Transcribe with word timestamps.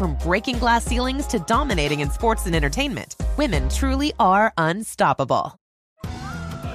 From 0.00 0.14
breaking 0.14 0.58
glass 0.58 0.86
ceilings 0.86 1.26
to 1.26 1.40
dominating 1.40 2.00
in 2.00 2.10
sports 2.10 2.46
and 2.46 2.56
entertainment, 2.56 3.16
women 3.36 3.68
truly 3.68 4.14
are 4.18 4.50
unstoppable. 4.56 5.54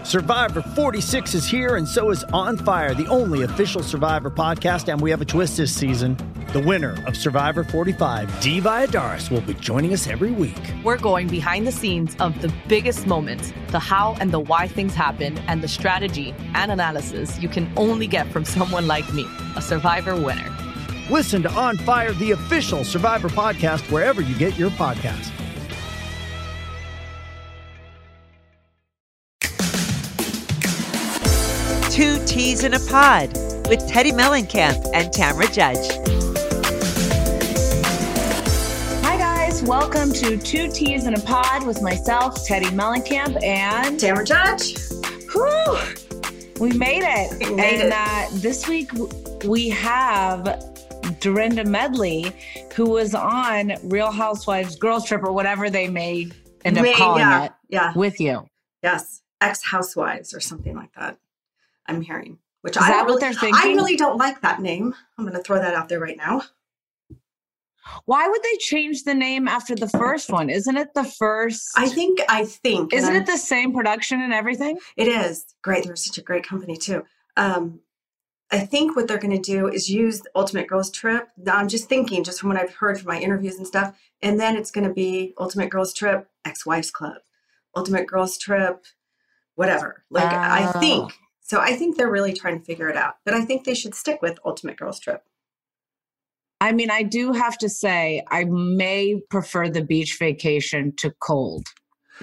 Survivor 0.04 0.62
46 0.62 1.34
is 1.34 1.48
here, 1.48 1.78
and 1.78 1.88
so 1.88 2.12
is 2.12 2.24
On 2.26 2.56
Fire, 2.56 2.94
the 2.94 3.08
only 3.08 3.42
official 3.42 3.82
Survivor 3.82 4.30
podcast. 4.30 4.94
And 4.94 5.02
we 5.02 5.10
have 5.10 5.22
a 5.22 5.26
twist 5.26 5.58
this 5.58 5.74
season. 5.74 6.16
The 6.54 6.60
winner 6.60 7.04
of 7.08 7.18
Survivor 7.18 7.64
45, 7.64 8.42
Dee 8.42 8.62
Valladares, 8.62 9.32
will 9.32 9.42
be 9.42 9.56
joining 9.56 9.92
us 9.92 10.06
every 10.06 10.30
week. 10.30 10.62
We're 10.84 11.00
going 11.00 11.28
behind 11.28 11.66
the 11.66 11.72
scenes 11.72 12.16
of 12.20 12.40
the 12.44 12.54
biggest 12.68 13.08
moments, 13.08 13.52
the 13.70 13.80
how 13.80 14.16
and 14.20 14.30
the 14.30 14.40
why 14.40 14.68
things 14.68 14.94
happen, 14.94 15.40
and 15.48 15.64
the 15.64 15.68
strategy 15.68 16.36
and 16.54 16.72
analysis 16.72 17.40
you 17.40 17.50
can 17.50 17.74
only 17.76 18.06
get 18.06 18.28
from 18.28 18.46
someone 18.56 18.86
like 18.86 19.12
me, 19.16 19.26
a 19.56 19.64
Survivor 19.64 20.16
winner. 20.16 20.56
Listen 21.10 21.44
to 21.44 21.52
On 21.52 21.78
Fire, 21.78 22.14
the 22.14 22.32
official 22.32 22.84
Survivor 22.84 23.30
podcast, 23.30 23.92
wherever 23.92 24.22
you 24.22 24.36
get 24.40 24.58
your 24.58 24.72
podcast. 24.72 25.32
Two 31.92 32.18
Teas 32.26 32.64
in 32.64 32.74
a 32.74 32.80
Pod 32.80 33.28
with 33.70 33.88
Teddi 33.88 34.12
Mellencamp 34.14 34.84
and 34.96 35.14
Tamra 35.14 35.46
Judge. 35.54 35.96
Hi, 39.06 39.18
guys. 39.18 39.62
Welcome 39.62 40.12
to 40.14 40.38
Two 40.38 40.72
Teas 40.72 41.06
in 41.06 41.14
a 41.14 41.20
Pod 41.20 41.68
with 41.68 41.84
myself, 41.84 42.36
Teddi 42.48 42.72
Mellencamp, 42.72 43.42
and 43.44 44.00
Tamara 44.00 44.26
Judge. 44.26 44.76
Whew, 45.32 45.78
we 46.60 46.76
made 46.76 47.04
it. 47.04 47.48
We 47.48 47.54
made 47.54 47.82
and 47.82 47.90
it. 47.90 47.94
Uh, 47.94 48.28
this 48.42 48.68
week 48.68 48.90
we 49.46 49.70
have 49.70 50.75
Dorinda 51.26 51.66
Medley, 51.66 52.32
who 52.76 52.86
was 52.88 53.16
on 53.16 53.74
Real 53.82 54.12
Housewives 54.12 54.76
Girls 54.76 55.06
Trip 55.08 55.24
or 55.24 55.32
whatever 55.32 55.72
they 55.72 55.88
may 55.90 56.28
end 56.64 56.78
up 56.78 56.84
May- 56.84 56.94
calling 56.94 57.22
yeah, 57.22 57.46
it 57.46 57.52
Yeah. 57.70 57.94
with 57.96 58.20
you. 58.20 58.48
Yes. 58.84 59.24
Ex 59.42 59.64
housewives 59.66 60.36
or 60.36 60.40
something 60.40 60.76
like 60.76 60.94
that. 60.94 61.18
I'm 61.88 62.02
hearing. 62.02 62.38
Which 62.62 62.78
Is 62.78 62.84
I 62.84 62.90
that 62.90 62.94
don't 62.98 63.06
what 63.08 63.22
really, 63.24 63.34
they're 63.42 63.52
I 63.54 63.74
really 63.74 63.96
don't 63.96 64.18
like 64.18 64.42
that 64.42 64.62
name. 64.62 64.94
I'm 65.18 65.26
going 65.26 65.36
to 65.36 65.42
throw 65.42 65.58
that 65.58 65.74
out 65.74 65.90
there 65.90 66.00
right 66.00 66.16
now. 66.18 66.44
Why 68.06 68.28
would 68.28 68.42
they 68.44 68.58
change 68.60 69.04
the 69.04 69.14
name 69.16 69.48
after 69.48 69.74
the 69.76 69.90
first 69.90 70.32
one? 70.32 70.50
Isn't 70.52 70.78
it 70.78 70.94
the 70.94 71.04
first? 71.04 71.70
I 71.76 71.88
think. 71.88 72.20
I 72.30 72.46
think. 72.46 72.94
Isn't 72.94 73.16
it 73.16 73.26
the 73.26 73.38
same 73.38 73.74
production 73.74 74.22
and 74.22 74.32
everything? 74.34 74.78
It 74.96 75.08
is 75.08 75.44
great. 75.64 75.86
They're 75.86 75.96
such 75.96 76.18
a 76.20 76.22
great 76.24 76.48
company 76.48 76.78
too. 76.78 77.04
Um, 77.38 77.80
I 78.52 78.60
think 78.60 78.96
what 78.96 79.08
they're 79.08 79.18
going 79.18 79.36
to 79.36 79.42
do 79.42 79.68
is 79.68 79.90
use 79.90 80.22
the 80.22 80.30
Ultimate 80.36 80.68
Girls 80.68 80.92
Trip. 80.92 81.28
I'm 81.52 81.68
just 81.68 81.90
thinking, 81.90 82.24
just 82.24 82.40
from 82.40 82.50
what 82.50 82.60
I've 82.60 82.76
heard 82.76 83.00
from 83.00 83.08
my 83.08 83.20
interviews 83.20 83.56
and 83.58 83.66
stuff, 83.66 83.96
and 84.22 84.40
then 84.40 84.56
it's 84.56 84.72
going 84.72 84.88
to 84.88 84.94
be 84.94 85.34
Ultimate 85.40 85.70
Girls 85.70 85.94
Trip 85.94 86.30
Ex 86.46 86.66
Wives 86.66 86.92
Club, 86.92 87.18
Ultimate 87.76 88.08
Girls 88.08 88.38
Trip, 88.38 88.84
whatever. 89.56 90.04
Like 90.10 90.32
I 90.32 90.72
Oh. 90.74 90.80
think. 90.80 91.14
So 91.42 91.60
I 91.60 91.76
think 91.76 91.96
they're 91.98 92.10
really 92.10 92.34
trying 92.34 92.60
to 92.60 92.66
figure 92.66 92.90
it 92.90 92.98
out. 92.98 93.16
But 93.26 93.34
I 93.36 93.44
think 93.46 93.66
they 93.66 93.76
should 93.76 93.94
stick 93.96 94.22
with 94.22 94.40
Ultimate 94.46 94.78
Girls 94.78 95.00
Trip. 95.00 95.24
I 96.62 96.72
mean, 96.72 96.90
I 96.90 97.04
do 97.04 97.34
have 97.34 97.58
to 97.60 97.70
say, 97.70 98.24
I 98.30 98.46
may 98.46 99.22
prefer 99.30 99.70
the 99.70 99.84
beach 99.84 100.18
vacation 100.18 100.94
to 100.98 101.12
cold. 101.20 101.68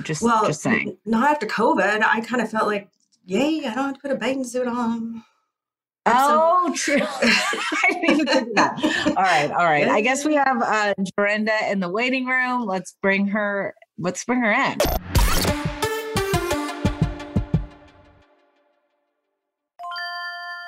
Just, 0.02 0.22
Well, 0.22 0.46
just 0.46 0.62
saying. 0.62 0.96
not 1.04 1.30
after 1.30 1.46
COVID. 1.46 2.02
I 2.02 2.20
kind 2.22 2.40
of 2.42 2.50
felt 2.50 2.66
like, 2.66 2.88
yay, 3.26 3.60
I 3.66 3.74
don't 3.74 3.84
have 3.86 3.94
to 3.94 4.00
put 4.00 4.10
a 4.10 4.16
bathing 4.16 4.44
suit 4.44 4.66
on. 4.66 5.22
Oh, 6.04 6.72
true. 6.76 6.98
I 7.00 7.70
didn't 7.90 8.10
even 8.10 8.26
think 8.26 8.48
of 8.48 8.54
that. 8.56 9.06
All 9.06 9.22
right, 9.22 9.50
all 9.50 9.64
right. 9.64 9.88
I 9.88 10.00
guess 10.00 10.24
we 10.24 10.34
have 10.34 10.60
uh, 10.60 10.94
Dorinda 11.16 11.56
in 11.70 11.78
the 11.78 11.88
waiting 11.88 12.26
room. 12.26 12.66
Let's 12.66 12.96
bring 13.00 13.28
her. 13.28 13.74
Let's 13.98 14.24
bring 14.24 14.40
her 14.40 14.50
in. 14.50 14.78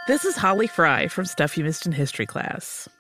This 0.06 0.24
is 0.26 0.36
Holly 0.36 0.66
Fry 0.66 1.08
from 1.08 1.24
Stuff 1.24 1.56
You 1.56 1.64
Missed 1.64 1.86
in 1.86 1.92
History 1.92 2.26
class. 2.26 2.88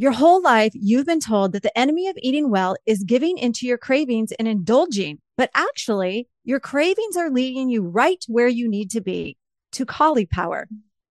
Your 0.00 0.12
whole 0.12 0.40
life, 0.40 0.70
you've 0.76 1.06
been 1.06 1.18
told 1.18 1.50
that 1.50 1.64
the 1.64 1.76
enemy 1.76 2.06
of 2.06 2.16
eating 2.22 2.50
well 2.50 2.76
is 2.86 3.02
giving 3.02 3.36
into 3.36 3.66
your 3.66 3.78
cravings 3.78 4.30
and 4.38 4.46
indulging. 4.46 5.18
But 5.36 5.50
actually, 5.56 6.28
your 6.44 6.60
cravings 6.60 7.16
are 7.16 7.28
leading 7.28 7.68
you 7.68 7.82
right 7.82 8.24
where 8.28 8.46
you 8.46 8.68
need 8.68 8.92
to 8.92 9.00
be 9.00 9.36
to 9.72 9.84
Caulipower. 9.84 10.66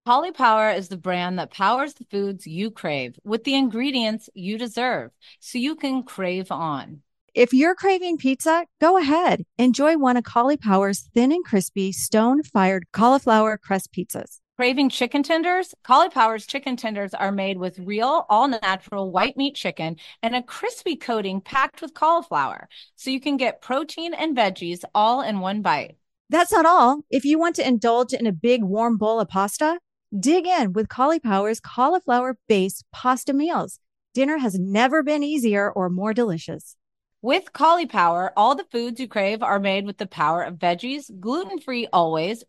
Collie 0.06 0.32
Power 0.32 0.70
is 0.70 0.88
the 0.88 0.96
brand 0.96 1.38
that 1.38 1.52
powers 1.52 1.96
the 1.96 2.06
foods 2.06 2.48
you 2.48 2.72
crave 2.72 3.20
with 3.26 3.44
the 3.44 3.56
ingredients 3.56 4.30
you 4.34 4.58
deserve 4.58 5.12
so 5.42 5.58
you 5.58 5.76
can 5.76 6.04
crave 6.04 6.50
on. 6.50 7.02
If 7.34 7.54
you're 7.54 7.76
craving 7.76 8.20
pizza, 8.20 8.68
go 8.80 8.98
ahead. 8.98 9.44
Enjoy 9.58 9.98
one 9.98 10.16
of 10.16 10.24
Caulipower's 10.24 11.10
thin 11.14 11.34
and 11.34 11.44
crispy 11.44 11.92
stone 11.92 12.42
fired 12.42 12.86
cauliflower 12.94 13.58
crust 13.58 13.92
pizzas. 13.92 14.40
Craving 14.58 14.90
chicken 14.90 15.22
tenders? 15.22 15.76
Power's 15.84 16.48
chicken 16.48 16.78
tenders 16.78 17.14
are 17.14 17.32
made 17.32 17.60
with 17.60 17.78
real, 17.78 18.26
all 18.28 18.48
natural 18.48 19.12
white 19.12 19.38
meat 19.38 19.54
chicken 19.54 19.98
and 20.24 20.36
a 20.36 20.42
crispy 20.42 20.96
coating 20.96 21.42
packed 21.42 21.80
with 21.80 21.94
cauliflower. 21.94 22.68
So 22.96 23.12
you 23.12 23.22
can 23.22 23.38
get 23.38 23.62
protein 23.62 24.16
and 24.16 24.36
veggies 24.36 24.80
all 24.96 25.22
in 25.22 25.42
one 25.42 25.62
bite. 25.62 25.98
That's 26.32 26.52
not 26.52 26.66
all. 26.66 27.02
If 27.12 27.24
you 27.24 27.38
want 27.38 27.56
to 27.58 27.68
indulge 27.68 28.14
in 28.14 28.26
a 28.26 28.32
big 28.32 28.64
warm 28.64 28.98
bowl 28.98 29.20
of 29.20 29.30
pasta, 29.30 29.78
dig 30.20 30.48
in 30.48 30.74
with 30.74 30.90
Power's 30.90 31.60
cauliflower 31.60 32.40
based 32.48 32.84
pasta 32.92 33.34
meals. 33.34 33.80
Dinner 34.16 34.40
has 34.40 34.58
never 34.58 35.04
been 35.04 35.22
easier 35.22 35.72
or 35.72 35.88
more 35.88 36.16
delicious. 36.16 36.76
With 37.22 37.54
Power, 37.54 38.34
all 38.36 38.56
the 38.56 38.66
foods 38.72 39.00
you 39.00 39.08
crave 39.08 39.44
are 39.44 39.60
made 39.60 39.86
with 39.86 39.98
the 39.98 40.08
power 40.08 40.42
of 40.42 40.56
veggies, 40.56 41.12
gluten 41.20 41.60
free 41.60 41.88
always, 41.94 42.44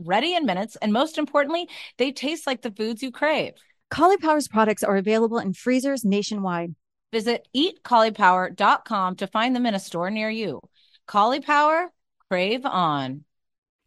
ready 0.00 0.34
in 0.34 0.46
minutes, 0.46 0.76
and 0.82 0.92
most 0.92 1.18
importantly, 1.18 1.68
they 1.98 2.12
taste 2.12 2.46
like 2.46 2.62
the 2.62 2.70
foods 2.70 3.02
you 3.02 3.10
crave. 3.10 3.52
Caulipower's 3.90 4.48
products 4.48 4.82
are 4.82 4.96
available 4.96 5.38
in 5.38 5.52
freezers 5.52 6.04
nationwide. 6.04 6.74
Visit 7.12 7.48
eatcaulipower.com 7.56 9.16
to 9.16 9.26
find 9.26 9.56
them 9.56 9.66
in 9.66 9.74
a 9.74 9.80
store 9.80 10.10
near 10.10 10.30
you. 10.30 10.60
Caulipower, 11.08 11.88
crave 12.28 12.64
on. 12.64 13.24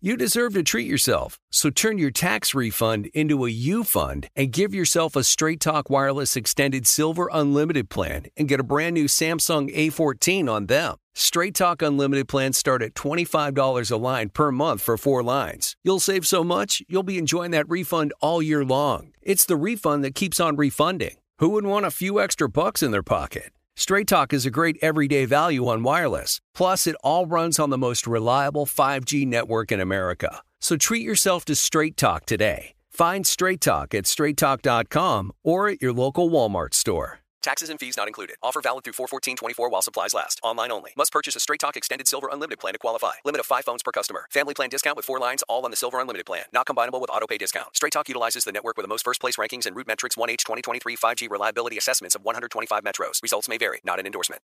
You 0.01 0.17
deserve 0.17 0.53
to 0.55 0.63
treat 0.63 0.85
yourself, 0.85 1.39
so 1.49 1.69
turn 1.69 1.97
your 1.97 2.11
tax 2.11 2.53
refund 2.53 3.05
into 3.13 3.45
a 3.45 3.49
U 3.49 3.85
fund 3.85 4.27
and 4.35 4.51
give 4.51 4.73
yourself 4.73 5.15
a 5.15 5.23
Straight 5.23 5.61
Talk 5.61 5.89
Wireless 5.89 6.35
Extended 6.35 6.85
Silver 6.85 7.29
Unlimited 7.31 7.89
plan 7.89 8.25
and 8.35 8.49
get 8.49 8.59
a 8.59 8.63
brand 8.63 8.95
new 8.95 9.05
Samsung 9.05 9.73
A14 9.73 10.49
on 10.49 10.65
them. 10.65 10.97
Straight 11.15 11.53
Talk 11.53 11.83
Unlimited 11.83 12.27
plans 12.27 12.57
start 12.57 12.81
at 12.81 12.95
$25 12.95 13.91
a 13.91 13.97
line 13.97 14.29
per 14.29 14.51
month 14.51 14.81
for 14.81 14.97
four 14.97 15.21
lines. 15.21 15.75
You'll 15.83 15.99
save 15.99 16.25
so 16.25 16.43
much, 16.43 16.81
you'll 16.87 17.03
be 17.03 17.19
enjoying 17.19 17.51
that 17.51 17.69
refund 17.69 18.13
all 18.19 18.41
year 18.41 18.65
long. 18.65 19.13
It's 19.21 19.45
the 19.45 19.55
refund 19.55 20.03
that 20.03 20.15
keeps 20.15 20.39
on 20.39 20.55
refunding. 20.55 21.17
Who 21.37 21.49
wouldn't 21.49 21.71
want 21.71 21.85
a 21.85 21.91
few 21.91 22.19
extra 22.19 22.49
bucks 22.49 22.81
in 22.81 22.91
their 22.91 23.03
pocket? 23.03 23.51
Straight 23.75 24.07
Talk 24.07 24.33
is 24.33 24.45
a 24.45 24.51
great 24.51 24.77
everyday 24.81 25.25
value 25.25 25.67
on 25.67 25.83
wireless. 25.83 26.39
Plus, 26.55 26.87
it 26.87 26.95
all 27.03 27.25
runs 27.25 27.59
on 27.59 27.69
the 27.69 27.77
most 27.77 28.05
reliable 28.07 28.65
5G 28.65 29.25
network 29.25 29.71
in 29.71 29.79
America. 29.79 30.41
So 30.61 30.77
treat 30.77 31.03
yourself 31.03 31.45
to 31.45 31.55
Straight 31.55 31.97
Talk 31.97 32.25
today. 32.25 32.73
Find 32.89 33.25
Straight 33.25 33.61
Talk 33.61 33.93
at 33.95 34.05
straighttalk.com 34.05 35.31
or 35.43 35.69
at 35.69 35.81
your 35.81 35.93
local 35.93 36.29
Walmart 36.29 36.73
store. 36.75 37.22
Taxes 37.43 37.69
and 37.69 37.77
fees 37.77 37.97
not 37.97 38.07
included. 38.07 38.37
Offer 38.41 38.61
valid 38.61 38.85
through 38.85 38.93
41424 38.93 39.69
while 39.69 39.81
supplies 39.81 40.13
last. 40.13 40.39
Online 40.43 40.71
only. 40.71 40.93
Must 40.95 41.11
purchase 41.11 41.35
a 41.35 41.41
Straight 41.41 41.59
Talk 41.59 41.75
Extended 41.75 42.07
Silver 42.07 42.29
Unlimited 42.31 42.57
plan 42.57 42.73
to 42.73 42.79
qualify. 42.79 43.15
Limit 43.25 43.41
of 43.41 43.45
5 43.45 43.65
phones 43.65 43.83
per 43.83 43.91
customer. 43.91 44.27
Family 44.31 44.53
plan 44.53 44.69
discount 44.69 44.95
with 44.95 45.05
4 45.05 45.19
lines 45.19 45.43
all 45.49 45.65
on 45.65 45.71
the 45.71 45.77
Silver 45.77 45.99
Unlimited 45.99 46.25
plan. 46.25 46.45
Not 46.53 46.65
combinable 46.65 47.01
with 47.01 47.11
auto 47.11 47.27
pay 47.27 47.37
discount. 47.37 47.75
Straight 47.75 47.91
Talk 47.91 48.07
utilizes 48.07 48.45
the 48.45 48.53
network 48.53 48.77
with 48.77 48.85
the 48.85 48.89
most 48.95 49.03
first 49.03 49.19
place 49.19 49.35
rankings 49.35 49.65
and 49.65 49.75
RootMetrics 49.75 50.17
1H 50.17 50.45
2023 50.45 50.95
5G 50.95 51.29
reliability 51.29 51.77
assessments 51.77 52.15
of 52.15 52.23
125 52.23 52.81
metros. 52.83 53.21
Results 53.21 53.49
may 53.49 53.57
vary. 53.57 53.81
Not 53.83 53.99
an 53.99 54.05
endorsement. 54.05 54.41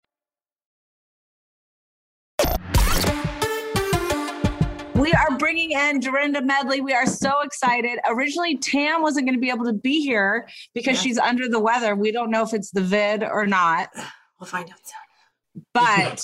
We 4.94 5.12
are 5.12 5.36
bringing 5.38 5.72
in 5.72 6.00
Dorinda 6.00 6.40
Medley. 6.42 6.80
We 6.80 6.92
are 6.92 7.06
so 7.06 7.40
excited. 7.40 7.98
Originally, 8.08 8.56
Tam 8.56 9.02
wasn't 9.02 9.26
going 9.26 9.34
to 9.34 9.40
be 9.40 9.50
able 9.50 9.64
to 9.64 9.72
be 9.72 10.02
here 10.02 10.48
because 10.72 10.96
yeah. 10.96 11.02
she's 11.02 11.18
under 11.18 11.48
the 11.48 11.58
weather. 11.58 11.96
We 11.96 12.12
don't 12.12 12.30
know 12.30 12.42
if 12.42 12.54
it's 12.54 12.70
the 12.70 12.80
vid 12.80 13.24
or 13.24 13.46
not. 13.46 13.90
We'll 14.38 14.48
find 14.48 14.70
out 14.70 14.78
soon. 14.84 15.64
But 15.72 16.22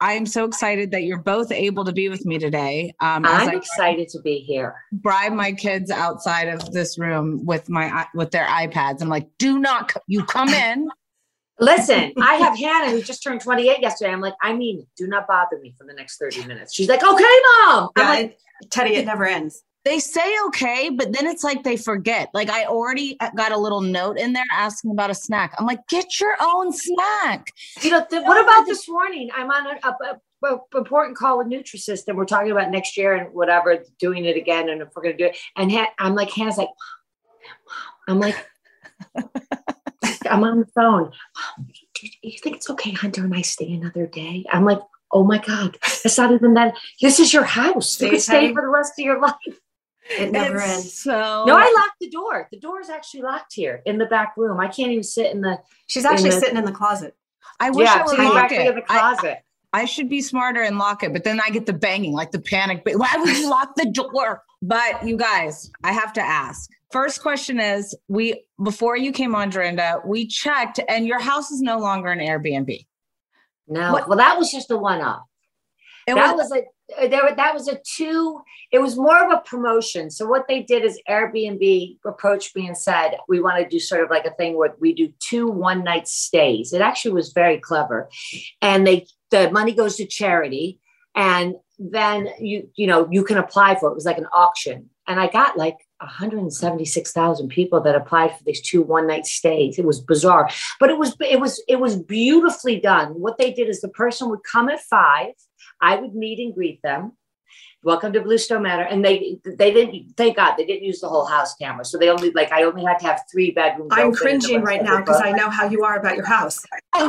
I 0.00 0.14
am 0.14 0.26
so 0.26 0.44
excited 0.44 0.90
that 0.90 1.04
you're 1.04 1.22
both 1.22 1.52
able 1.52 1.84
to 1.84 1.92
be 1.92 2.08
with 2.08 2.26
me 2.26 2.38
today. 2.38 2.92
Um, 3.00 3.24
I'm 3.24 3.56
excited 3.56 4.08
to 4.08 4.20
be 4.20 4.38
here. 4.38 4.74
Bribe 4.92 5.32
my 5.32 5.52
kids 5.52 5.90
outside 5.90 6.48
of 6.48 6.72
this 6.72 6.98
room 6.98 7.46
with 7.46 7.68
my 7.68 8.06
with 8.14 8.30
their 8.32 8.46
iPads. 8.46 9.00
I'm 9.00 9.08
like, 9.08 9.28
do 9.38 9.58
not 9.58 9.92
you 10.06 10.24
come 10.24 10.48
in. 10.48 10.88
Listen, 11.62 12.12
I 12.20 12.34
have 12.34 12.58
Hannah 12.58 12.90
who 12.90 13.00
just 13.00 13.22
turned 13.22 13.40
28 13.40 13.80
yesterday. 13.80 14.12
I'm 14.12 14.20
like, 14.20 14.34
I 14.42 14.52
mean, 14.52 14.86
do 14.96 15.06
not 15.06 15.26
bother 15.28 15.58
me 15.60 15.74
for 15.78 15.86
the 15.86 15.94
next 15.94 16.18
30 16.18 16.44
minutes. 16.44 16.74
She's 16.74 16.88
like, 16.88 17.04
okay, 17.04 17.24
mom. 17.64 17.90
I'm 17.96 18.08
like, 18.08 18.38
Teddi, 18.66 18.90
it 18.90 19.06
never 19.06 19.24
ends. 19.24 19.62
They 19.84 19.98
say 19.98 20.32
okay, 20.46 20.90
but 20.90 21.12
then 21.12 21.26
it's 21.26 21.42
like 21.42 21.64
they 21.64 21.76
forget. 21.76 22.30
Like 22.34 22.50
I 22.50 22.66
already 22.66 23.16
got 23.36 23.50
a 23.50 23.56
little 23.56 23.80
note 23.80 24.16
in 24.16 24.32
there 24.32 24.44
asking 24.52 24.92
about 24.92 25.10
a 25.10 25.14
snack. 25.14 25.54
I'm 25.58 25.66
like, 25.66 25.80
get 25.88 26.20
your 26.20 26.36
own 26.40 26.72
snack. 26.72 27.52
You 27.80 27.90
know, 27.90 28.06
th- 28.08 28.22
what 28.22 28.40
about 28.40 28.66
this 28.66 28.88
morning? 28.88 29.30
I'm 29.34 29.50
on 29.50 29.66
a, 29.66 29.80
a, 29.82 30.18
a, 30.44 30.54
a 30.54 30.78
important 30.78 31.16
call 31.16 31.38
with 31.38 31.48
Nutrisystem. 31.48 32.08
And 32.08 32.16
we're 32.16 32.26
talking 32.26 32.52
about 32.52 32.70
next 32.70 32.96
year 32.96 33.14
and 33.14 33.34
whatever, 33.34 33.84
doing 33.98 34.24
it 34.24 34.36
again, 34.36 34.68
and 34.68 34.82
if 34.82 34.88
we're 34.94 35.02
gonna 35.02 35.16
do 35.16 35.26
it. 35.26 35.36
And 35.56 35.72
ha- 35.72 35.92
I'm 35.98 36.14
like, 36.14 36.30
Hannah's 36.30 36.58
like, 36.58 36.70
I'm 38.08 38.20
like. 38.20 38.36
I'm 40.30 40.44
on 40.44 40.60
the 40.60 40.66
phone. 40.66 41.10
Do 41.94 42.08
you 42.22 42.38
think 42.38 42.56
it's 42.56 42.70
okay, 42.70 42.92
Hunter, 42.92 43.24
and 43.24 43.34
I 43.34 43.42
stay 43.42 43.72
another 43.72 44.06
day? 44.06 44.44
I'm 44.50 44.64
like, 44.64 44.80
oh 45.12 45.24
my 45.24 45.38
God, 45.38 45.78
it's 46.04 46.18
not 46.18 46.32
even 46.32 46.54
that. 46.54 46.74
This 47.00 47.20
is 47.20 47.32
your 47.32 47.44
house. 47.44 48.00
You 48.00 48.10
could 48.10 48.22
stay 48.22 48.52
for 48.52 48.62
the 48.62 48.68
rest 48.68 48.98
of 48.98 49.04
your 49.04 49.20
life. 49.20 49.34
It 50.18 50.32
never 50.32 50.56
it's 50.56 50.68
ends. 50.68 50.94
So 50.94 51.44
no, 51.46 51.56
I 51.56 51.72
locked 51.74 52.00
the 52.00 52.10
door. 52.10 52.48
The 52.50 52.58
door 52.58 52.80
is 52.80 52.90
actually 52.90 53.22
locked 53.22 53.54
here 53.54 53.82
in 53.86 53.98
the 53.98 54.06
back 54.06 54.34
room. 54.36 54.58
I 54.58 54.66
can't 54.66 54.90
even 54.90 55.04
sit 55.04 55.32
in 55.32 55.40
the. 55.40 55.58
She's 55.86 56.04
actually 56.04 56.30
in 56.30 56.34
the, 56.34 56.40
sitting 56.40 56.56
in 56.56 56.64
the 56.64 56.72
closet. 56.72 57.16
I 57.60 57.70
wish 57.70 57.86
yeah, 57.86 58.02
I 58.02 58.04
would 58.04 58.18
lock 58.18 58.52
it. 58.52 58.66
In 58.66 58.74
the 58.74 58.82
closet. 58.82 59.38
I, 59.72 59.82
I 59.82 59.84
should 59.84 60.08
be 60.08 60.20
smarter 60.20 60.62
and 60.62 60.76
lock 60.78 61.02
it, 61.02 61.12
but 61.12 61.24
then 61.24 61.40
I 61.40 61.50
get 61.50 61.66
the 61.66 61.72
banging, 61.72 62.12
like 62.12 62.30
the 62.30 62.40
panic. 62.40 62.82
Why 62.84 63.14
would 63.16 63.36
you 63.36 63.48
lock 63.48 63.74
the 63.76 63.86
door? 63.86 64.42
But 64.60 65.06
you 65.06 65.16
guys, 65.16 65.70
I 65.82 65.92
have 65.92 66.12
to 66.14 66.20
ask 66.20 66.68
First 66.92 67.22
question 67.22 67.58
is 67.58 67.96
we 68.08 68.44
before 68.62 68.96
you 68.96 69.12
came 69.12 69.34
on 69.34 69.50
Dorinda, 69.50 70.00
we 70.04 70.26
checked 70.26 70.78
and 70.88 71.06
your 71.06 71.20
house 71.20 71.50
is 71.50 71.60
no 71.62 71.78
longer 71.78 72.10
an 72.10 72.18
Airbnb. 72.18 72.86
No. 73.66 73.92
What? 73.92 74.08
Well, 74.08 74.18
that 74.18 74.38
was 74.38 74.50
just 74.50 74.70
a 74.70 74.76
one 74.76 75.00
off. 75.00 75.22
That 76.06 76.36
was, 76.36 76.50
was 76.50 76.52
a 76.52 77.08
there 77.08 77.34
that 77.34 77.54
was 77.54 77.68
a 77.68 77.78
two 77.84 78.40
it 78.70 78.80
was 78.80 78.96
more 78.96 79.24
of 79.24 79.32
a 79.32 79.42
promotion 79.42 80.10
so 80.10 80.26
what 80.26 80.46
they 80.48 80.62
did 80.62 80.84
is 80.84 81.00
airbnb 81.08 81.96
approached 82.04 82.54
me 82.54 82.66
and 82.66 82.76
said 82.76 83.16
we 83.28 83.40
want 83.40 83.62
to 83.62 83.68
do 83.68 83.78
sort 83.78 84.02
of 84.02 84.10
like 84.10 84.26
a 84.26 84.34
thing 84.34 84.56
where 84.56 84.74
we 84.80 84.92
do 84.92 85.12
two 85.20 85.48
one 85.48 85.82
night 85.84 86.06
stays 86.06 86.72
it 86.72 86.80
actually 86.80 87.12
was 87.12 87.32
very 87.32 87.58
clever 87.58 88.08
and 88.60 88.86
they 88.86 89.06
the 89.30 89.50
money 89.50 89.72
goes 89.72 89.96
to 89.96 90.06
charity 90.06 90.78
and 91.14 91.54
then 91.78 92.28
you 92.38 92.68
you 92.74 92.86
know 92.86 93.08
you 93.10 93.24
can 93.24 93.38
apply 93.38 93.74
for 93.74 93.88
it 93.88 93.92
it 93.92 93.94
was 93.94 94.04
like 94.04 94.18
an 94.18 94.28
auction 94.32 94.88
and 95.06 95.18
i 95.18 95.28
got 95.28 95.56
like 95.56 95.76
176,000 96.02 97.48
people 97.48 97.80
that 97.80 97.94
applied 97.94 98.36
for 98.36 98.44
these 98.44 98.60
two 98.60 98.82
one 98.82 99.06
night 99.06 99.26
stays. 99.26 99.78
It 99.78 99.84
was 99.84 100.00
bizarre, 100.00 100.48
but 100.80 100.90
it 100.90 100.98
was 100.98 101.16
it 101.20 101.40
was 101.40 101.62
it 101.68 101.80
was 101.80 101.96
beautifully 101.96 102.80
done. 102.80 103.08
What 103.20 103.38
they 103.38 103.52
did 103.52 103.68
is 103.68 103.80
the 103.80 103.88
person 103.88 104.28
would 104.30 104.42
come 104.44 104.68
at 104.68 104.80
five. 104.80 105.32
I 105.80 105.96
would 105.96 106.14
meet 106.14 106.38
and 106.38 106.54
greet 106.54 106.82
them. 106.82 107.12
Welcome 107.84 108.12
to 108.12 108.20
Bluestone 108.20 108.62
Manor, 108.62 108.84
and 108.84 109.04
they 109.04 109.38
they 109.44 109.72
didn't. 109.72 110.16
Thank 110.16 110.36
God 110.36 110.54
they 110.56 110.64
didn't 110.64 110.84
use 110.84 111.00
the 111.00 111.08
whole 111.08 111.24
house 111.24 111.54
camera, 111.54 111.84
so 111.84 111.98
they 111.98 112.08
only 112.10 112.30
like 112.30 112.52
I 112.52 112.62
only 112.62 112.84
had 112.84 112.98
to 113.00 113.06
have 113.06 113.22
three 113.30 113.50
bedrooms. 113.50 113.90
I'm 113.92 114.12
cringing 114.12 114.62
right 114.62 114.82
now 114.82 114.98
because 114.98 115.20
I 115.20 115.32
know 115.32 115.50
how 115.50 115.68
you 115.68 115.84
are 115.84 115.98
about 115.98 116.16
your 116.16 116.26
house. 116.26 116.60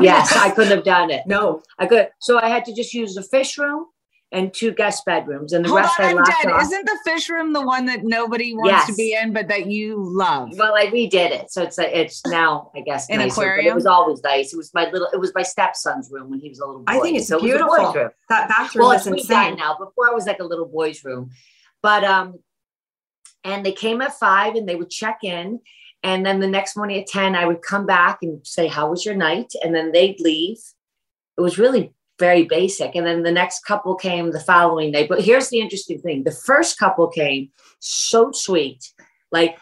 yes, 0.02 0.36
I 0.36 0.50
couldn't 0.50 0.76
have 0.76 0.84
done 0.84 1.12
it. 1.12 1.28
No, 1.28 1.62
I 1.78 1.86
could. 1.86 2.10
So 2.20 2.40
I 2.40 2.50
had 2.50 2.66
to 2.66 2.74
just 2.74 2.94
use 2.94 3.14
the 3.14 3.22
fish 3.22 3.58
room 3.58 3.86
and 4.34 4.54
two 4.54 4.72
guest 4.74 5.06
bedrooms, 5.06 5.54
and 5.54 5.64
the 5.64 5.70
Hold 5.70 5.82
rest 5.82 6.00
on, 6.00 6.06
I 6.08 6.12
locked 6.14 6.32
dead. 6.44 6.52
off. 6.52 6.64
Isn't 6.64 6.86
the 6.86 6.98
fish 7.06 7.30
room 7.30 7.54
the 7.54 7.62
one 7.62 7.86
that 7.86 8.04
nobody 8.04 8.54
wants 8.54 8.70
Yes. 8.72 8.88
to 8.88 8.94
be 8.96 9.14
in, 9.16 9.32
but 9.32 9.48
that 9.48 9.68
you 9.68 9.96
love? 9.98 10.50
Well, 10.58 10.76
I 10.76 10.88
redid 10.88 11.14
it, 11.32 11.52
so 11.52 11.62
it's 11.64 11.78
a, 11.80 11.98
it's 12.00 12.26
now 12.26 12.72
I 12.76 12.82
guess 12.82 13.08
An 13.10 13.20
nicer, 13.20 13.28
but 13.30 13.32
aquarium? 13.44 13.68
It 13.72 13.76
was 13.76 13.86
always 13.86 14.22
nice. 14.24 14.52
It 14.54 14.58
was 14.58 14.74
my 14.74 14.90
little. 14.90 15.08
It 15.14 15.20
was 15.20 15.32
my 15.34 15.44
stepson's 15.44 16.10
room 16.12 16.30
when 16.30 16.40
he 16.40 16.50
was 16.50 16.60
a 16.60 16.66
little 16.66 16.82
boy. 16.82 16.92
I 16.94 17.00
think 17.00 17.18
it's 17.18 17.28
so 17.28 17.38
it 17.38 17.44
was 17.44 17.52
a 17.52 17.54
beautiful. 17.56 17.78
boy's 17.86 17.96
room. 17.96 18.10
That 18.30 18.50
bathroom 18.50 18.82
Well, 18.88 18.92
is 18.98 19.08
it's 19.08 19.22
insane. 19.22 19.56
now. 19.56 19.78
Before 19.78 20.10
I 20.10 20.14
was 20.14 20.26
like 20.26 20.40
a 20.40 20.44
little 20.44 20.66
boy's 20.68 21.06
room, 21.06 21.30
but 21.82 22.04
um, 22.04 22.40
and 23.44 23.66
they 23.66 23.72
came 23.74 24.02
at 24.02 24.14
five 24.18 24.56
and 24.56 24.68
they 24.68 24.76
would 24.76 24.90
check 24.90 25.20
in. 25.24 25.60
And 26.06 26.26
then 26.26 26.42
the 26.42 26.48
next 26.50 26.76
morning 26.76 27.00
at 27.00 27.08
10, 27.08 27.34
I 27.34 27.46
would 27.46 27.62
come 27.62 27.86
back 27.86 28.18
and 28.24 28.46
say, 28.46 28.68
How 28.68 28.90
was 28.90 29.06
your 29.06 29.16
night? 29.16 29.54
And 29.64 29.74
then 29.74 29.94
they'd 29.94 30.20
leave. 30.20 30.58
It 31.38 31.42
was 31.42 31.58
really 31.58 31.94
very 32.28 32.46
basic. 32.46 32.96
And 32.96 33.06
then 33.06 33.24
the 33.24 33.32
next 33.42 33.66
couple 33.66 33.96
came 33.96 34.32
the 34.32 34.40
following 34.40 34.92
day. 34.92 35.06
But 35.08 35.22
here's 35.22 35.50
the 35.50 35.60
interesting 35.60 36.00
thing: 36.02 36.24
the 36.24 36.40
first 36.50 36.80
couple 36.84 37.08
came 37.08 37.50
so 37.80 38.32
sweet, 38.32 38.82
like 39.32 39.58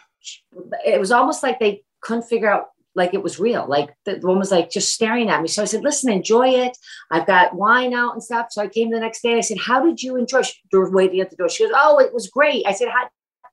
it 0.86 1.00
was 1.00 1.12
almost 1.12 1.42
like 1.42 1.58
they 1.58 1.82
couldn't 2.02 2.30
figure 2.32 2.52
out 2.54 2.66
like 2.94 3.14
it 3.14 3.22
was 3.22 3.40
real. 3.40 3.64
Like 3.66 3.88
the 4.04 4.18
one 4.20 4.38
was 4.38 4.50
like 4.50 4.70
just 4.70 4.94
staring 4.94 5.30
at 5.30 5.42
me. 5.42 5.48
So 5.48 5.62
I 5.62 5.64
said, 5.64 5.82
listen, 5.82 6.12
enjoy 6.12 6.48
it. 6.48 6.76
I've 7.10 7.26
got 7.26 7.54
wine 7.54 7.94
out 7.94 8.12
and 8.12 8.22
stuff. 8.22 8.48
So 8.50 8.62
I 8.62 8.68
came 8.68 8.90
the 8.90 9.00
next 9.00 9.22
day. 9.22 9.38
I 9.38 9.40
said, 9.40 9.58
how 9.58 9.84
did 9.84 10.02
you 10.02 10.16
enjoy? 10.16 10.42
She 10.42 10.54
was 10.72 10.90
waiting 10.92 11.20
at 11.20 11.30
the 11.30 11.36
door. 11.36 11.48
She 11.48 11.64
goes, 11.64 11.72
oh, 11.74 11.98
it 11.98 12.12
was 12.12 12.28
great. 12.28 12.66
I 12.66 12.72
said, 12.72 12.88
how 12.88 13.08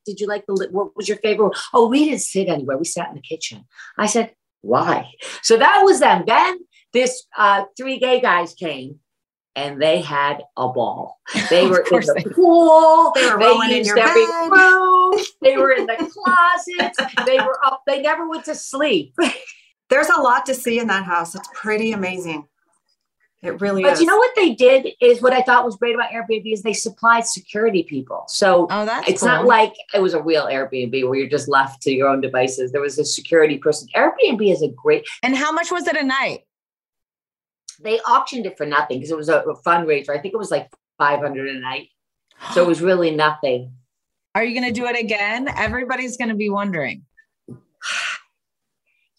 did 0.06 0.20
you 0.20 0.28
like 0.28 0.46
the, 0.46 0.68
what 0.72 0.96
was 0.96 1.08
your 1.08 1.20
favorite? 1.20 1.58
Oh, 1.74 1.88
we 1.88 2.06
didn't 2.06 2.22
sit 2.22 2.50
anywhere. 2.50 2.78
We 2.78 2.86
sat 2.86 3.10
in 3.10 3.16
the 3.16 3.22
kitchen. 3.22 3.66
I 3.98 4.08
said, 4.08 4.34
why? 4.62 5.10
So 5.42 5.56
that 5.58 5.82
was 5.84 6.00
them. 6.02 6.24
Then 6.28 6.60
this 6.94 7.26
uh, 7.38 7.66
three 7.78 8.00
gay 8.00 8.20
guys 8.20 8.54
came 8.54 9.00
and 9.56 9.82
they 9.82 10.02
had 10.02 10.44
a 10.58 10.70
ball. 10.70 11.20
They 11.50 11.68
were 11.68 11.86
in 11.92 12.00
the 12.00 12.22
they 12.24 12.32
pool. 12.32 13.12
They 13.16 13.30
were 13.30 13.40
they 13.40 13.78
used 13.78 13.98
every 13.98 14.26
bed. 14.26 14.52
room. 14.52 14.90
They 15.42 15.58
were 15.58 15.72
in 15.72 15.86
the 15.88 15.96
closet. 15.96 16.94
They 17.26 17.38
were 17.38 17.60
up. 17.66 17.82
They 17.88 18.02
never 18.02 18.30
went 18.30 18.46
to 18.46 18.56
sleep. 18.56 19.16
There's 19.90 20.08
a 20.10 20.22
lot 20.22 20.46
to 20.46 20.54
see 20.54 20.80
in 20.80 20.88
that 20.88 21.04
house. 21.04 21.34
It's 21.34 21.50
pretty 21.54 21.94
amazing. 21.94 22.48
It 23.42 23.60
really 23.62 23.84
but 23.84 23.94
is. 23.94 24.02
you 24.02 24.06
know 24.06 24.18
what 24.18 24.36
they 24.36 24.54
did 24.54 24.90
is 25.02 25.22
what 25.22 25.32
I 25.32 25.42
thought 25.42 25.64
was 25.64 25.78
great 25.78 25.96
about 25.96 26.12
Airbnb 26.12 26.52
is 26.52 26.62
they 26.62 26.74
supplied 26.74 27.26
security 27.26 27.84
people. 27.84 28.26
So 28.28 28.68
oh, 28.70 28.86
that's 28.86 29.10
it's 29.10 29.22
cool. 29.22 29.30
not 29.30 29.46
like 29.46 29.74
it 29.94 30.02
was 30.02 30.14
a 30.14 30.22
real 30.22 30.46
Airbnb 30.46 31.08
where 31.08 31.16
you're 31.16 31.30
just 31.30 31.48
left 31.48 31.82
to 31.84 31.92
your 31.92 32.10
own 32.10 32.20
devices. 32.20 32.72
There 32.72 32.82
was 32.82 33.00
a 33.00 33.06
security 33.06 33.58
person. 33.58 33.88
Airbnb 33.96 34.52
is 34.52 34.62
a 34.62 34.68
great. 34.68 35.08
And 35.24 35.36
how 35.36 35.54
much 35.54 35.72
was 35.72 35.88
it 35.88 35.96
a 35.96 36.04
night? 36.04 36.42
They 37.82 38.00
auctioned 38.02 38.46
it 38.46 38.58
for 38.58 38.66
nothing 38.66 39.00
because 39.00 39.12
it 39.12 39.18
was 39.18 39.30
a, 39.30 39.40
a 39.40 39.62
fundraiser. 39.62 40.10
I 40.10 40.20
think 40.20 40.34
it 40.34 40.38
was 40.38 40.52
like 40.52 40.70
500 40.98 41.56
a 41.56 41.60
night. 41.60 41.90
So 42.54 42.64
it 42.64 42.68
was 42.68 42.82
really 42.82 43.12
nothing. 43.12 43.74
Are 44.36 44.44
you 44.44 44.60
going 44.60 44.72
to 44.74 44.80
do 44.80 44.88
it 44.88 44.98
again? 44.98 45.48
Everybody's 45.58 46.18
going 46.18 46.30
to 46.30 46.36
be 46.36 46.50
wondering. 46.50 47.06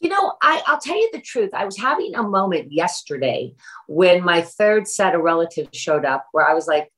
You 0.01 0.09
know, 0.09 0.33
I, 0.43 0.63
I'll 0.67 0.81
tell 0.81 0.97
you 0.97 1.11
the 1.13 1.21
truth. 1.21 1.51
I 1.53 1.67
was 1.67 1.77
having 1.77 2.15
a 2.15 2.23
moment 2.23 2.73
yesterday 2.73 3.55
when 3.87 4.25
my 4.25 4.41
third 4.41 4.89
set 4.89 5.15
of 5.15 5.21
relatives 5.21 5.77
showed 5.77 6.07
up 6.07 6.27
where 6.33 6.49
I 6.49 6.55
was 6.55 6.67
like, 6.67 6.91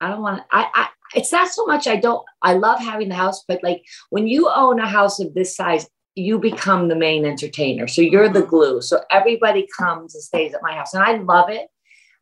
I 0.00 0.08
don't 0.08 0.22
want 0.22 0.38
to, 0.38 0.44
I, 0.50 0.68
I, 0.74 0.88
it's 1.14 1.30
not 1.30 1.48
so 1.48 1.64
much 1.66 1.86
I 1.86 1.96
don't, 1.96 2.24
I 2.42 2.54
love 2.54 2.80
having 2.80 3.08
the 3.08 3.14
house, 3.14 3.44
but 3.46 3.62
like 3.62 3.84
when 4.10 4.26
you 4.26 4.50
own 4.52 4.80
a 4.80 4.88
house 4.88 5.20
of 5.20 5.32
this 5.34 5.54
size, 5.54 5.88
you 6.18 6.38
become 6.38 6.88
the 6.88 6.96
main 6.96 7.24
entertainer. 7.24 7.86
So 7.86 8.02
you're 8.02 8.28
the 8.28 8.42
glue. 8.42 8.82
So 8.82 9.00
everybody 9.10 9.66
comes 9.78 10.14
and 10.14 10.22
stays 10.22 10.52
at 10.52 10.62
my 10.62 10.74
house. 10.74 10.92
And 10.94 11.02
I 11.02 11.16
love 11.16 11.48
it, 11.48 11.68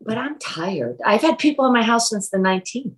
but 0.01 0.19
I'm 0.19 0.39
tired. 0.39 0.99
I've 1.05 1.23
had 1.23 1.39
people 1.39 1.65
in 1.67 1.73
my 1.73 1.83
house 1.83 2.11
since 2.11 2.31
the 2.31 2.39
19th. 2.39 2.95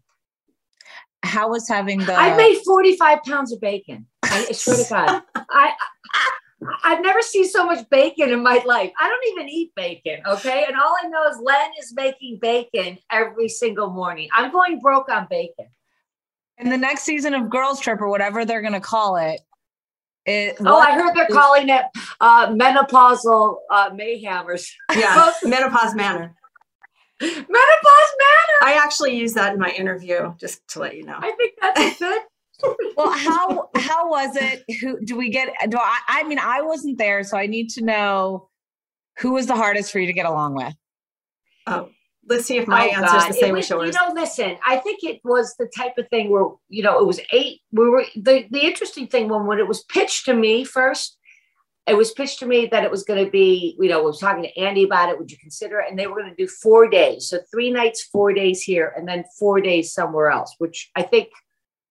How 1.23 1.49
was 1.49 1.69
having 1.69 1.99
the. 2.01 2.15
I 2.15 2.37
made 2.37 2.61
45 2.65 3.23
pounds 3.25 3.53
of 3.53 3.61
bacon. 3.61 4.07
I 4.23 4.53
swear 4.53 4.77
to 4.77 4.89
God. 4.89 5.23
I, 5.51 5.73
I've 6.85 7.03
never 7.03 7.23
seen 7.23 7.49
so 7.49 7.67
much 7.67 7.89
bacon 7.91 8.31
in 8.31 8.43
my 8.43 8.63
life. 8.65 8.93
I 9.01 9.09
don't 9.09 9.33
even 9.33 9.49
eat 9.49 9.73
bacon, 9.75 10.21
okay? 10.27 10.65
And 10.67 10.77
all 10.77 10.95
I 11.03 11.09
know 11.09 11.25
is 11.29 11.39
Len 11.43 11.71
is 11.81 11.93
making 11.95 12.39
bacon 12.41 12.99
every 13.11 13.49
single 13.49 13.91
morning. 13.91 14.29
I'm 14.33 14.53
going 14.53 14.81
broke 14.81 15.11
on 15.11 15.27
bacon. 15.29 15.67
In 16.59 16.71
the 16.71 16.77
next 16.77 17.03
season 17.03 17.35
of 17.35 17.51
Girls 17.51 17.81
Trip 17.81 18.01
or 18.01 18.09
whatever 18.09 18.45
they're 18.45 18.61
going 18.61 18.73
to 18.73 18.81
call 18.81 19.17
it, 19.17 19.41
it 20.29 20.57
oh, 20.61 20.79
I 20.79 20.93
heard 20.93 21.15
they're 21.15 21.27
calling 21.27 21.69
it 21.69 21.85
uh, 22.21 22.49
menopausal 22.49 23.57
uh, 23.71 23.91
mayhem 23.95 24.47
or 24.47 24.57
yeah, 24.95 25.33
menopause 25.43 25.95
manner. 25.95 26.35
menopause 27.21 27.49
manner. 27.49 28.59
I 28.63 28.81
actually 28.83 29.17
use 29.17 29.35
that 29.35 29.55
in 29.55 29.61
my 29.61 29.71
interview, 29.71 30.35
just 30.39 30.67
to 30.69 30.81
let 30.81 30.97
you 30.97 31.05
know. 31.05 31.17
I 31.19 31.33
think 31.33 31.55
that's 31.61 31.99
good. 31.99 32.23
well, 32.97 33.13
how 33.13 33.71
how 33.77 34.11
was 34.11 34.37
it? 34.37 34.65
Who 34.81 34.99
do 35.05 35.17
we 35.17 35.31
get? 35.31 35.49
Do 35.69 35.79
I? 35.79 35.99
I 36.09 36.25
mean, 36.25 36.41
I 36.41 36.63
wasn't 36.63 36.99
there, 36.99 37.23
so 37.23 37.37
I 37.37 37.47
need 37.47 37.71
to 37.71 37.85
know 37.85 38.49
who 39.19 39.33
was 39.33 39.47
the 39.47 39.55
hardest 39.55 39.93
for 39.93 40.01
you 40.01 40.07
to 40.07 40.13
get 40.13 40.27
along 40.27 40.55
with. 40.55 40.75
Oh, 41.67 41.91
let's 42.29 42.47
see 42.47 42.59
if 42.59 42.69
my 42.69 42.89
oh, 42.89 43.03
answer 43.03 43.17
is 43.17 43.27
the 43.27 43.41
same 43.41 43.55
was, 43.55 43.65
as 43.65 43.71
yours. 43.71 43.95
You 43.95 44.09
know, 44.09 44.21
listen, 44.21 44.57
I 44.67 44.77
think 44.77 45.03
it 45.03 45.21
was 45.25 45.55
the 45.59 45.71
type 45.77 45.99
of 45.99 46.09
thing 46.09 46.31
where 46.31 46.47
you 46.69 46.83
know 46.83 46.99
it 46.99 47.07
was 47.07 47.21
eight. 47.33 47.63
We 47.73 47.89
were 47.89 48.05
the 48.17 48.47
the 48.51 48.65
interesting 48.65 49.07
thing 49.07 49.29
when 49.29 49.47
when 49.47 49.59
it 49.59 49.69
was 49.69 49.85
pitched 49.85 50.27
to 50.27 50.35
me 50.35 50.65
first. 50.65 51.17
It 51.87 51.97
was 51.97 52.11
pitched 52.13 52.41
to 52.41 52.47
me 52.47 52.67
that 52.67 52.85
it 52.85 52.91
was 52.91 53.03
going 53.03 53.25
to 53.25 53.31
be, 53.31 53.75
you 53.81 53.89
know, 53.89 54.01
I 54.01 54.03
was 54.03 54.19
talking 54.19 54.43
to 54.43 54.61
Andy 54.61 54.83
about 54.83 55.09
it. 55.09 55.19
Would 55.19 55.31
you 55.31 55.39
consider 55.39 55.81
it? 55.81 55.89
And 55.89 55.99
they 55.99 56.07
were 56.07 56.21
going 56.21 56.29
to 56.29 56.37
do 56.37 56.47
four 56.47 56.87
days. 56.87 57.29
So 57.29 57.39
three 57.51 57.71
nights, 57.71 58.03
four 58.03 58.35
days 58.35 58.63
here, 58.63 58.93
and 58.95 59.09
then 59.09 59.25
four 59.39 59.63
days 59.63 59.95
somewhere 59.95 60.31
else, 60.31 60.55
which 60.59 60.91
I 60.95 61.01
think 61.01 61.31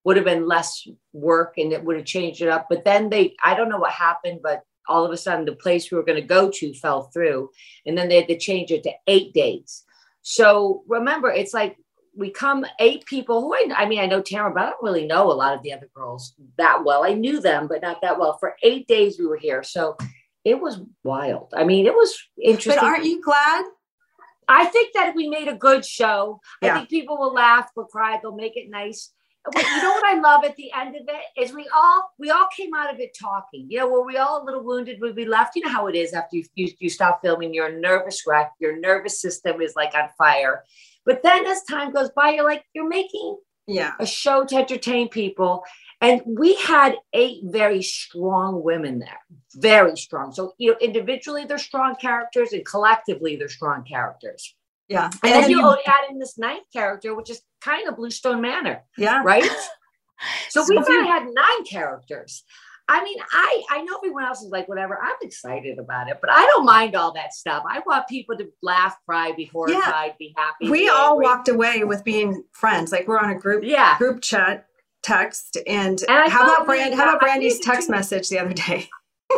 would 0.03 0.15
have 0.15 0.25
been 0.25 0.47
less 0.47 0.87
work 1.13 1.55
and 1.57 1.73
it 1.73 1.83
would 1.83 1.97
have 1.97 2.05
changed 2.05 2.43
it 2.43 2.47
up. 2.47 2.67
But 2.69 2.85
then 2.85 3.09
they, 3.09 3.35
I 3.43 3.55
don't 3.55 3.69
know 3.69 3.79
what 3.79 3.91
happened, 3.91 4.41
but 4.43 4.61
all 4.87 5.03
of 5.03 5.11
a 5.11 5.17
sudden 5.17 5.45
the 5.45 5.53
place 5.53 5.91
we 5.91 5.97
were 5.97 6.05
going 6.05 6.21
to 6.21 6.25
go 6.25 6.49
to 6.49 6.73
fell 6.75 7.09
through. 7.13 7.49
And 7.85 7.97
then 7.97 8.07
they 8.07 8.15
had 8.15 8.27
to 8.27 8.37
change 8.37 8.71
it 8.71 8.83
to 8.83 8.93
eight 9.07 9.33
days. 9.33 9.83
So 10.29 10.83
remember, 10.89 11.29
it's 11.29 11.53
like 11.53 11.77
we 12.13 12.31
come 12.31 12.65
eight 12.81 13.05
people 13.05 13.39
who 13.39 13.53
I, 13.53 13.69
I 13.73 13.85
mean, 13.87 13.99
I 13.99 14.07
know 14.07 14.21
Tamara, 14.21 14.53
but 14.53 14.61
I 14.61 14.69
don't 14.71 14.83
really 14.83 15.07
know 15.07 15.31
a 15.31 15.33
lot 15.33 15.53
of 15.53 15.63
the 15.63 15.71
other 15.71 15.89
girls 15.95 16.33
that 16.57 16.83
well. 16.83 17.05
I 17.05 17.13
knew 17.13 17.39
them, 17.39 17.69
but 17.69 17.81
not 17.81 18.01
that 18.01 18.19
well. 18.19 18.37
For 18.37 18.57
eight 18.61 18.89
days 18.89 19.17
we 19.17 19.25
were 19.25 19.37
here. 19.37 19.63
So 19.63 19.95
it 20.43 20.59
was 20.59 20.81
wild. 21.05 21.53
I 21.55 21.63
mean, 21.63 21.85
it 21.85 21.93
was 21.93 22.13
interesting. 22.43 22.75
But 22.75 22.83
aren't 22.83 23.05
you 23.05 23.21
glad? 23.21 23.67
I 24.49 24.65
think 24.65 24.93
that 24.95 25.15
we 25.15 25.29
made 25.29 25.47
a 25.47 25.55
good 25.55 25.85
show. 25.85 26.41
Yeah. 26.61 26.73
I 26.73 26.77
think 26.79 26.89
people 26.89 27.17
will 27.17 27.33
laugh, 27.33 27.69
will 27.77 27.85
cry, 27.85 28.19
they'll 28.21 28.35
make 28.35 28.57
it 28.57 28.69
nice 28.69 29.13
you 29.55 29.81
know 29.81 29.91
what 29.91 30.05
I 30.05 30.19
love 30.19 30.43
at 30.43 30.55
the 30.55 30.71
end 30.73 30.95
of 30.95 31.03
it 31.07 31.41
is 31.41 31.53
we 31.53 31.69
all 31.75 32.09
we 32.17 32.29
all 32.29 32.47
came 32.55 32.73
out 32.73 32.93
of 32.93 32.99
it 32.99 33.15
talking. 33.17 33.67
You 33.69 33.79
know, 33.79 33.89
were 33.89 34.05
we 34.05 34.17
all 34.17 34.43
a 34.43 34.45
little 34.45 34.63
wounded 34.63 34.99
when 34.99 35.15
we 35.15 35.25
left? 35.25 35.55
You 35.55 35.63
know 35.63 35.71
how 35.71 35.87
it 35.87 35.95
is 35.95 36.13
after 36.13 36.37
you 36.37 36.45
you, 36.55 36.69
you 36.79 36.89
stop 36.89 37.21
filming, 37.21 37.53
you're 37.53 37.67
a 37.67 37.79
nervous 37.79 38.23
wreck, 38.27 38.51
your 38.59 38.79
nervous 38.79 39.21
system 39.21 39.61
is 39.61 39.75
like 39.75 39.93
on 39.95 40.09
fire. 40.17 40.63
But 41.05 41.23
then 41.23 41.45
as 41.45 41.63
time 41.63 41.93
goes 41.93 42.09
by, 42.09 42.31
you're 42.31 42.43
like, 42.43 42.63
you're 42.73 42.89
making 42.89 43.37
yeah 43.67 43.93
a 43.99 44.05
show 44.05 44.45
to 44.45 44.55
entertain 44.55 45.09
people. 45.09 45.63
And 45.99 46.21
we 46.25 46.55
had 46.55 46.95
eight 47.13 47.41
very 47.45 47.81
strong 47.81 48.63
women 48.63 48.99
there, 48.99 49.19
very 49.55 49.97
strong. 49.97 50.31
So, 50.31 50.53
you 50.57 50.71
know, 50.71 50.77
individually 50.79 51.45
they're 51.45 51.57
strong 51.57 51.95
characters 51.95 52.53
and 52.53 52.65
collectively 52.65 53.35
they're 53.35 53.49
strong 53.49 53.83
characters. 53.83 54.55
Yeah. 54.89 55.09
And, 55.23 55.33
and 55.33 55.43
then 55.43 55.49
you 55.51 55.75
add 55.85 56.09
in 56.09 56.17
this 56.19 56.37
ninth 56.37 56.65
character, 56.71 57.13
which 57.15 57.29
is 57.29 57.41
kind 57.61 57.87
of 57.87 57.97
Bluestone 57.97 58.41
Manor. 58.41 58.83
Yeah. 58.97 59.21
Right. 59.23 59.43
so, 60.49 60.63
So 60.63 60.65
we 60.69 60.77
if 60.77 60.87
kind 60.87 61.01
of 61.01 61.07
had 61.07 61.23
nine 61.33 61.65
characters. 61.69 62.43
I 62.89 63.03
mean, 63.03 63.17
I 63.33 63.63
I 63.69 63.81
know 63.81 63.97
everyone 63.97 64.23
else 64.23 64.41
is 64.41 64.49
like 64.49 64.69
whatever. 64.69 64.97
I'm 65.01 65.15
excited 65.21 65.77
about 65.77 66.07
it, 66.09 66.19
but 66.21 66.29
I 66.31 66.45
don't 66.45 66.65
mind 66.65 66.95
all 66.95 67.11
that 67.15 67.33
stuff. 67.33 67.63
I 67.69 67.81
want 67.85 68.07
people 68.07 68.37
to 68.37 68.47
laugh, 68.63 68.95
cry, 69.05 69.33
be 69.33 69.43
horrified, 69.45 70.13
be 70.17 70.33
happy. 70.37 70.69
we 70.69 70.83
be 70.83 70.89
all 70.89 71.11
angry. 71.15 71.25
walked 71.25 71.49
away 71.49 71.83
with 71.83 72.05
being 72.05 72.43
friends. 72.53 72.93
Like 72.93 73.05
we're 73.09 73.19
on 73.19 73.29
a 73.29 73.37
group 73.37 73.65
Yeah. 73.65 73.97
group 73.97 74.21
chat 74.21 74.67
text. 75.03 75.57
And, 75.67 76.01
And 76.07 76.31
how 76.31 76.43
about 76.45 76.65
Brand 76.65 76.95
how 76.95 77.03
about 77.03 77.15
I 77.21 77.25
Brandi's 77.25 77.59
text 77.59 77.89
message 77.89 78.29
the 78.29 78.39
other 78.39 78.53
day? 78.53 78.87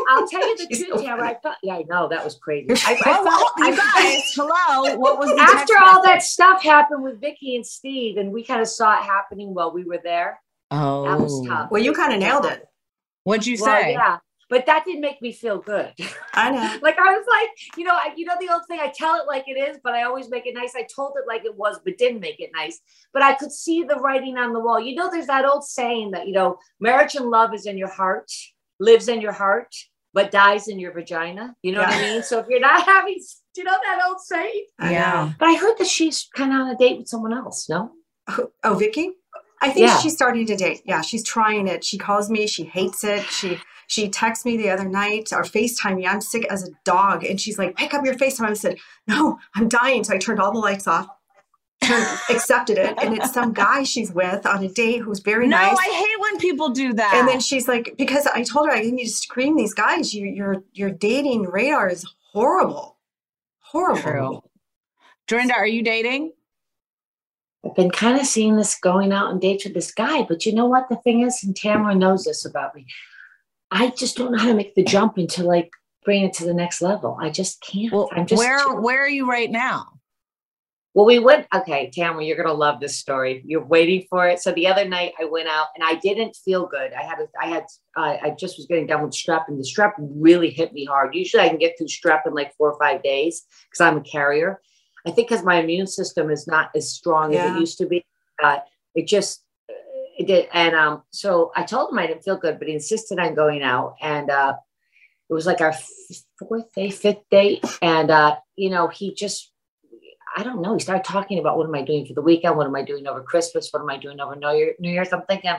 I'll 0.10 0.28
tell 0.28 0.48
you 0.48 0.58
the 0.58 0.68
She's 0.72 0.86
truth, 0.86 1.00
so 1.00 1.06
Tamara. 1.06 1.30
I 1.30 1.34
thought, 1.36 1.58
yeah, 1.64 1.76
I 1.76 1.84
know 1.84 2.08
that 2.10 2.24
was 2.24 2.36
crazy. 2.36 2.68
I, 2.86 2.98
I 3.06 3.22
Well, 3.24 3.52
you 3.58 3.66
I, 3.66 3.76
guys, 3.76 4.32
hello. 4.36 4.96
What 4.98 5.20
was 5.20 5.30
the 5.30 5.42
after 5.42 5.74
text 5.74 5.84
all 5.84 6.04
that 6.04 6.22
stuff 6.24 6.64
happened 6.64 7.04
with 7.04 7.20
Vicki 7.20 7.56
and 7.56 7.66
Steve, 7.66 8.18
and 8.18 8.32
we 8.32 8.44
kind 8.44 8.62
of 8.62 8.68
saw 8.68 8.98
it 9.00 9.04
happening 9.04 9.54
while 9.54 9.72
we 9.74 9.84
were 9.84 10.00
there. 10.04 10.40
Oh, 10.72 11.06
That 11.06 11.20
was 11.20 11.34
oh. 11.34 11.48
tough. 11.48 11.72
Well, 11.72 11.82
you 11.82 11.94
kind 11.94 12.14
of 12.14 12.20
nailed 12.20 12.46
it. 12.46 12.66
What'd 13.24 13.48
you 13.48 13.58
Well, 13.60 13.82
say? 13.82 13.94
yeah, 13.94 14.18
but 14.50 14.66
that 14.66 14.86
didn't 14.86 15.02
make 15.02 15.22
me 15.22 15.32
feel 15.32 15.60
good. 15.60 15.94
I 16.34 16.50
know. 16.52 16.80
like 16.82 16.98
I 16.98 17.12
was 17.12 17.26
like, 17.30 17.50
you 17.78 17.84
know, 17.84 17.94
I, 17.94 18.14
you 18.16 18.26
know 18.26 18.36
the 18.40 18.52
old 18.52 18.64
thing. 18.68 18.80
I 18.82 18.92
tell 18.96 19.16
it 19.16 19.28
like 19.28 19.46
it 19.48 19.54
is, 19.54 19.78
but 19.84 19.94
I 19.94 20.04
always 20.04 20.30
make 20.30 20.46
it 20.46 20.56
nice. 20.56 20.74
I 20.76 20.84
told 20.96 21.14
it 21.18 21.28
like 21.28 21.46
it 21.46 21.56
was, 21.56 21.80
but 21.84 21.98
didn't 21.98 22.20
make 22.20 22.40
it 22.40 22.52
nice. 22.54 22.80
But 23.14 23.24
I 23.24 23.34
could 23.36 23.52
see 23.52 23.84
the 23.84 23.96
writing 23.96 24.38
on 24.38 24.54
the 24.54 24.60
wall. 24.60 24.80
You 24.80 24.96
know, 24.96 25.10
there's 25.12 25.28
that 25.28 25.46
old 25.46 25.64
saying 25.64 26.12
that 26.12 26.28
you 26.28 26.34
know, 26.34 26.58
marriage 26.80 27.16
and 27.16 27.30
love 27.30 27.54
is 27.54 27.66
in 27.66 27.78
your 27.78 27.90
heart, 27.90 28.32
lives 28.80 29.08
in 29.08 29.22
your 29.22 29.32
heart, 29.34 29.74
but 30.14 30.32
dies 30.32 30.68
in 30.68 30.80
your 30.80 30.92
vagina. 30.94 31.56
You 31.62 31.74
know 31.74 31.82
what 31.82 31.90
I 31.94 32.02
mean? 32.02 32.24
So 32.24 32.40
if 32.40 32.48
you're 32.50 32.60
not 32.60 32.84
having, 32.86 33.16
do 33.54 33.62
you 33.62 33.64
know 33.66 33.78
that 33.84 34.06
old 34.08 34.20
saying? 34.22 34.66
Yeah. 34.82 35.34
But 35.40 35.48
I 35.50 35.56
heard 35.56 35.78
that 35.78 35.88
she's 35.88 36.28
kind 36.36 36.52
of 36.54 36.60
on 36.62 36.70
a 36.70 36.78
date 36.78 36.98
with 36.98 37.08
someone 37.08 37.34
else. 37.34 37.68
No. 37.70 37.92
Oh, 38.28 38.52
oh, 38.64 38.76
Vicki? 38.76 39.12
I 39.62 39.72
think 39.72 39.88
Yeah. 39.88 39.98
she's 40.00 40.14
starting 40.14 40.46
to 40.46 40.56
date. 40.56 40.82
Yeah, 40.86 41.02
she's 41.02 41.24
trying 41.24 41.68
it. 41.68 41.84
She 41.84 41.98
calls 41.98 42.30
me. 42.30 42.48
She 42.48 42.64
hates 42.64 43.04
it. 43.04 43.24
She 43.26 43.60
she 43.88 44.08
texts 44.08 44.46
me 44.46 44.56
the 44.56 44.70
other 44.70 44.88
night 44.88 45.30
or 45.34 45.42
FaceTime 45.42 45.96
me. 45.98 46.06
I'm 46.06 46.22
sick 46.22 46.46
as 46.52 46.64
a 46.64 46.72
dog. 46.86 47.24
And 47.26 47.42
she's 47.42 47.58
like, 47.58 47.76
pick 47.76 47.94
up 47.96 48.06
your 48.06 48.14
FaceTime. 48.14 48.50
I 48.50 48.54
said, 48.54 48.78
no, 49.08 49.40
I'm 49.56 49.68
dying. 49.68 50.04
So 50.04 50.14
I 50.14 50.20
turned 50.20 50.40
all 50.40 50.52
the 50.54 50.60
lights 50.60 50.86
off, 50.88 51.08
turned, 51.90 52.20
accepted 52.30 52.78
it. 52.78 52.96
And 53.02 53.18
it's 53.18 53.34
some 53.34 53.54
guy 53.54 53.84
she's 53.84 54.12
with 54.12 54.46
on 54.46 54.64
a 54.64 54.70
date 54.70 55.00
who's 55.02 55.20
very 55.20 55.48
No, 55.48 55.58
nice. 55.58 55.78
I 55.78 55.92
hate 55.92 56.22
when 56.22 56.40
people 56.40 56.70
do 56.70 56.94
that. 56.94 57.14
and 57.16 57.28
then 57.28 57.40
she's 57.40 57.68
like, 57.68 57.96
because 57.98 58.26
I 58.28 58.44
told 58.44 58.68
her 58.68 58.74
I 58.74 58.82
need 58.82 59.06
to 59.06 59.12
screen 59.12 59.56
these 59.56 59.74
guys. 59.74 60.14
You, 60.14 60.26
your 60.28 60.64
your 60.74 60.90
dating 60.92 61.44
radar 61.44 61.90
is 61.90 62.06
horrible, 62.32 62.98
horrible. 63.60 64.02
True. 64.02 64.42
Dorinda, 65.28 65.56
are 65.56 65.68
you 65.68 65.84
dating? 65.84 66.34
I've 67.66 67.76
been 67.76 67.92
kind 67.92 68.20
of 68.20 68.26
seeing 68.26 68.56
this 68.56 68.80
going 68.80 69.12
out 69.12 69.28
on 69.28 69.40
dates 69.40 69.66
with 69.66 69.74
this 69.74 69.92
guy, 69.92 70.24
but 70.24 70.46
you 70.46 70.54
know 70.54 70.66
what 70.66 70.88
the 70.90 70.96
thing 70.96 71.22
is, 71.22 71.44
and 71.44 71.56
Tamara 71.56 71.94
knows 71.94 72.24
this 72.24 72.46
about 72.46 72.74
me. 72.74 72.86
I 73.70 73.90
just 73.90 74.16
don't 74.16 74.32
know 74.32 74.38
how 74.40 74.48
to 74.48 74.54
make 74.56 74.76
the 74.76 74.84
jump 74.84 75.18
into 75.18 75.44
like 75.44 75.70
bring 76.04 76.24
it 76.24 76.34
to 76.36 76.46
the 76.46 76.54
next 76.54 76.82
level. 76.82 77.18
I 77.22 77.30
just 77.30 77.62
can't. 77.62 77.92
Well, 77.92 78.10
I'm 78.14 78.26
just 78.26 78.40
where 78.40 78.74
where 78.80 79.04
are 79.04 79.10
you 79.10 79.30
right 79.30 79.52
now? 79.52 79.99
Well, 80.96 81.06
we 81.06 81.20
went. 81.20 81.48
Okay, 81.54 81.92
Tamara, 81.94 82.24
you're 82.24 82.36
gonna 82.36 82.54
love 82.54 82.80
this 82.80 82.98
story. 82.98 83.44
You're 83.46 83.64
waiting 83.64 84.06
for 84.10 84.28
it. 84.28 84.40
So 84.42 84.52
the 84.52 84.68
other 84.68 84.88
night, 84.88 85.14
I 85.20 85.26
went 85.26 85.48
out 85.48 85.68
and 85.76 85.84
I 85.84 85.96
didn't 85.96 86.36
feel 86.36 86.66
good. 86.66 86.94
I 86.94 87.04
had, 87.04 87.20
a, 87.20 87.28
I 87.40 87.48
had, 87.48 87.66
uh, 87.96 88.18
I 88.24 88.36
just 88.38 88.58
was 88.58 88.66
getting 88.66 88.88
done 88.88 89.04
with 89.04 89.12
strep, 89.12 89.44
and 89.48 89.60
the 89.60 89.64
strep 89.64 89.94
really 89.98 90.50
hit 90.50 90.74
me 90.74 90.86
hard. 90.86 91.14
Usually, 91.14 91.44
I 91.44 91.50
can 91.50 91.60
get 91.60 91.78
through 91.78 91.88
strep 91.88 92.26
in 92.26 92.34
like 92.34 92.56
four 92.56 92.72
or 92.72 92.80
five 92.80 93.04
days 93.04 93.46
because 93.70 93.82
I'm 93.82 93.98
a 93.98 94.02
carrier. 94.02 94.60
I 95.06 95.12
think 95.12 95.30
because 95.30 95.46
my 95.46 95.56
immune 95.56 95.88
system 95.88 96.30
is 96.30 96.48
not 96.48 96.72
as 96.76 96.92
strong 96.92 97.34
yeah. 97.34 97.46
as 97.46 97.56
it 97.56 97.60
used 97.60 97.78
to 97.78 97.86
be. 97.86 98.04
Uh, 98.42 98.60
it 98.96 99.08
just 99.08 99.44
it 100.18 100.28
did, 100.28 100.50
and 100.54 100.76
um, 100.76 101.04
so 101.12 101.52
I 101.56 101.64
told 101.64 101.92
him 101.92 102.00
I 102.00 102.08
didn't 102.08 102.24
feel 102.24 102.36
good, 102.38 102.58
but 102.58 102.68
he 102.68 102.74
insisted 102.74 103.20
on 103.20 103.36
going 103.36 103.62
out, 103.62 103.96
and 104.02 104.30
uh, 104.30 104.56
it 105.30 105.34
was 105.34 105.46
like 105.46 105.62
our 105.62 105.74
fourth 106.40 106.74
day, 106.74 106.90
fifth 106.90 107.30
date, 107.30 107.64
and 107.82 108.10
uh, 108.10 108.38
you 108.56 108.70
know, 108.70 108.88
he 108.88 109.14
just 109.14 109.52
I 110.36 110.44
don't 110.44 110.62
know. 110.62 110.74
He 110.74 110.80
started 110.80 111.04
talking 111.04 111.40
about 111.40 111.58
what 111.58 111.68
am 111.68 111.76
I 111.76 111.82
doing 111.82 112.06
for 112.06 112.14
the 112.14 112.22
weekend? 112.22 112.56
What 112.56 112.68
am 112.68 112.76
I 112.76 112.84
doing 112.84 113.08
over 113.08 113.22
Christmas? 113.22 113.72
What 113.72 113.82
am 113.82 113.90
I 113.90 113.98
doing 113.98 114.20
over 114.20 114.36
New, 114.36 114.52
Year, 114.52 114.76
New 114.80 114.92
Year's? 114.92 115.12
I'm 115.12 115.24
thinking, 115.24 115.52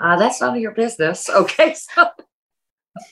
uh, 0.00 0.16
that's 0.16 0.40
none 0.40 0.54
of 0.54 0.60
your 0.60 0.72
business. 0.72 1.28
Okay. 1.38 1.74
So, 1.74 2.08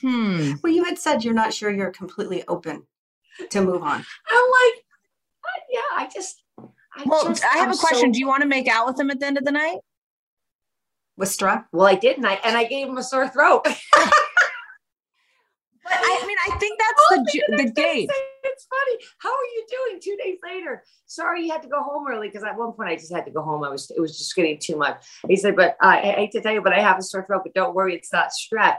hmm. 0.01 0.53
Well, 0.61 0.73
you 0.73 0.83
had 0.83 0.97
said 0.97 1.23
you're 1.23 1.33
not 1.33 1.53
sure 1.53 1.71
you're 1.71 1.91
completely 1.91 2.43
open 2.47 2.83
to 3.49 3.61
move 3.61 3.83
on. 3.83 4.03
I'm 4.29 4.51
like, 4.51 4.83
uh, 5.43 5.61
yeah, 5.69 5.79
I 5.95 6.09
just. 6.13 6.43
I 6.59 7.03
well, 7.05 7.25
just, 7.27 7.45
I 7.45 7.57
have 7.57 7.69
I'm 7.69 7.73
a 7.73 7.77
question. 7.77 8.09
So... 8.09 8.13
Do 8.13 8.19
you 8.19 8.27
want 8.27 8.41
to 8.41 8.47
make 8.47 8.67
out 8.67 8.87
with 8.87 8.99
him 8.99 9.09
at 9.09 9.19
the 9.19 9.27
end 9.27 9.37
of 9.37 9.45
the 9.45 9.51
night? 9.51 9.77
With 11.15 11.29
strep? 11.29 11.65
Well, 11.71 11.87
I 11.87 11.95
did, 11.95 12.17
and 12.17 12.27
I, 12.27 12.33
and 12.43 12.57
I 12.57 12.65
gave 12.65 12.87
him 12.87 12.97
a 12.97 13.03
sore 13.03 13.27
throat. 13.29 13.61
but 13.63 13.75
I 15.93 16.23
mean, 16.27 16.37
I 16.47 16.57
think 16.57 16.79
that's 16.79 17.01
oh, 17.11 17.25
the, 17.47 17.63
the 17.63 17.71
gauge 17.71 18.09
it's 18.47 18.67
funny. 18.67 19.05
How 19.19 19.29
are 19.29 19.49
you 19.55 19.65
doing 19.69 19.99
two 20.01 20.17
days 20.23 20.37
later? 20.43 20.83
Sorry, 21.05 21.45
you 21.45 21.51
had 21.51 21.61
to 21.63 21.69
go 21.69 21.83
home 21.83 22.05
early 22.09 22.27
because 22.27 22.43
at 22.43 22.57
one 22.57 22.73
point 22.73 22.89
I 22.89 22.95
just 22.95 23.13
had 23.13 23.25
to 23.25 23.31
go 23.31 23.41
home. 23.41 23.63
I 23.63 23.69
was 23.69 23.91
it 23.91 23.99
was 23.99 24.17
just 24.17 24.35
getting 24.35 24.59
too 24.59 24.77
much. 24.77 25.03
He 25.27 25.35
said, 25.35 25.55
but 25.55 25.77
uh, 25.81 25.99
I 26.03 26.11
hate 26.11 26.31
to 26.31 26.41
tell 26.41 26.53
you, 26.53 26.61
but 26.61 26.73
I 26.73 26.81
have 26.81 26.97
a 26.97 27.01
sore 27.01 27.25
throat. 27.25 27.41
But 27.43 27.53
don't 27.53 27.75
worry, 27.75 27.95
it's 27.95 28.13
not 28.13 28.29
strep. 28.29 28.77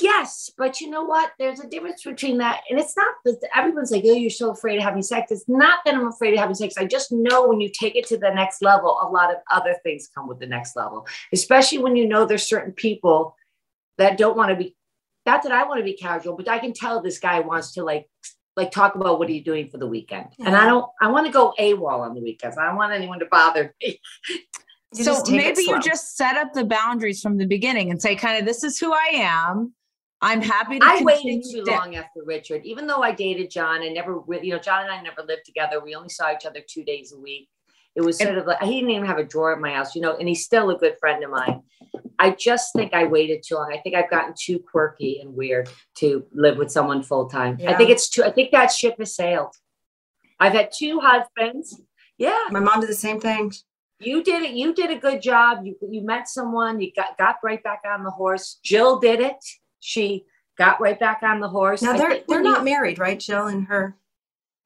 Yes, 0.00 0.52
but 0.56 0.80
you 0.80 0.90
know 0.90 1.02
what? 1.02 1.32
There's 1.40 1.58
a 1.58 1.66
difference 1.66 2.04
between 2.04 2.38
that, 2.38 2.60
and 2.70 2.78
it's 2.78 2.96
not 2.96 3.16
that 3.24 3.40
everyone's 3.52 3.90
like, 3.90 4.04
"Oh, 4.06 4.12
you're 4.12 4.30
so 4.30 4.50
afraid 4.50 4.76
of 4.76 4.84
having 4.84 5.02
sex." 5.02 5.32
It's 5.32 5.48
not 5.48 5.80
that 5.84 5.94
I'm 5.94 6.06
afraid 6.06 6.34
of 6.34 6.38
having 6.38 6.54
sex. 6.54 6.74
I 6.78 6.84
just 6.84 7.10
know 7.10 7.48
when 7.48 7.60
you 7.60 7.68
take 7.68 7.96
it 7.96 8.06
to 8.08 8.16
the 8.16 8.32
next 8.32 8.62
level, 8.62 8.96
a 9.02 9.08
lot 9.08 9.32
of 9.32 9.38
other 9.50 9.74
things 9.82 10.08
come 10.14 10.28
with 10.28 10.38
the 10.38 10.46
next 10.46 10.76
level. 10.76 11.04
Especially 11.32 11.78
when 11.78 11.96
you 11.96 12.06
know 12.06 12.24
there's 12.24 12.46
certain 12.46 12.72
people 12.72 13.34
that 13.96 14.18
don't 14.18 14.36
want 14.36 14.50
to 14.50 14.56
be. 14.56 14.76
Not 15.26 15.42
that 15.42 15.52
I 15.52 15.64
want 15.64 15.78
to 15.78 15.84
be 15.84 15.94
casual, 15.94 16.36
but 16.36 16.48
I 16.48 16.60
can 16.60 16.72
tell 16.72 17.02
this 17.02 17.18
guy 17.18 17.40
wants 17.40 17.72
to 17.72 17.82
like 17.82 18.08
like 18.58 18.70
talk 18.70 18.94
about 18.94 19.18
what 19.18 19.28
are 19.28 19.32
you 19.32 19.42
doing 19.42 19.70
for 19.70 19.78
the 19.78 19.86
weekend. 19.86 20.26
Yeah. 20.38 20.48
And 20.48 20.56
I 20.56 20.66
don't, 20.66 20.84
I 21.00 21.08
want 21.08 21.26
to 21.26 21.32
go 21.32 21.54
AWOL 21.58 22.00
on 22.00 22.14
the 22.14 22.20
weekends. 22.20 22.58
I 22.58 22.66
don't 22.66 22.76
want 22.76 22.92
anyone 22.92 23.20
to 23.20 23.26
bother 23.26 23.74
me. 23.80 24.00
You 24.94 25.04
so 25.04 25.22
maybe 25.28 25.64
you 25.64 25.78
just 25.82 26.16
set 26.16 26.38
up 26.38 26.54
the 26.54 26.64
boundaries 26.64 27.20
from 27.20 27.36
the 27.36 27.44
beginning 27.44 27.90
and 27.90 28.00
say, 28.00 28.16
kind 28.16 28.38
of, 28.38 28.46
this 28.46 28.64
is 28.64 28.78
who 28.78 28.90
I 28.90 29.10
am. 29.16 29.74
I'm 30.22 30.40
happy 30.40 30.78
to. 30.78 30.86
I 30.86 31.02
waited 31.02 31.44
too 31.44 31.62
to- 31.62 31.70
long 31.70 31.94
after 31.94 32.22
Richard, 32.24 32.64
even 32.64 32.86
though 32.86 33.02
I 33.02 33.12
dated 33.12 33.50
John. 33.50 33.82
I 33.82 33.88
never, 33.88 34.22
you 34.42 34.50
know, 34.50 34.58
John 34.58 34.84
and 34.84 34.90
I 34.90 35.02
never 35.02 35.22
lived 35.22 35.44
together. 35.44 35.84
We 35.84 35.94
only 35.94 36.08
saw 36.08 36.32
each 36.32 36.46
other 36.46 36.60
two 36.66 36.84
days 36.84 37.12
a 37.12 37.18
week. 37.18 37.50
It 37.96 38.02
was 38.02 38.18
sort 38.18 38.38
of 38.38 38.46
like 38.46 38.62
he 38.62 38.74
didn't 38.74 38.90
even 38.90 39.06
have 39.06 39.18
a 39.18 39.24
drawer 39.24 39.52
at 39.52 39.60
my 39.60 39.72
house, 39.72 39.96
you 39.96 40.00
know, 40.00 40.16
and 40.16 40.28
he's 40.28 40.44
still 40.44 40.70
a 40.70 40.78
good 40.78 40.96
friend 41.00 41.24
of 41.24 41.30
mine. 41.30 41.62
I 42.20 42.30
just 42.30 42.72
think 42.74 42.94
I 42.94 43.04
waited 43.04 43.42
too 43.44 43.56
long. 43.56 43.72
I 43.72 43.78
think 43.78 43.96
I've 43.96 44.10
gotten 44.10 44.34
too 44.38 44.58
quirky 44.58 45.20
and 45.20 45.34
weird 45.34 45.68
to 45.96 46.24
live 46.32 46.58
with 46.58 46.70
someone 46.70 47.02
full 47.02 47.28
time. 47.28 47.56
Yeah. 47.58 47.72
I 47.72 47.76
think 47.76 47.90
it's 47.90 48.08
too, 48.08 48.24
I 48.24 48.30
think 48.30 48.52
that 48.52 48.70
ship 48.70 48.96
has 48.98 49.14
sailed. 49.14 49.54
I've 50.38 50.52
had 50.52 50.70
two 50.76 51.00
husbands. 51.00 51.80
Yeah. 52.18 52.38
My 52.50 52.60
mom 52.60 52.80
did 52.80 52.88
the 52.88 52.94
same 52.94 53.20
thing. 53.20 53.52
You 54.00 54.22
did 54.22 54.42
it. 54.42 54.52
You 54.52 54.74
did 54.74 54.90
a 54.90 54.98
good 54.98 55.20
job. 55.20 55.64
You, 55.64 55.76
you 55.88 56.02
met 56.02 56.28
someone, 56.28 56.80
you 56.80 56.92
got, 56.94 57.18
got 57.18 57.36
right 57.42 57.62
back 57.62 57.82
on 57.84 58.04
the 58.04 58.10
horse. 58.10 58.60
Jill 58.62 59.00
did 59.00 59.20
it. 59.20 59.36
She 59.80 60.24
got 60.56 60.80
right 60.80 60.98
back 60.98 61.22
on 61.22 61.40
the 61.40 61.48
horse. 61.48 61.82
Now 61.82 61.96
they're, 61.96 62.20
they're 62.28 62.42
not 62.42 62.64
married, 62.64 62.98
right? 63.00 63.18
Jill 63.18 63.46
and 63.46 63.66
her 63.66 63.96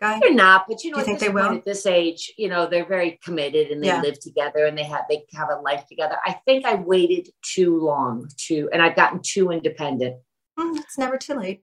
guy? 0.03 0.19
They're 0.21 0.35
not, 0.35 0.67
but 0.69 0.85
you 0.85 0.91
know, 0.91 0.99
you 0.99 1.05
think 1.05 1.21
they 1.21 1.29
will? 1.29 1.45
At 1.45 1.65
this 1.65 1.87
age, 1.87 2.33
you 2.37 2.49
know, 2.49 2.67
they're 2.67 2.87
very 2.87 3.19
committed 3.25 3.69
and 3.69 3.83
they 3.83 3.87
yeah. 3.87 4.03
live 4.03 4.19
together 4.21 4.67
and 4.67 4.77
they 4.77 4.83
have 4.83 5.05
they 5.09 5.25
have 5.35 5.49
a 5.49 5.61
life 5.61 5.87
together. 5.89 6.17
I 6.27 6.33
think 6.45 6.67
I 6.67 6.75
waited 6.75 7.29
too 7.43 7.79
long 7.79 8.29
to, 8.49 8.69
and 8.73 8.83
I've 8.83 8.97
gotten 8.97 9.21
too 9.23 9.51
independent. 9.51 10.17
Mm, 10.59 10.77
it's 10.77 10.99
never 10.99 11.17
too 11.17 11.35
late. 11.35 11.63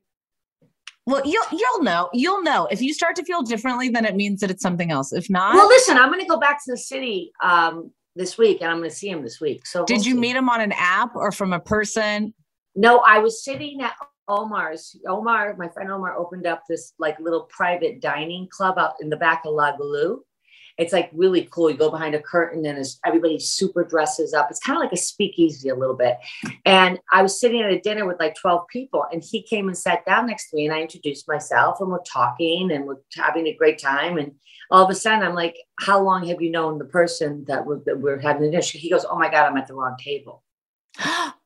Well, 1.06 1.22
you'll 1.26 1.46
you'll 1.52 1.84
know. 1.84 2.10
You'll 2.14 2.44
know 2.44 2.68
if 2.72 2.82
you 2.82 2.94
start 2.94 3.16
to 3.18 3.24
feel 3.24 3.42
differently, 3.42 3.90
then 3.90 4.06
it 4.06 4.16
means 4.16 4.42
that 4.42 4.50
it's 4.52 4.62
something 4.62 4.92
else. 4.92 5.12
If 5.12 5.30
not, 5.30 5.56
well, 5.56 5.68
listen, 5.68 5.98
I'm 5.98 6.10
going 6.10 6.22
to 6.22 6.28
go 6.28 6.40
back 6.40 6.64
to 6.66 6.72
the 6.72 6.78
city 6.78 7.32
um, 7.44 7.92
this 8.16 8.38
week, 8.38 8.62
and 8.62 8.72
I'm 8.72 8.78
going 8.78 8.90
to 8.90 8.96
see 8.96 9.10
him 9.10 9.24
this 9.24 9.42
week. 9.42 9.66
So, 9.66 9.86
did 9.86 9.98
we'll 9.98 10.06
you 10.06 10.14
see. 10.14 10.20
meet 10.20 10.36
him 10.36 10.50
on 10.50 10.62
an 10.62 10.74
app 10.74 11.16
or 11.16 11.32
from 11.32 11.52
a 11.54 11.60
person? 11.60 12.34
No, 12.76 13.00
I 13.00 13.20
was 13.20 13.44
sitting 13.44 13.82
at 13.82 13.96
Omar's 14.30 14.96
Omar, 15.08 15.56
my 15.58 15.68
friend 15.68 15.92
Omar 15.92 16.16
opened 16.16 16.46
up 16.46 16.64
this 16.70 16.94
like 17.00 17.20
little 17.20 17.44
private 17.44 18.00
dining 18.00 18.48
club 18.48 18.78
out 18.78 18.94
in 19.02 19.10
the 19.10 19.18
back 19.18 19.44
of 19.46 19.54
La 19.54 19.76
Goulue. 19.76 20.20
It's 20.78 20.94
like 20.94 21.10
really 21.14 21.50
cool. 21.52 21.70
You 21.70 21.76
go 21.76 21.92
behind 21.92 22.16
a 22.16 22.22
curtain 22.22 22.66
and 22.66 22.86
everybody 23.06 23.38
super 23.38 23.84
dresses 23.84 24.34
up. 24.34 24.48
It's 24.50 24.62
kind 24.62 24.78
of 24.78 24.84
like 24.84 24.94
a 24.94 24.98
speakeasy 24.98 25.68
a 25.68 25.76
little 25.76 25.98
bit. 25.98 26.18
And 26.64 27.00
I 27.12 27.22
was 27.22 27.38
sitting 27.38 27.62
at 27.62 27.72
a 27.72 27.82
dinner 27.82 28.06
with 28.06 28.18
like 28.18 28.36
12 28.36 28.66
people 28.70 29.04
and 29.12 29.22
he 29.22 29.42
came 29.42 29.68
and 29.68 29.78
sat 29.78 30.06
down 30.06 30.28
next 30.28 30.50
to 30.50 30.56
me 30.56 30.66
and 30.66 30.74
I 30.74 30.80
introduced 30.80 31.28
myself 31.28 31.82
and 31.82 31.90
we're 31.90 32.00
talking 32.04 32.72
and 32.72 32.86
we're 32.86 33.02
having 33.18 33.48
a 33.48 33.56
great 33.56 33.78
time. 33.78 34.18
And 34.18 34.36
all 34.72 34.86
of 34.86 34.90
a 34.90 34.96
sudden 34.96 35.22
I'm 35.22 35.36
like, 35.36 35.58
how 35.80 36.02
long 36.02 36.26
have 36.30 36.42
you 36.42 36.50
known 36.50 36.78
the 36.78 36.86
person 36.86 37.44
that, 37.50 37.66
we're, 37.66 37.84
that 37.84 38.00
we're 38.00 38.20
having 38.20 38.44
the 38.44 38.52
dinner? 38.52 38.64
He 38.64 38.90
goes, 38.90 39.06
oh 39.10 39.18
my 39.18 39.30
God, 39.30 39.48
I'm 39.48 39.58
at 39.58 39.68
the 39.68 39.74
wrong 39.74 39.98
table. 40.00 40.44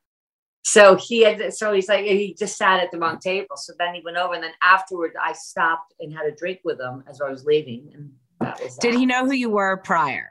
So 0.65 0.95
he 0.95 1.23
had, 1.23 1.53
so 1.53 1.73
he's 1.73 1.89
like, 1.89 2.05
he 2.05 2.33
just 2.39 2.57
sat 2.57 2.79
at 2.79 2.89
the 2.89 2.97
wrong 2.97 3.19
table. 3.19 3.57
So 3.57 3.73
then 3.77 3.93
he 3.93 4.01
went 4.03 4.17
over, 4.17 4.33
and 4.33 4.43
then 4.43 4.53
afterward, 4.63 5.11
I 5.21 5.33
stopped 5.33 5.93
and 5.99 6.13
had 6.13 6.25
a 6.25 6.31
drink 6.31 6.61
with 6.63 6.79
him 6.79 7.03
as 7.07 7.19
I 7.21 7.29
was 7.29 7.43
leaving. 7.43 7.91
And 7.93 8.11
that 8.39 8.61
was. 8.61 8.77
Did 8.77 8.95
he 8.95 9.05
know 9.05 9.25
who 9.25 9.33
you 9.33 9.49
were 9.49 9.77
prior? 9.77 10.29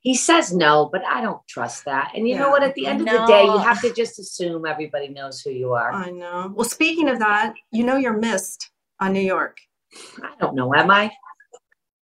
He 0.00 0.16
says 0.16 0.52
no, 0.52 0.88
but 0.90 1.04
I 1.04 1.20
don't 1.20 1.40
trust 1.48 1.84
that. 1.84 2.10
And 2.16 2.26
you 2.26 2.34
yeah, 2.34 2.40
know 2.40 2.50
what? 2.50 2.64
At 2.64 2.74
the 2.74 2.86
end 2.86 3.00
of 3.00 3.06
the 3.06 3.24
day, 3.26 3.44
you 3.44 3.56
have 3.58 3.80
to 3.82 3.94
just 3.94 4.18
assume 4.18 4.66
everybody 4.66 5.06
knows 5.06 5.40
who 5.40 5.50
you 5.50 5.74
are. 5.74 5.92
I 5.92 6.10
know. 6.10 6.52
Well, 6.52 6.68
speaking 6.68 7.08
of 7.08 7.20
that, 7.20 7.54
you 7.70 7.84
know 7.84 7.96
you're 7.96 8.18
missed 8.18 8.68
on 8.98 9.12
New 9.12 9.20
York. 9.20 9.58
I 10.20 10.32
don't 10.40 10.56
know. 10.56 10.74
Am 10.74 10.90
I? 10.90 11.12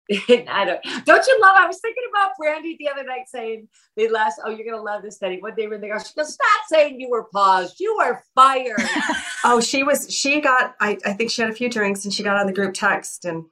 I 0.28 0.64
don't. 0.64 1.04
Don't 1.04 1.26
you 1.26 1.40
love? 1.40 1.56
I 1.58 1.66
was 1.66 1.80
thinking 1.80 2.04
about 2.10 2.32
Brandi 2.40 2.78
the 2.78 2.88
other 2.88 3.02
night 3.02 3.28
saying 3.28 3.66
the 3.96 4.08
last. 4.08 4.40
Oh, 4.44 4.50
you're 4.50 4.66
gonna 4.66 4.82
love 4.82 5.02
this 5.02 5.16
study. 5.16 5.40
One 5.40 5.54
day 5.56 5.66
when 5.66 5.80
they 5.80 5.88
go, 5.88 5.98
she 5.98 6.14
goes, 6.16 6.34
"Stop 6.34 6.60
saying 6.68 7.00
you 7.00 7.10
were 7.10 7.24
paused. 7.24 7.80
You 7.80 7.96
were 7.98 8.22
fired." 8.34 8.76
oh, 9.44 9.60
she 9.60 9.82
was. 9.82 10.12
She 10.12 10.40
got. 10.40 10.76
I, 10.80 10.96
I 11.04 11.12
think 11.12 11.32
she 11.32 11.42
had 11.42 11.50
a 11.50 11.54
few 11.54 11.68
drinks 11.68 12.04
and 12.04 12.14
she 12.14 12.22
got 12.22 12.36
on 12.36 12.46
the 12.46 12.52
group 12.52 12.74
text 12.74 13.24
and. 13.24 13.46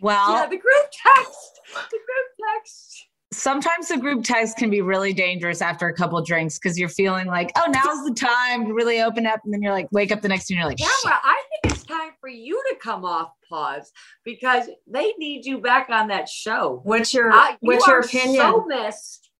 Well, 0.00 0.32
yeah, 0.32 0.46
the 0.46 0.58
group 0.58 0.86
text. 0.90 1.60
The 1.72 1.98
group 1.98 2.48
text. 2.56 2.93
Sometimes 3.34 3.88
the 3.88 3.98
group 3.98 4.24
text 4.24 4.56
can 4.56 4.70
be 4.70 4.80
really 4.80 5.12
dangerous 5.12 5.60
after 5.60 5.88
a 5.88 5.94
couple 5.94 6.22
drinks 6.22 6.58
because 6.58 6.78
you're 6.78 6.88
feeling 6.88 7.26
like, 7.26 7.50
oh, 7.56 7.70
now's 7.70 8.04
the 8.04 8.14
time 8.14 8.66
to 8.66 8.72
really 8.72 9.00
open 9.00 9.26
up, 9.26 9.40
and 9.44 9.52
then 9.52 9.60
you're 9.60 9.72
like, 9.72 9.88
wake 9.92 10.12
up 10.12 10.22
the 10.22 10.28
next 10.28 10.46
day 10.46 10.54
and 10.54 10.60
you're 10.60 10.68
like, 10.68 10.80
yeah, 10.80 10.86
well, 11.04 11.18
I 11.22 11.42
think 11.50 11.74
it's 11.74 11.84
time 11.84 12.12
for 12.20 12.28
you 12.28 12.62
to 12.70 12.76
come 12.80 13.04
off 13.04 13.30
pause 13.48 13.92
because 14.24 14.68
they 14.86 15.12
need 15.18 15.44
you 15.44 15.58
back 15.58 15.90
on 15.90 16.08
that 16.08 16.28
show. 16.28 16.80
What's 16.84 17.12
your 17.12 17.30
uh, 17.30 17.50
you 17.50 17.56
what's 17.60 17.86
your 17.86 18.00
opinion? 18.00 18.40
So 18.40 18.64
missed. 18.66 19.30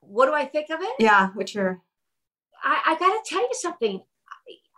What 0.00 0.26
do 0.26 0.34
I 0.34 0.44
think 0.46 0.70
of 0.70 0.80
it? 0.80 0.94
Yeah, 0.98 1.30
what's 1.34 1.54
your? 1.54 1.80
I, 2.62 2.82
I 2.86 2.98
got 2.98 3.10
to 3.10 3.20
tell 3.26 3.42
you 3.42 3.54
something. 3.54 4.02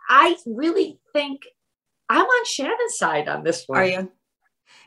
I 0.09 0.37
really 0.45 0.99
think 1.13 1.41
I'm 2.09 2.25
on 2.25 2.45
Shannon's 2.45 2.97
side 2.97 3.27
on 3.27 3.43
this 3.43 3.63
one. 3.67 3.79
Are 3.79 3.85
you? 3.85 4.11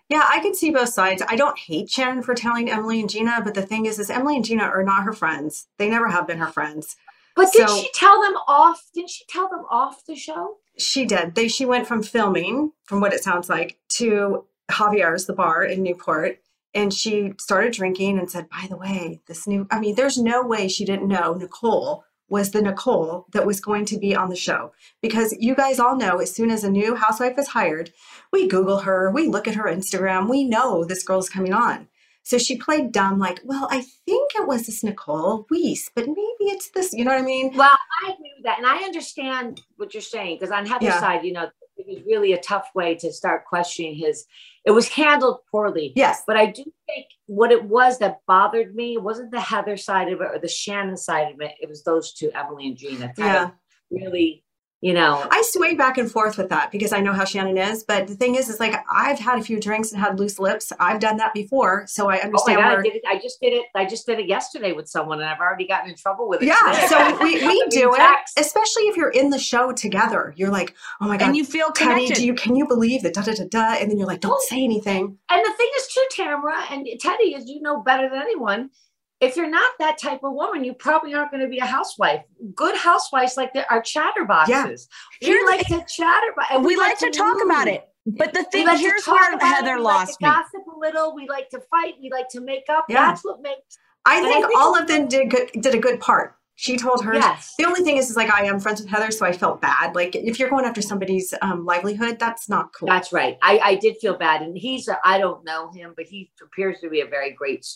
Yeah, 0.09 0.25
I 0.27 0.41
can 0.41 0.55
see 0.55 0.71
both 0.71 0.89
sides. 0.89 1.23
I 1.29 1.37
don't 1.37 1.59
hate 1.59 1.91
Shannon 1.91 2.23
for 2.23 2.35
telling 2.35 2.71
Emily 2.71 3.01
and 3.01 3.11
Gina, 3.11 3.43
but 3.45 3.55
the 3.55 3.63
thing 3.63 3.87
is, 3.87 3.99
is 3.99 4.09
Emily 4.09 4.37
and 4.37 4.45
Gina 4.45 4.63
are 4.63 4.83
not 4.83 5.05
her 5.05 5.13
friends. 5.13 5.67
They 5.77 5.91
never 5.91 6.09
have 6.09 6.27
been 6.27 6.39
her 6.39 6.47
friends. 6.47 6.97
But 7.37 7.53
so, 7.53 7.67
did 7.67 7.71
she 7.71 7.91
tell 7.93 8.21
them 8.21 8.35
off? 8.49 8.89
Didn't 8.95 9.11
she 9.11 9.25
tell 9.29 9.49
them 9.49 9.65
off 9.71 10.05
the 10.07 10.17
show? 10.17 10.57
She 10.79 11.05
did. 11.05 11.35
They 11.35 11.47
she 11.47 11.67
went 11.67 11.87
from 11.87 12.03
filming, 12.03 12.73
from 12.85 13.01
what 13.01 13.13
it 13.13 13.23
sounds 13.23 13.49
like, 13.49 13.79
to 13.91 14.45
Javier's, 14.71 15.27
the 15.27 15.35
bar 15.35 15.63
in 15.63 15.83
Newport, 15.83 16.41
and 16.75 16.93
she 16.93 17.35
started 17.39 17.73
drinking 17.75 18.19
and 18.19 18.31
said, 18.31 18.49
"By 18.49 18.67
the 18.69 18.77
way, 18.77 19.21
this 19.29 19.47
new 19.47 19.67
I 19.71 19.79
mean, 19.79 19.95
there's 19.95 20.19
no 20.19 20.43
way 20.43 20.69
she 20.69 20.85
didn't 20.85 21.07
know 21.07 21.35
Nicole 21.35 22.05
was 22.29 22.51
the 22.51 22.63
Nicole 22.63 23.27
that 23.33 23.47
was 23.47 23.61
going 23.61 23.85
to 23.87 23.99
be 23.99 24.15
on 24.15 24.29
the 24.29 24.37
show. 24.37 24.73
Because 25.01 25.35
you 25.39 25.55
guys 25.55 25.79
all 25.79 25.97
know 25.97 26.19
as 26.19 26.35
soon 26.35 26.51
as 26.51 26.65
a 26.65 26.71
new 26.71 26.95
housewife 26.95 27.39
is 27.39 27.49
hired, 27.49 27.93
we 28.33 28.47
Google 28.49 28.81
her, 28.81 29.11
we 29.11 29.27
look 29.29 29.49
at 29.49 29.55
her 29.55 29.65
Instagram, 29.65 30.29
we 30.29 30.45
know 30.45 30.85
this 30.85 31.03
girl's 31.03 31.29
coming 31.29 31.53
on. 31.53 31.89
So 32.23 32.37
she 32.37 32.59
played 32.59 32.93
dumb, 32.93 33.19
like, 33.19 33.41
well, 33.43 33.69
I 33.71 33.81
think 34.05 34.33
it 34.35 34.47
was 34.47 34.67
this 34.67 34.85
Nicole 34.85 35.47
Weiss, 35.51 35.91
but 35.95 36.07
maybe 36.07 36.19
it's 36.53 36.71
this, 36.73 36.93
you 36.93 37.03
know 37.03 37.13
what 37.13 37.23
I 37.23 37.25
mean? 37.25 37.57
Well, 37.57 37.71
I 38.05 38.13
agree 38.13 38.33
with 38.37 38.45
that. 38.45 38.59
And 38.59 38.67
I 38.67 38.85
understand 38.85 39.63
what 39.79 39.95
you're 39.95 40.03
saying 40.03 40.37
because 40.37 40.51
on 40.51 40.67
Heather's 40.67 40.89
Yeah. 40.89 41.01
side, 41.01 41.25
you 41.25 41.33
know, 41.33 41.49
it 41.89 41.95
was 41.95 42.07
really 42.07 42.33
a 42.33 42.41
tough 42.41 42.69
way 42.75 42.95
to 42.97 43.13
start 43.13 43.47
questioning 43.47 43.95
his, 43.95 44.27
it 44.65 44.73
was 44.73 44.89
handled 44.89 45.41
poorly. 45.51 45.93
Yes. 45.97 46.23
But 46.27 46.37
I 46.37 46.47
do 46.47 46.65
think 46.87 47.07
what 47.27 47.51
it 47.51 47.65
was 47.65 47.99
that 47.99 48.21
bothered 48.27 48.75
me 48.75 48.95
it 48.95 49.03
wasn't 49.03 49.31
the 49.31 49.41
Heather 49.41 49.77
side 49.77 50.13
of 50.13 50.21
it 50.21 50.29
or 50.33 50.39
the 50.39 50.49
Shannon 50.49 50.97
side 50.97 51.33
of 51.33 51.41
it. 51.41 51.53
It 51.61 51.69
was 51.69 51.83
those 51.85 52.13
two, 52.13 52.31
Emily 52.35 52.69
and 52.69 52.77
Gina. 52.77 53.13
Yeah. 53.17 53.51
really, 53.91 54.45
you 54.81 54.95
know, 54.95 55.27
I 55.31 55.43
sway 55.43 55.75
back 55.75 55.99
and 55.99 56.11
forth 56.11 56.39
with 56.39 56.51
that 56.51 56.71
because 56.71 56.93
I 56.93 57.01
know 57.01 57.13
how 57.13 57.25
Shannon 57.25 57.59
is. 57.59 57.83
But 57.83 58.07
the 58.07 58.15
thing 58.15 58.37
is, 58.37 58.49
is 58.49 58.61
like 58.61 58.77
I've 58.93 59.19
had 59.19 59.39
a 59.39 59.43
few 59.43 59.59
drinks 59.61 59.91
and 59.91 60.01
had 60.01 60.19
loose 60.21 60.39
lips. 60.39 60.73
I've 60.79 61.01
done 61.01 61.17
that 61.17 61.35
before, 61.35 61.85
so 61.89 62.09
I 62.09 62.15
Oh 62.15 62.19
my 62.19 62.25
understand 62.27 62.59
God, 62.59 62.79
I 62.79 62.83
did 62.83 62.95
it. 62.95 63.03
I 63.09 63.19
just 63.19 63.41
did 63.41 63.53
it. 63.55 63.65
I 63.75 63.85
just 63.87 64.07
did 64.07 64.19
it 64.21 64.27
yesterday 64.29 64.73
with 64.73 64.89
someone, 64.89 65.19
and 65.21 65.29
I've 65.29 65.41
already 65.41 65.67
gotten 65.67 65.91
in 65.91 65.97
trouble 65.97 66.29
with 66.29 66.43
it. 66.43 66.47
Yeah, 66.47 66.57
today. 66.73 66.87
so 66.89 67.23
we, 67.25 67.35
we 67.41 67.49
mean, 67.49 67.69
do 67.71 67.93
it, 67.93 68.01
especially 68.39 68.85
if 68.85 68.97
you're 68.97 69.11
in 69.11 69.31
the 69.31 69.39
show 69.39 69.73
together. 69.73 70.33
You're 70.37 70.51
like, 70.51 70.75
oh 71.01 71.09
my 71.09 71.17
god, 71.17 71.27
And 71.29 71.37
you 71.37 71.45
feel 71.45 71.71
Teddi, 71.71 71.75
connected. 71.77 72.15
do 72.15 72.27
you 72.27 72.35
can 72.35 72.55
you 72.55 72.67
believe 72.67 73.03
that 73.03 73.15
da 73.15 73.23
da 73.23 73.35
da 73.35 73.45
da? 73.51 73.75
And 73.81 73.91
then 73.91 73.99
you're 73.99 74.07
like, 74.07 74.21
don't 74.21 74.43
say 74.43 74.63
anything. 74.63 75.19
And 75.31 75.45
the 75.45 75.53
thing 75.57 75.71
is, 75.77 75.87
too, 75.89 76.05
Tamara 76.13 76.63
and 76.71 76.87
Teddi, 77.03 77.37
as 77.37 77.49
you 77.49 77.61
know 77.61 77.83
better 77.83 78.09
than 78.09 78.21
anyone, 78.21 78.71
if 79.21 79.37
you're 79.37 79.51
not 79.51 79.73
that 79.79 79.99
type 79.99 80.21
of 80.23 80.33
woman, 80.33 80.65
you 80.65 80.75
probably 80.75 81.15
aren't 81.15 81.31
going 81.31 81.43
to 81.43 81.49
be 81.49 81.59
a 81.59 81.67
housewife. 81.67 82.23
Good 82.55 82.77
housewives 82.77 83.37
like 83.37 83.53
there 83.53 83.67
are 83.71 83.83
chatterboxes. 83.83 84.87
Yeah. 85.21 85.31
We 85.31 85.45
like 85.47 85.67
to 85.67 85.85
chatter, 85.89 86.35
and 86.51 86.65
we 86.65 86.77
like 86.77 86.99
to 86.99 87.11
talk 87.11 87.37
about 87.45 87.69
it. 87.69 87.89
But 88.07 88.33
the 88.33 88.45
thing 88.45 88.67
like 88.67 88.79
here's 88.79 89.07
where 89.07 89.35
it, 89.35 89.43
Heather 89.43 89.77
we 89.77 89.83
lost 89.83 90.23
like 90.23 90.33
to 90.33 90.39
me. 90.39 90.43
Gossip 90.43 90.67
a 90.75 90.79
little. 90.79 91.15
We 91.15 91.29
like 91.29 91.51
to 91.51 91.61
fight. 91.71 91.95
We 92.01 92.11
like 92.11 92.29
to 92.31 92.41
make 92.41 92.65
up. 92.71 92.87
Yeah. 92.89 93.09
That's 93.09 93.25
what 93.25 93.43
makes. 93.43 93.79
I 94.07 94.23
think, 94.23 94.47
think 94.47 94.59
all 94.59 94.79
of 94.79 94.87
them 94.87 95.09
did 95.09 95.31
good, 95.31 95.51
did 95.61 95.75
a 95.75 95.79
good 95.79 96.01
part. 96.01 96.35
She 96.55 96.77
told 96.77 97.05
her. 97.05 97.15
Yes. 97.15 97.55
The 97.59 97.67
only 97.67 97.83
thing 97.83 97.99
is, 97.99 98.11
is 98.11 98.17
like 98.17 98.33
I 98.33 98.45
am 98.45 98.59
friends 98.59 98.81
with 98.81 98.89
Heather, 98.89 99.11
so 99.11 99.27
I 99.27 99.33
felt 99.33 99.61
bad. 99.61 99.95
Like 99.95 100.17
if 100.17 100.39
you're 100.39 100.49
going 100.49 100.65
after 100.65 100.81
somebody's 100.81 101.35
um, 101.43 101.67
livelihood, 101.67 102.19
that's 102.19 102.49
not 102.49 102.73
cool. 102.73 102.89
That's 102.89 103.13
right. 103.13 103.37
I, 103.43 103.59
I 103.63 103.75
did 103.75 103.97
feel 103.99 104.17
bad, 104.17 104.43
and 104.43 104.57
he's. 104.57 104.89
I 105.05 105.19
don't 105.19 105.45
know 105.45 105.71
him, 105.71 105.93
but 105.95 106.07
he 106.07 106.31
appears 106.43 106.81
to 106.81 106.89
be 106.89 107.01
a 107.01 107.07
very 107.07 107.33
great 107.33 107.67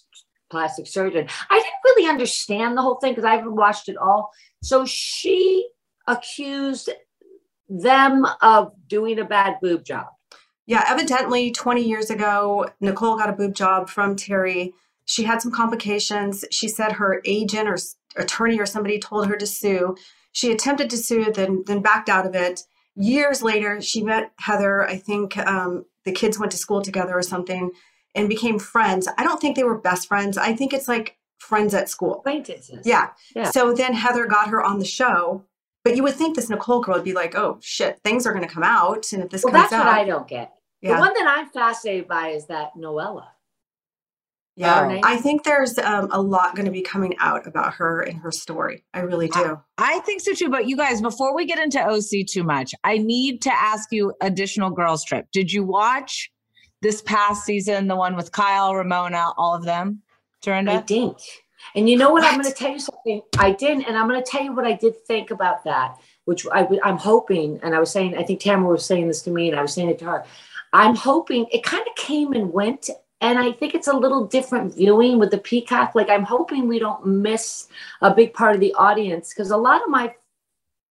plastic 0.52 0.86
surgeon. 0.86 1.26
I 1.50 1.54
didn't 1.56 1.72
really 1.84 2.08
understand 2.08 2.76
the 2.76 2.82
whole 2.82 2.96
thing 2.96 3.12
because 3.12 3.24
I 3.24 3.34
haven't 3.34 3.56
watched 3.56 3.88
it 3.88 3.96
all. 3.96 4.30
So 4.62 4.84
she 4.84 5.66
accused 6.06 6.90
them 7.68 8.26
of 8.42 8.72
doing 8.86 9.18
a 9.18 9.24
bad 9.24 9.56
boob 9.60 9.84
job. 9.84 10.06
Yeah, 10.66 10.84
evidently 10.86 11.50
20 11.50 11.82
years 11.82 12.10
ago, 12.10 12.66
Nicole 12.80 13.16
got 13.16 13.30
a 13.30 13.32
boob 13.32 13.54
job 13.54 13.88
from 13.88 14.14
Terry. 14.14 14.74
She 15.06 15.24
had 15.24 15.42
some 15.42 15.50
complications. 15.50 16.44
She 16.50 16.68
said 16.68 16.92
her 16.92 17.22
agent 17.24 17.68
or 17.68 17.78
attorney 18.16 18.60
or 18.60 18.66
somebody 18.66 19.00
told 19.00 19.26
her 19.26 19.36
to 19.36 19.46
sue. 19.46 19.96
She 20.32 20.52
attempted 20.52 20.90
to 20.90 20.96
sue, 20.96 21.32
then 21.32 21.64
then 21.66 21.80
backed 21.80 22.08
out 22.08 22.26
of 22.26 22.34
it. 22.34 22.60
Years 22.94 23.42
later, 23.42 23.80
she 23.80 24.02
met 24.02 24.32
Heather. 24.38 24.86
I 24.86 24.96
think 24.96 25.36
um, 25.38 25.86
the 26.04 26.12
kids 26.12 26.38
went 26.38 26.52
to 26.52 26.58
school 26.58 26.82
together 26.82 27.16
or 27.16 27.22
something 27.22 27.70
and 28.14 28.28
became 28.28 28.58
friends. 28.58 29.08
I 29.18 29.24
don't 29.24 29.40
think 29.40 29.56
they 29.56 29.64
were 29.64 29.78
best 29.78 30.08
friends. 30.08 30.36
I 30.38 30.54
think 30.54 30.72
it's 30.72 30.88
like 30.88 31.16
friends 31.38 31.74
at 31.74 31.88
school. 31.88 32.16
Acquaintances. 32.16 32.86
Yeah. 32.86 33.10
Yeah. 33.34 33.50
So 33.50 33.72
then 33.72 33.94
Heather 33.94 34.26
got 34.26 34.48
her 34.48 34.62
on 34.62 34.78
the 34.78 34.84
show. 34.84 35.44
But 35.84 35.96
you 35.96 36.04
would 36.04 36.14
think 36.14 36.36
this 36.36 36.48
Nicole 36.48 36.80
girl 36.80 36.94
would 36.94 37.04
be 37.04 37.12
like, 37.12 37.34
oh 37.34 37.58
shit, 37.60 37.98
things 38.04 38.24
are 38.24 38.32
going 38.32 38.46
to 38.46 38.52
come 38.52 38.62
out. 38.62 39.12
And 39.12 39.24
if 39.24 39.30
this 39.30 39.42
Well, 39.42 39.52
comes 39.52 39.70
that's 39.70 39.72
out. 39.72 39.86
what 39.86 39.94
I 39.94 40.04
don't 40.04 40.28
get. 40.28 40.52
Yeah. 40.80 40.94
The 40.94 41.00
one 41.00 41.12
that 41.14 41.26
I'm 41.26 41.48
fascinated 41.48 42.06
by 42.06 42.28
is 42.28 42.46
that 42.46 42.70
Noella. 42.76 43.24
Yeah, 44.54 45.00
I 45.02 45.16
think 45.16 45.44
there's 45.44 45.78
um, 45.78 46.08
a 46.12 46.20
lot 46.20 46.54
going 46.54 46.66
to 46.66 46.70
be 46.70 46.82
coming 46.82 47.16
out 47.18 47.46
about 47.46 47.72
her 47.74 48.00
and 48.02 48.18
her 48.20 48.30
story. 48.30 48.84
I 48.92 49.00
really 49.00 49.28
do. 49.28 49.58
I 49.78 50.00
think 50.00 50.20
so 50.20 50.34
too. 50.34 50.50
But 50.50 50.66
you 50.68 50.76
guys, 50.76 51.00
before 51.00 51.34
we 51.34 51.46
get 51.46 51.58
into 51.58 51.80
OC 51.82 52.26
too 52.28 52.42
much, 52.42 52.74
I 52.84 52.98
need 52.98 53.40
to 53.42 53.50
ask 53.52 53.88
you 53.92 54.12
additional 54.20 54.68
girls 54.70 55.04
trip. 55.04 55.26
Did 55.32 55.52
you 55.52 55.64
watch 55.64 56.30
this 56.82 57.00
past 57.00 57.44
season, 57.44 57.86
the 57.86 57.96
one 57.96 58.14
with 58.16 58.32
Kyle, 58.32 58.74
Ramona, 58.74 59.32
all 59.38 59.54
of 59.54 59.64
them? 59.64 60.02
Dorinda? 60.42 60.72
I 60.72 60.80
didn't. 60.82 61.22
And 61.74 61.88
you 61.88 61.96
know 61.96 62.10
what? 62.10 62.24
I'm 62.24 62.40
going 62.40 62.52
to 62.52 62.52
tell 62.52 62.72
you 62.72 62.80
something. 62.80 63.22
I 63.38 63.52
didn't, 63.52 63.84
and 63.84 63.96
I'm 63.96 64.08
going 64.08 64.22
to 64.22 64.30
tell 64.30 64.42
you 64.42 64.52
what 64.52 64.66
I 64.66 64.72
did 64.72 64.96
think 65.06 65.30
about 65.30 65.64
that, 65.64 65.96
which 66.24 66.44
I, 66.52 66.66
am 66.84 66.98
hoping. 66.98 67.60
And 67.62 67.74
I 67.74 67.78
was 67.78 67.90
saying, 67.90 68.18
I 68.18 68.24
think 68.24 68.40
Tamara 68.40 68.72
was 68.72 68.84
saying 68.84 69.06
this 69.06 69.22
to 69.22 69.30
me, 69.30 69.48
and 69.48 69.58
I 69.58 69.62
was 69.62 69.72
saying 69.72 69.88
it 69.88 69.98
to 70.00 70.04
her. 70.06 70.24
I'm 70.72 70.96
hoping 70.96 71.46
it 71.52 71.62
kind 71.62 71.86
of 71.86 71.94
came 71.94 72.32
and 72.32 72.52
went, 72.52 72.90
and 73.20 73.38
I 73.38 73.52
think 73.52 73.74
it's 73.74 73.88
a 73.88 73.96
little 73.96 74.26
different 74.26 74.74
viewing 74.74 75.18
with 75.18 75.30
the 75.30 75.38
Peacock. 75.38 75.94
Like 75.94 76.10
I'm 76.10 76.24
hoping 76.24 76.66
we 76.66 76.80
don't 76.80 77.06
miss 77.06 77.68
a 78.00 78.12
big 78.12 78.34
part 78.34 78.54
of 78.54 78.60
the 78.60 78.74
audience 78.74 79.32
because 79.32 79.50
a 79.50 79.56
lot 79.56 79.82
of 79.82 79.88
my 79.88 80.14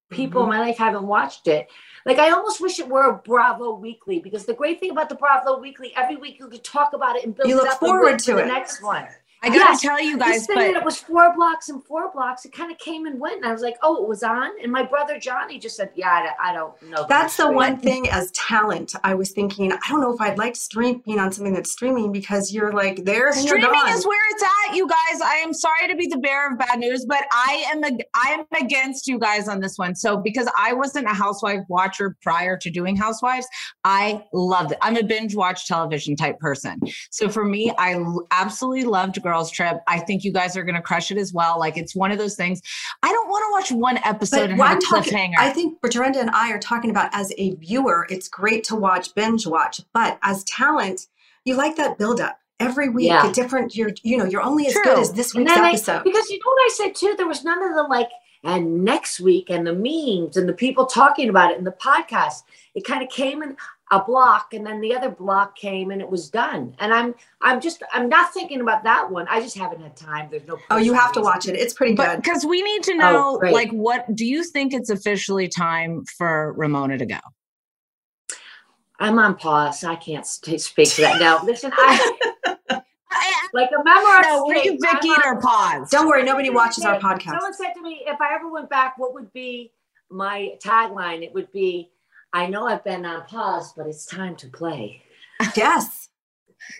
people 0.09 0.41
Mm-hmm. 0.43 0.51
in 0.51 0.57
my 0.59 0.65
life 0.67 0.77
haven't 0.77 1.07
watched 1.07 1.47
it. 1.47 1.67
Like 2.05 2.19
I 2.19 2.31
almost 2.31 2.61
wish 2.61 2.79
it 2.79 2.87
were 2.87 3.09
a 3.09 3.17
Bravo 3.17 3.75
Weekly 3.75 4.19
because 4.19 4.45
the 4.45 4.53
great 4.53 4.79
thing 4.79 4.91
about 4.91 5.09
the 5.09 5.15
Bravo 5.15 5.59
Weekly, 5.59 5.93
every 5.95 6.15
week 6.15 6.39
you 6.39 6.47
could 6.47 6.63
talk 6.63 6.93
about 6.93 7.15
it 7.15 7.23
and 7.23 7.35
build 7.35 7.49
You 7.49 7.55
it 7.55 7.63
look 7.63 7.73
up 7.73 7.79
forward 7.79 8.19
to 8.19 8.31
for 8.31 8.37
the 8.37 8.45
next 8.45 8.81
one. 8.81 9.07
I 9.43 9.49
gotta 9.49 9.79
tell 9.79 9.99
you 10.01 10.17
guys, 10.17 10.45
this 10.45 10.47
thing 10.47 10.55
that 10.57 10.73
but- 10.73 10.81
it 10.81 10.85
was 10.85 10.97
four 10.99 11.33
blocks 11.35 11.69
and 11.69 11.83
four 11.83 12.11
blocks. 12.11 12.45
It 12.45 12.53
kind 12.53 12.71
of 12.71 12.77
came 12.77 13.05
and 13.07 13.19
went, 13.19 13.37
and 13.37 13.45
I 13.45 13.51
was 13.51 13.61
like, 13.61 13.77
"Oh, 13.81 14.01
it 14.03 14.07
was 14.07 14.21
on." 14.23 14.51
And 14.61 14.71
my 14.71 14.83
brother 14.83 15.17
Johnny 15.19 15.57
just 15.59 15.75
said, 15.75 15.91
"Yeah, 15.95 16.09
I, 16.39 16.51
I 16.51 16.53
don't 16.53 16.79
know." 16.83 17.05
That's 17.09 17.37
the 17.37 17.51
one 17.51 17.77
thing 17.77 18.07
as 18.09 18.29
talent. 18.31 18.93
I 19.03 19.15
was 19.15 19.31
thinking, 19.31 19.71
I 19.71 19.79
don't 19.89 20.01
know 20.01 20.13
if 20.13 20.21
I'd 20.21 20.37
like 20.37 20.55
streaming 20.55 21.19
on 21.19 21.31
something 21.31 21.53
that's 21.53 21.71
streaming 21.71 22.11
because 22.11 22.53
you're 22.53 22.71
like 22.71 23.03
there 23.03 23.29
and 23.29 23.37
you're 23.37 23.57
Streaming 23.59 23.71
gone. 23.81 23.89
is 23.93 24.05
where 24.05 24.19
it's 24.31 24.43
at, 24.43 24.75
you 24.75 24.87
guys. 24.87 25.21
I 25.21 25.35
am 25.35 25.53
sorry 25.53 25.87
to 25.87 25.95
be 25.95 26.07
the 26.07 26.17
bearer 26.17 26.51
of 26.53 26.59
bad 26.59 26.77
news, 26.79 27.05
but 27.05 27.23
I 27.31 27.65
am 27.71 27.83
ag- 27.83 28.05
I 28.13 28.29
am 28.37 28.45
against 28.63 29.07
you 29.07 29.17
guys 29.17 29.47
on 29.47 29.59
this 29.59 29.77
one. 29.77 29.95
So 29.95 30.17
because 30.17 30.47
I 30.57 30.73
wasn't 30.73 31.07
a 31.07 31.13
housewife 31.13 31.61
watcher 31.67 32.15
prior 32.21 32.57
to 32.57 32.69
doing 32.69 32.95
Housewives, 32.95 33.47
I 33.83 34.23
loved 34.33 34.73
it. 34.73 34.77
I'm 34.81 34.97
a 34.97 35.03
binge 35.03 35.35
watch 35.35 35.67
television 35.67 36.15
type 36.15 36.37
person. 36.39 36.79
So 37.09 37.27
for 37.29 37.43
me, 37.43 37.73
I 37.77 37.93
l- 37.93 38.27
absolutely 38.31 38.83
loved 38.83 39.21
Girls 39.31 39.49
Trip. 39.49 39.81
I 39.87 39.99
think 39.99 40.23
you 40.25 40.33
guys 40.33 40.57
are 40.57 40.63
going 40.63 40.75
to 40.75 40.81
crush 40.81 41.09
it 41.11 41.17
as 41.17 41.31
well. 41.33 41.57
Like 41.57 41.77
it's 41.77 41.95
one 41.95 42.11
of 42.11 42.17
those 42.17 42.35
things. 42.35 42.61
I 43.01 43.11
don't 43.11 43.29
want 43.29 43.67
to 43.67 43.75
watch 43.75 43.79
one 43.81 43.97
episode 44.03 44.41
But 44.41 44.49
and 44.49 44.59
what 44.59 44.67
have 44.67 44.77
I'm 44.77 44.81
talking. 45.03 45.33
I 45.37 45.51
think 45.51 45.79
Brenda 45.81 46.19
and 46.19 46.29
I 46.31 46.51
are 46.51 46.59
talking 46.59 46.89
about 46.89 47.09
as 47.13 47.31
a 47.37 47.55
viewer, 47.55 48.05
it's 48.09 48.27
great 48.27 48.63
to 48.65 48.75
watch 48.75 49.15
binge 49.15 49.47
watch, 49.47 49.79
but 49.93 50.19
as 50.23 50.43
talent, 50.43 51.07
you 51.45 51.55
like 51.55 51.77
that 51.77 51.97
build 51.97 52.19
up 52.19 52.37
every 52.59 52.89
week. 52.89 53.07
Yeah. 53.07 53.29
A 53.29 53.33
different, 53.33 53.75
you're 53.75 53.91
you 54.03 54.17
know, 54.17 54.25
you're 54.25 54.43
only 54.43 54.67
as 54.67 54.73
True. 54.73 54.83
good 54.83 54.99
as 54.99 55.13
this 55.13 55.33
week's 55.33 55.53
then 55.53 55.63
I- 55.63 55.69
episode. 55.69 56.03
because 56.03 56.29
you 56.29 56.37
know 56.37 56.43
what 56.51 56.61
I 56.61 56.69
said 56.75 56.95
too? 56.95 57.15
There 57.17 57.27
was 57.27 57.43
none 57.43 57.63
of 57.63 57.73
the 57.75 57.83
like, 57.83 58.09
and 58.43 58.83
next 58.83 59.19
week, 59.19 59.49
and 59.49 59.65
the 59.65 59.73
memes, 59.73 60.35
and 60.35 60.49
the 60.49 60.53
people 60.53 60.85
talking 60.87 61.29
about 61.29 61.51
it, 61.51 61.57
and 61.57 61.65
the 61.65 61.71
podcast. 61.71 62.41
It 62.73 62.85
kind 62.85 63.03
of 63.03 63.09
came 63.09 63.43
in 63.43 63.55
a 63.91 64.01
block, 64.03 64.53
and 64.53 64.65
then 64.65 64.79
the 64.79 64.95
other 64.95 65.09
block 65.09 65.55
came, 65.57 65.91
and 65.91 66.01
it 66.01 66.09
was 66.09 66.29
done. 66.29 66.73
And 66.79 66.93
I'm, 66.93 67.13
I'm 67.41 67.59
just, 67.59 67.83
I'm 67.93 68.07
not 68.07 68.33
thinking 68.33 68.61
about 68.61 68.83
that 68.85 69.11
one. 69.11 69.27
I 69.29 69.41
just 69.41 69.57
haven't 69.57 69.81
had 69.81 69.95
time. 69.97 70.29
There's 70.31 70.47
no. 70.47 70.57
oh, 70.69 70.77
you 70.77 70.93
have 70.93 71.11
to 71.13 71.21
watch 71.21 71.47
it. 71.47 71.55
It's 71.55 71.73
pretty 71.73 71.95
But 71.95 72.15
good. 72.15 72.23
because 72.23 72.45
we 72.45 72.61
need 72.61 72.83
to 72.83 72.93
Oh, 72.93 72.95
know, 72.97 73.37
great. 73.39 73.53
like, 73.53 73.69
what 73.71 74.15
do 74.15 74.25
you 74.25 74.43
think 74.45 74.73
it's 74.73 74.89
officially 74.89 75.47
time 75.49 76.05
for 76.05 76.53
Ramona 76.53 76.97
to 76.97 77.05
go? 77.05 77.19
I'm 78.99 79.17
on 79.19 79.35
pause. 79.35 79.83
I 79.83 79.95
can't 79.95 80.25
speak 80.25 80.89
to 80.91 81.01
that 81.01 81.19
now. 81.19 81.43
Listen, 81.43 81.71
I 81.75 82.13
like 83.53 83.69
a 83.71 83.83
memoir. 83.83 84.21
No, 84.21 84.45
were 84.45 84.55
you 84.55 84.77
Vicki 84.79 85.09
or 85.25 85.41
pause? 85.41 85.89
Don't 85.89 86.07
worry, 86.07 86.23
nobody 86.23 86.49
watches 86.49 86.85
our 86.85 86.99
podcast. 86.99 87.31
Someone 87.31 87.53
said 87.53 87.73
to 87.73 87.81
me, 87.81 88.03
if 88.05 88.21
I 88.21 88.35
ever 88.35 88.49
went 88.49 88.69
back, 88.69 88.97
what 88.97 89.13
would 89.15 89.33
be 89.33 89.73
my 90.09 90.55
tagline? 90.63 91.23
It 91.23 91.33
would 91.33 91.51
be, 91.51 91.89
"I 92.33 92.47
know 92.47 92.67
I've 92.67 92.83
been 92.83 93.05
on 93.05 93.23
pause, 93.25 93.73
but 93.75 93.87
it's 93.87 94.05
time 94.05 94.35
to 94.37 94.47
play." 94.47 95.01
Yes. 95.55 96.09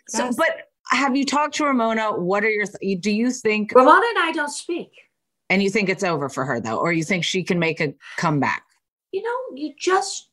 So, 0.08 0.26
Yes. 0.26 0.36
but 0.36 0.50
have 0.92 1.16
you 1.16 1.26
talked 1.26 1.56
to 1.56 1.66
Ramona? 1.66 2.12
What 2.14 2.44
are 2.44 2.50
your, 2.50 2.66
th- 2.68 3.02
do 3.02 3.10
you 3.10 3.32
think, 3.32 3.72
Ramona 3.74 4.06
and 4.16 4.20
I 4.20 4.32
don't 4.32 4.52
speak. 4.52 4.92
and 5.50 5.64
you 5.64 5.70
think 5.72 5.90
it's 5.90 6.04
over 6.04 6.30
for 6.30 6.46
her 6.46 6.60
though, 6.60 6.78
or 6.78 6.94
you 6.94 7.04
think 7.04 7.24
she 7.24 7.44
can 7.44 7.58
make 7.60 7.80
a 7.82 7.94
comeback? 8.18 8.64
you 9.12 9.22
know, 9.24 9.58
you 9.58 9.74
just, 9.78 10.30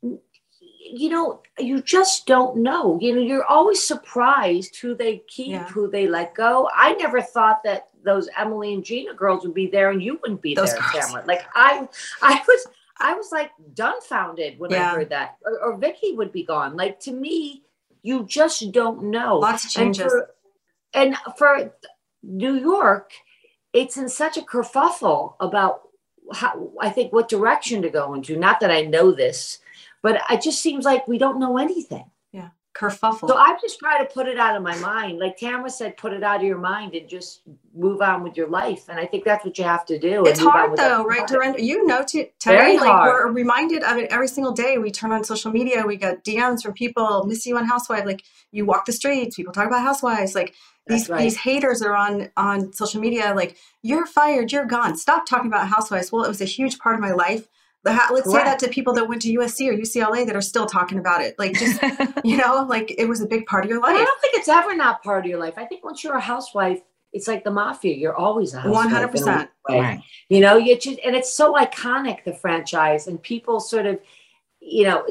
you 0.92 1.08
know, 1.08 1.42
you 1.58 1.82
just 1.82 2.26
don't 2.26 2.58
know. 2.58 2.96
You 3.00 3.14
know, 3.16 3.20
you're 3.22 3.44
always 3.46 3.82
surprised 3.82 4.76
who 4.76 4.94
they 4.94 5.22
keep, 5.26 5.48
Yeah. 5.52 5.64
who 5.68 5.90
they 5.90 6.06
let 6.06 6.34
go. 6.34 6.68
I 6.72 6.92
never 6.94 7.20
thought 7.20 7.62
that 7.64 7.88
those 8.04 8.28
Emily 8.36 8.74
and 8.74 8.84
Gina 8.84 9.14
girls 9.14 9.42
would 9.44 9.54
be 9.54 9.66
there 9.66 9.90
and 9.90 10.00
you 10.02 10.18
wouldn't 10.22 10.42
be 10.42 10.54
Those 10.54 10.74
there. 10.74 11.02
Tamara. 11.02 11.24
Like 11.26 11.44
I, 11.56 11.88
I 12.22 12.40
was, 12.46 12.66
I 13.00 13.14
was 13.14 13.30
like 13.32 13.50
dumbfounded 13.74 14.58
when 14.58 14.72
I 14.74 14.78
heard 14.94 15.10
that. 15.10 15.36
Or, 15.44 15.58
or 15.72 15.76
Vicki 15.76 16.12
would 16.12 16.32
be 16.32 16.44
gone. 16.44 16.76
Like 16.76 16.98
to 17.00 17.12
me, 17.12 17.62
you 18.02 18.24
just 18.24 18.72
don't 18.72 19.04
know. 19.10 19.38
Lots 19.38 19.64
of 19.76 19.82
And 19.82 19.94
changes. 19.94 20.12
for- 20.12 20.30
And 20.94 21.16
for, 21.36 21.72
New 22.22 22.54
York, 22.54 23.12
it's 23.72 23.96
in 23.96 24.08
such 24.08 24.36
a 24.36 24.42
kerfuffle 24.42 25.34
about 25.38 25.82
how, 26.34 26.72
I 26.80 26.90
think 26.90 27.12
what 27.12 27.28
direction 27.28 27.82
to 27.82 27.90
go 27.90 28.14
into. 28.14 28.36
Not 28.36 28.58
that 28.60 28.70
I 28.72 28.82
know 28.82 29.12
this, 29.12 29.58
but 30.02 30.20
it 30.30 30.42
just 30.42 30.60
seems 30.60 30.84
like 30.84 31.06
we 31.06 31.18
don't 31.18 31.38
know 31.38 31.58
anything. 31.58 32.10
Yeah, 32.80 32.88
kerfuffle. 32.88 33.28
So 33.28 33.36
I 33.36 33.56
just 33.60 33.78
try 33.78 33.98
to 33.98 34.04
put 34.04 34.26
it 34.26 34.38
out 34.38 34.56
of 34.56 34.62
my 34.62 34.76
mind. 34.78 35.18
Like 35.18 35.36
Tamara 35.36 35.70
said, 35.70 35.96
put 35.96 36.12
it 36.12 36.22
out 36.22 36.36
of 36.36 36.46
your 36.46 36.58
mind 36.58 36.94
and 36.94 37.08
just 37.08 37.42
move 37.74 38.00
on 38.00 38.22
with 38.22 38.36
your 38.36 38.48
life. 38.48 38.88
And 38.88 38.98
I 38.98 39.06
think 39.06 39.24
that's 39.24 39.44
what 39.44 39.56
you 39.58 39.64
have 39.64 39.84
to 39.86 39.98
do. 39.98 40.24
It's 40.26 40.40
hard 40.40 40.76
though, 40.76 41.04
right? 41.04 41.26
To 41.28 41.54
you 41.58 41.86
know, 41.86 42.02
to 42.08 42.26
Terry, 42.40 42.76
like 42.76 42.88
hard. 42.88 43.12
we're 43.12 43.32
reminded 43.32 43.82
of 43.82 43.96
it 43.98 44.10
every 44.10 44.28
single 44.28 44.52
day. 44.52 44.78
We 44.78 44.90
turn 44.90 45.12
on 45.12 45.24
social 45.24 45.52
media, 45.52 45.84
we 45.86 45.96
get 45.96 46.24
DMs 46.24 46.62
from 46.62 46.72
people, 46.72 47.24
miss 47.26 47.46
you 47.46 47.56
on 47.56 47.66
Housewife. 47.66 48.04
Like 48.04 48.24
you 48.50 48.64
walk 48.64 48.86
the 48.86 48.92
streets, 48.92 49.36
people 49.36 49.52
talk 49.52 49.66
about 49.66 49.82
Housewives. 49.82 50.34
Like 50.34 50.54
these 50.86 51.08
right. 51.08 51.20
these 51.20 51.36
haters 51.36 51.82
are 51.82 51.94
on 51.94 52.30
on 52.36 52.72
social 52.72 53.00
media. 53.00 53.32
Like 53.34 53.56
you're 53.82 54.06
fired, 54.06 54.52
you're 54.52 54.66
gone. 54.66 54.96
Stop 54.96 55.26
talking 55.26 55.46
about 55.48 55.68
Housewives. 55.68 56.10
Well, 56.10 56.24
it 56.24 56.28
was 56.28 56.40
a 56.40 56.46
huge 56.46 56.78
part 56.78 56.94
of 56.94 57.00
my 57.00 57.12
life. 57.12 57.48
The 57.84 57.92
ha- 57.92 58.10
Let's 58.12 58.30
say 58.30 58.42
that 58.42 58.58
to 58.60 58.68
people 58.68 58.92
that 58.94 59.08
went 59.08 59.22
to 59.22 59.32
USC 59.34 59.68
or 59.68 59.72
UCLA 59.72 60.26
that 60.26 60.34
are 60.34 60.40
still 60.40 60.66
talking 60.66 60.98
about 60.98 61.22
it. 61.22 61.38
Like 61.38 61.54
just 61.54 61.80
you 62.24 62.36
know, 62.36 62.66
like 62.68 62.94
it 62.98 63.08
was 63.08 63.20
a 63.20 63.26
big 63.26 63.46
part 63.46 63.64
of 63.64 63.70
your 63.70 63.80
But 63.80 63.90
I 63.90 64.04
don't 64.04 64.20
think 64.20 64.34
it's 64.34 64.48
ever 64.48 64.74
not 64.74 65.02
part 65.02 65.24
of 65.24 65.30
your 65.30 65.38
life. 65.38 65.54
I 65.56 65.64
think 65.64 65.84
once 65.84 66.02
you're 66.02 66.16
a 66.16 66.20
housewife, 66.20 66.80
it's 67.12 67.28
like 67.28 67.44
the 67.44 67.50
mafia. 67.50 67.96
You're 67.96 68.16
always 68.16 68.52
a 68.54 68.60
housewife. 68.60 69.12
100%. 69.12 69.48
way. 69.68 69.80
Right. 69.80 70.02
You 70.28 70.40
know, 70.40 70.56
you 70.56 70.78
just 70.78 70.98
and 71.04 71.14
it's 71.14 71.32
so 71.32 71.54
iconic 71.54 72.24
the 72.24 72.34
franchise, 72.34 73.06
and 73.06 73.22
people 73.22 73.60
sort 73.60 73.86
of, 73.86 74.00
you 74.60 74.84
know, 74.84 75.06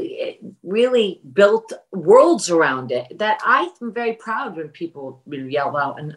really 0.61 1.21
built 1.33 1.71
worlds 1.91 2.49
around 2.49 2.91
it. 2.91 3.17
That 3.17 3.39
I'm 3.43 3.69
very 3.81 4.13
proud 4.13 4.57
when 4.57 4.69
people 4.69 5.21
yell 5.25 5.75
out, 5.77 5.99
and 5.99 6.15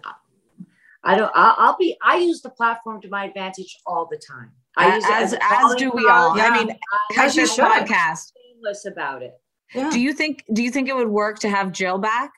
I 1.04 1.16
don't. 1.16 1.32
I'll, 1.34 1.54
I'll 1.58 1.76
be. 1.78 1.96
I 2.02 2.18
use 2.18 2.42
the 2.42 2.50
platform 2.50 3.00
to 3.02 3.08
my 3.08 3.24
advantage 3.24 3.78
all 3.86 4.06
the 4.10 4.18
time. 4.18 4.50
I 4.76 4.94
use 4.96 5.04
it 5.04 5.10
as 5.10 5.34
as 5.40 5.74
do 5.76 5.90
we 5.90 6.04
card. 6.04 6.38
all. 6.38 6.40
I 6.40 6.50
mean, 6.64 6.76
I 7.18 7.24
as 7.26 7.36
use 7.36 7.56
this 7.56 7.58
podcast. 7.58 8.32
shameless 8.54 8.86
about 8.86 9.22
it. 9.22 9.34
Yeah. 9.74 9.90
Do 9.90 10.00
you 10.00 10.12
think 10.12 10.44
do 10.52 10.62
you 10.62 10.70
think 10.70 10.88
it 10.88 10.96
would 10.96 11.08
work 11.08 11.38
to 11.40 11.48
have 11.48 11.72
Jill 11.72 11.98
back? 11.98 12.32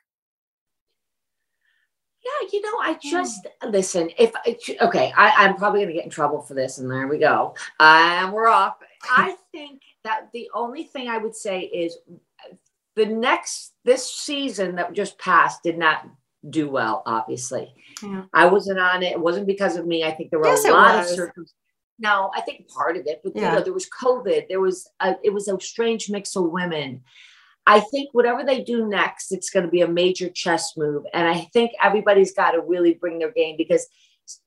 Yeah, 2.25 2.49
you 2.53 2.61
know, 2.63 2.79
I 2.81 2.99
just 3.03 3.49
listen. 3.69 4.09
If 4.17 4.33
okay, 4.81 5.13
I, 5.17 5.45
I'm 5.45 5.57
probably 5.57 5.81
going 5.81 5.89
to 5.89 5.95
get 5.95 6.05
in 6.05 6.11
trouble 6.11 6.41
for 6.41 6.55
this, 6.55 6.79
and 6.79 6.89
there 6.91 7.09
we 7.09 7.19
go. 7.19 7.55
And 7.81 8.33
we're 8.33 8.47
off. 8.47 8.77
I 9.11 9.35
think 9.51 9.81
that 10.05 10.29
the 10.33 10.49
only 10.55 10.85
thing 10.85 11.09
I 11.09 11.19
would 11.19 11.35
say 11.35 11.63
is 11.63 11.99
the 12.95 13.07
next 13.07 13.73
this 13.85 14.09
season 14.09 14.77
that 14.77 14.93
just 14.93 15.19
passed 15.19 15.65
did 15.65 15.79
not 15.79 16.07
do 16.49 16.69
well. 16.71 17.03
Obviously, 17.07 17.75
Yeah. 18.03 18.23
I 18.33 18.47
wasn't 18.47 18.79
on 18.79 19.03
it. 19.03 19.13
It 19.13 19.21
wasn't 19.21 19.49
because 19.49 19.77
of 19.77 19.87
me. 19.87 20.05
I 20.05 20.13
think 20.13 20.31
there 20.31 20.39
were 20.39 20.47
Yes, 20.47 20.65
a 20.65 20.71
lot 20.71 21.01
of 21.01 21.07
circumstances. 21.07 21.55
No, 22.03 22.31
I 22.35 22.41
think 22.41 22.69
part 22.69 22.97
of 22.97 23.07
it, 23.07 23.21
but 23.23 23.37
you 23.37 23.43
know, 23.43 23.63
there 23.63 23.73
was 23.73 23.89
COVID. 23.89 24.49
There 24.49 24.61
was 24.61 24.89
a, 25.01 25.15
it 25.23 25.33
was 25.33 25.47
a 25.47 25.59
strange 25.61 26.11
mix 26.11 26.35
of 26.35 26.51
women. 26.51 27.03
I 27.65 27.79
think 27.79 28.09
whatever 28.13 28.45
they 28.45 28.63
do 28.63 28.89
next, 28.89 29.31
it's 29.31 29.51
going 29.51 29.65
to 29.65 29.71
be 29.71 29.83
a 29.83 29.89
major 29.89 30.29
chess 30.29 30.73
move, 30.77 31.05
and 31.15 31.29
I 31.29 31.49
think 31.53 31.71
everybody's 31.81 32.35
got 32.35 32.51
to 32.51 32.61
really 32.61 32.95
bring 32.95 33.21
their 33.21 33.31
game 33.31 33.57
because 33.57 33.87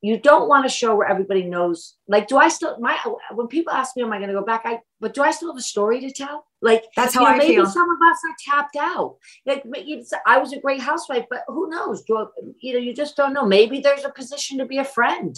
you 0.02 0.18
don't 0.20 0.48
want 0.48 0.66
a 0.66 0.70
show 0.70 0.96
where 0.96 1.08
everybody 1.08 1.44
knows. 1.44 1.96
Like, 2.08 2.28
do 2.28 2.38
I 2.38 2.50
still 2.50 2.78
my 2.80 2.98
when 3.34 3.48
people 3.48 3.74
ask 3.74 3.96
me, 3.96 4.04
"Am 4.04 4.12
I 4.12 4.18
going 4.18 4.30
to 4.30 4.36
go 4.36 4.46
back?" 4.46 4.64
I 4.66 4.82
but 5.00 5.14
do 5.14 5.22
I 5.22 5.32
still 5.32 5.50
have 5.50 5.58
a 5.58 5.62
story 5.62 6.00
to 6.02 6.12
tell? 6.12 6.46
Like 6.62 6.84
That's 6.96 7.14
how 7.14 7.22
you 7.22 7.28
know, 7.28 7.34
I 7.34 7.38
maybe 7.38 7.56
feel. 7.56 7.66
some 7.68 7.90
of 7.90 7.98
us 8.12 8.20
are 8.26 8.54
tapped 8.54 8.76
out. 8.76 9.18
Like 9.46 9.64
it's, 9.66 10.12
I 10.26 10.38
was 10.40 10.52
a 10.54 10.60
great 10.60 10.82
housewife, 10.82 11.26
but 11.30 11.44
who 11.48 11.70
knows? 11.70 12.04
Do, 12.04 12.28
you 12.60 12.74
know, 12.74 12.80
you 12.80 12.94
just 12.94 13.16
don't 13.16 13.34
know. 13.34 13.46
Maybe 13.46 13.80
there's 13.80 14.04
a 14.04 14.10
position 14.10 14.58
to 14.58 14.66
be 14.66 14.80
a 14.80 14.86
friend, 14.86 15.38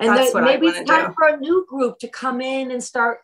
and 0.00 0.16
That's 0.16 0.32
then 0.32 0.44
maybe 0.44 0.66
it's 0.66 0.88
time 0.88 1.08
do. 1.08 1.14
for 1.16 1.28
a 1.28 1.36
new 1.36 1.66
group 1.68 1.98
to 2.00 2.08
come 2.08 2.40
in 2.40 2.70
and 2.70 2.82
start. 2.82 3.18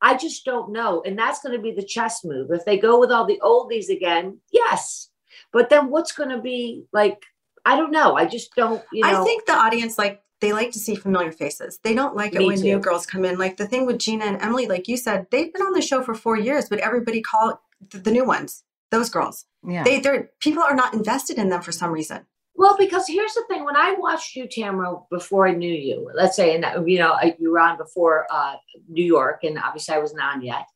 I 0.00 0.16
just 0.16 0.44
don't 0.44 0.72
know, 0.72 1.02
and 1.04 1.18
that's 1.18 1.40
going 1.40 1.56
to 1.56 1.62
be 1.62 1.72
the 1.72 1.82
chess 1.82 2.24
move. 2.24 2.50
If 2.50 2.64
they 2.64 2.78
go 2.78 2.98
with 2.98 3.10
all 3.10 3.26
the 3.26 3.40
oldies 3.42 3.88
again, 3.88 4.38
yes, 4.52 5.10
but 5.52 5.70
then 5.70 5.90
what's 5.90 6.12
going 6.12 6.30
to 6.30 6.40
be 6.40 6.84
like? 6.92 7.24
I 7.64 7.76
don't 7.76 7.90
know. 7.90 8.14
I 8.14 8.24
just 8.24 8.54
don't. 8.54 8.82
You 8.92 9.02
know, 9.02 9.22
I 9.22 9.24
think 9.24 9.44
the 9.44 9.52
audience 9.52 9.98
like 9.98 10.22
they 10.40 10.52
like 10.52 10.70
to 10.72 10.78
see 10.78 10.94
familiar 10.94 11.32
faces. 11.32 11.78
They 11.82 11.94
don't 11.94 12.16
like 12.16 12.34
it 12.34 12.38
Me 12.38 12.46
when 12.46 12.60
new 12.60 12.78
girls 12.78 13.06
come 13.06 13.24
in. 13.24 13.38
Like 13.38 13.56
the 13.56 13.66
thing 13.66 13.86
with 13.86 13.98
Gina 13.98 14.24
and 14.24 14.40
Emily, 14.40 14.66
like 14.66 14.88
you 14.88 14.96
said, 14.96 15.26
they've 15.30 15.52
been 15.52 15.62
on 15.62 15.72
the 15.72 15.82
show 15.82 16.02
for 16.02 16.14
four 16.14 16.38
years, 16.38 16.68
but 16.68 16.78
everybody 16.78 17.20
call 17.20 17.60
the, 17.90 17.98
the 17.98 18.10
new 18.10 18.24
ones 18.24 18.62
those 18.90 19.10
girls. 19.10 19.44
Yeah. 19.66 19.84
They 19.84 20.00
they're 20.00 20.30
people 20.40 20.62
are 20.62 20.74
not 20.74 20.94
invested 20.94 21.38
in 21.38 21.48
them 21.48 21.62
for 21.62 21.72
some 21.72 21.90
reason. 21.90 22.26
Well, 22.58 22.76
because 22.76 23.06
here's 23.06 23.32
the 23.34 23.44
thing: 23.48 23.64
when 23.64 23.76
I 23.76 23.94
watched 23.98 24.36
you, 24.36 24.46
Tamara, 24.46 24.96
before 25.10 25.46
I 25.48 25.52
knew 25.52 25.72
you, 25.72 26.10
let's 26.14 26.36
say, 26.36 26.56
and 26.56 26.90
you 26.90 26.98
know, 26.98 27.16
you 27.38 27.52
were 27.52 27.60
on 27.60 27.78
before 27.78 28.26
uh, 28.30 28.56
New 28.88 29.04
York, 29.04 29.44
and 29.44 29.58
obviously 29.58 29.94
I 29.94 29.98
wasn't 29.98 30.22
on 30.22 30.42
yet. 30.42 30.66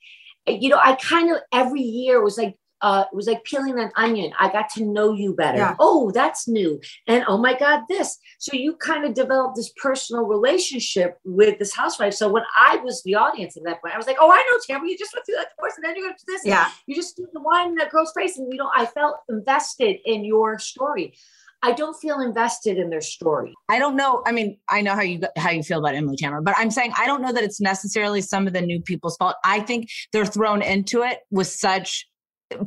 You 0.46 0.70
know, 0.70 0.80
I 0.82 0.94
kind 0.94 1.30
of 1.30 1.38
every 1.52 1.82
year 1.82 2.22
was 2.22 2.38
like. 2.38 2.56
Uh, 2.84 3.04
it 3.12 3.14
was 3.14 3.28
like 3.28 3.44
peeling 3.44 3.78
an 3.78 3.92
onion. 3.94 4.32
I 4.40 4.50
got 4.50 4.68
to 4.70 4.84
know 4.84 5.12
you 5.12 5.34
better. 5.34 5.58
Yeah. 5.58 5.76
Oh, 5.78 6.10
that's 6.10 6.48
new. 6.48 6.80
And 7.06 7.22
oh 7.28 7.38
my 7.38 7.56
God, 7.56 7.82
this. 7.88 8.18
So 8.40 8.56
you 8.56 8.74
kind 8.74 9.04
of 9.04 9.14
developed 9.14 9.54
this 9.54 9.72
personal 9.80 10.24
relationship 10.24 11.16
with 11.24 11.60
this 11.60 11.72
housewife. 11.72 12.14
So 12.14 12.28
when 12.28 12.42
I 12.58 12.78
was 12.78 13.00
the 13.04 13.14
audience 13.14 13.56
at 13.56 13.62
that 13.66 13.80
point, 13.80 13.94
I 13.94 13.98
was 13.98 14.08
like, 14.08 14.16
oh, 14.18 14.32
I 14.32 14.38
know 14.38 14.58
Tamara. 14.66 14.90
You 14.90 14.98
just 14.98 15.14
went 15.14 15.24
through 15.24 15.36
that 15.36 15.50
divorce 15.56 15.74
and 15.76 15.84
then 15.84 15.94
you're 15.96 16.10
to 16.10 16.24
this. 16.26 16.44
Yeah. 16.44 16.70
You 16.88 16.96
just 16.96 17.16
do 17.16 17.28
the 17.32 17.40
wine 17.40 17.68
in 17.68 17.74
that 17.76 17.92
girl's 17.92 18.12
face. 18.16 18.36
And, 18.36 18.52
you 18.52 18.58
know, 18.58 18.72
I 18.76 18.86
felt 18.86 19.18
invested 19.28 19.98
in 20.04 20.24
your 20.24 20.58
story. 20.58 21.14
I 21.62 21.72
don't 21.72 21.94
feel 21.94 22.20
invested 22.20 22.76
in 22.76 22.90
their 22.90 23.00
story. 23.00 23.54
I 23.68 23.78
don't 23.78 23.94
know. 23.94 24.22
I 24.26 24.32
mean, 24.32 24.58
I 24.68 24.80
know 24.82 24.94
how 24.94 25.02
you 25.02 25.20
how 25.36 25.50
you 25.50 25.62
feel 25.62 25.78
about 25.78 25.94
Emily 25.94 26.16
Tamara, 26.16 26.42
but 26.42 26.54
I'm 26.56 26.70
saying 26.70 26.92
I 26.96 27.06
don't 27.06 27.22
know 27.22 27.32
that 27.32 27.44
it's 27.44 27.60
necessarily 27.60 28.20
some 28.20 28.46
of 28.46 28.52
the 28.52 28.60
new 28.60 28.80
people's 28.82 29.16
fault. 29.16 29.36
I 29.44 29.60
think 29.60 29.88
they're 30.12 30.26
thrown 30.26 30.62
into 30.62 31.02
it 31.02 31.20
with 31.30 31.46
such 31.46 32.06